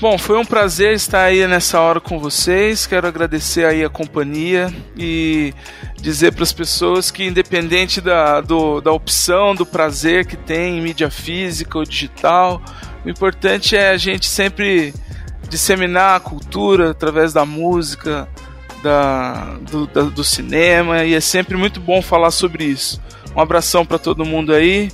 Bom, 0.00 0.16
foi 0.16 0.38
um 0.38 0.44
prazer 0.44 0.94
estar 0.94 1.24
aí 1.24 1.46
nessa 1.46 1.78
hora 1.78 2.00
com 2.00 2.18
vocês. 2.18 2.86
Quero 2.86 3.06
agradecer 3.06 3.66
aí 3.66 3.84
a 3.84 3.90
companhia 3.90 4.72
e 4.96 5.52
dizer 6.00 6.32
para 6.32 6.44
as 6.44 6.52
pessoas 6.52 7.10
que, 7.10 7.24
independente 7.24 8.00
da, 8.00 8.40
do, 8.40 8.80
da 8.80 8.90
opção, 8.90 9.54
do 9.54 9.66
prazer 9.66 10.24
que 10.24 10.36
tem 10.36 10.78
em 10.78 10.80
mídia 10.80 11.10
física 11.10 11.76
ou 11.76 11.84
digital, 11.84 12.62
o 13.04 13.10
importante 13.10 13.76
é 13.76 13.90
a 13.90 13.98
gente 13.98 14.24
sempre 14.24 14.94
disseminar 15.48 16.16
a 16.16 16.20
cultura 16.20 16.90
através 16.90 17.32
da 17.32 17.44
música, 17.44 18.28
da, 18.82 19.56
do, 19.70 19.86
da, 19.86 20.02
do 20.02 20.24
cinema, 20.24 21.04
e 21.04 21.14
é 21.14 21.20
sempre 21.20 21.56
muito 21.56 21.80
bom 21.80 22.00
falar 22.02 22.30
sobre 22.30 22.64
isso. 22.64 23.00
Um 23.34 23.40
abração 23.40 23.84
para 23.84 23.98
todo 23.98 24.24
mundo 24.24 24.52
aí. 24.52 24.90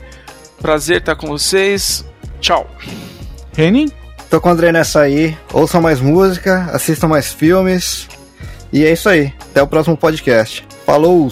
Prazer 0.60 0.98
estar 0.98 1.16
com 1.16 1.26
vocês. 1.26 2.04
Tchau. 2.40 2.68
Renin? 3.54 3.90
Tô 4.30 4.40
com 4.40 4.48
o 4.48 4.52
André 4.52 4.72
nessa 4.72 5.00
aí. 5.00 5.36
Ouçam 5.52 5.80
mais 5.80 6.00
música, 6.00 6.68
assistam 6.72 7.08
mais 7.08 7.32
filmes. 7.32 8.08
E 8.72 8.84
é 8.84 8.92
isso 8.92 9.08
aí. 9.08 9.32
Até 9.50 9.62
o 9.62 9.66
próximo 9.66 9.96
podcast. 9.96 10.66
Falou! 10.86 11.30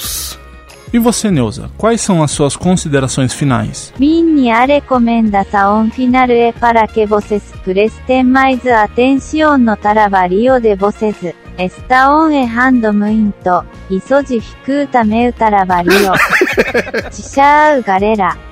E 0.93 0.99
você, 0.99 1.31
Neuza, 1.31 1.71
quais 1.79 2.01
são 2.01 2.21
as 2.21 2.33
suas 2.33 2.57
considerações 2.57 3.33
finais? 3.33 3.93
Minha 3.97 4.65
recomendação 4.65 5.89
final 5.91 6.29
é 6.29 6.51
para 6.53 6.87
que 6.89 7.07
vocês 7.07 7.43
prestem 7.65 8.25
mais 8.25 8.67
atenção 8.67 9.57
no 9.57 9.77
trabalho 9.77 10.61
de 10.61 10.75
vocês. 10.75 11.15
Estão 11.57 12.31
errando 12.31 12.93
muito. 12.93 13.65
Isso 13.89 14.21
dificulta 14.25 15.05
meu 15.05 15.33
trabalho. 15.33 15.93
Tchau, 17.13 17.83
galera. 17.87 18.50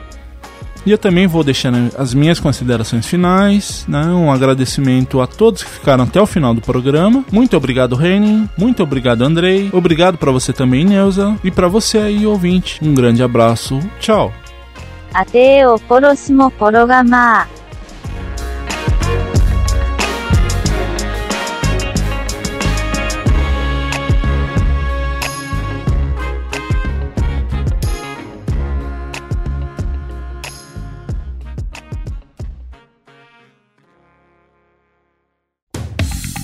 E 0.88 0.90
eu 0.90 0.96
também 0.96 1.26
vou 1.26 1.44
deixando 1.44 1.94
as 1.98 2.14
minhas 2.14 2.40
considerações 2.40 3.06
finais, 3.06 3.84
né? 3.86 4.06
Um 4.06 4.32
agradecimento 4.32 5.20
a 5.20 5.26
todos 5.26 5.62
que 5.62 5.68
ficaram 5.68 6.04
até 6.04 6.18
o 6.18 6.24
final 6.24 6.54
do 6.54 6.62
programa. 6.62 7.22
Muito 7.30 7.54
obrigado, 7.58 7.94
Renin. 7.94 8.48
Muito 8.56 8.82
obrigado, 8.82 9.20
Andrei. 9.20 9.68
Obrigado 9.70 10.16
para 10.16 10.32
você 10.32 10.50
também, 10.50 10.86
Neuza. 10.86 11.36
E 11.44 11.50
para 11.50 11.68
você 11.68 11.98
aí, 11.98 12.26
ouvinte. 12.26 12.82
Um 12.82 12.94
grande 12.94 13.22
abraço. 13.22 13.78
Tchau. 14.00 14.32
Até 15.12 15.68
o 15.68 15.78
próximo 15.78 16.50
programa. 16.52 17.46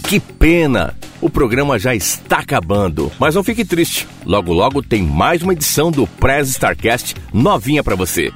Que 0.06 0.20
pena! 0.20 0.94
O 1.20 1.31
programa 1.31 1.78
já 1.78 1.94
está 1.94 2.39
acabando, 2.39 3.10
mas 3.18 3.35
não 3.35 3.43
fique 3.43 3.64
triste. 3.64 4.06
Logo 4.26 4.52
logo 4.52 4.82
tem 4.82 5.02
mais 5.02 5.43
uma 5.43 5.55
edição 5.55 5.90
do 5.90 6.06
Press 6.06 6.51
Starcast 6.51 7.14
novinha 7.32 7.82
para 7.82 7.97
você. 7.97 8.31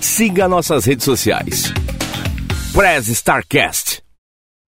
Siga 0.00 0.46
nossas 0.46 0.84
redes 0.84 1.04
sociais. 1.04 1.72
Press 2.72 3.08
Starcast. 3.08 3.87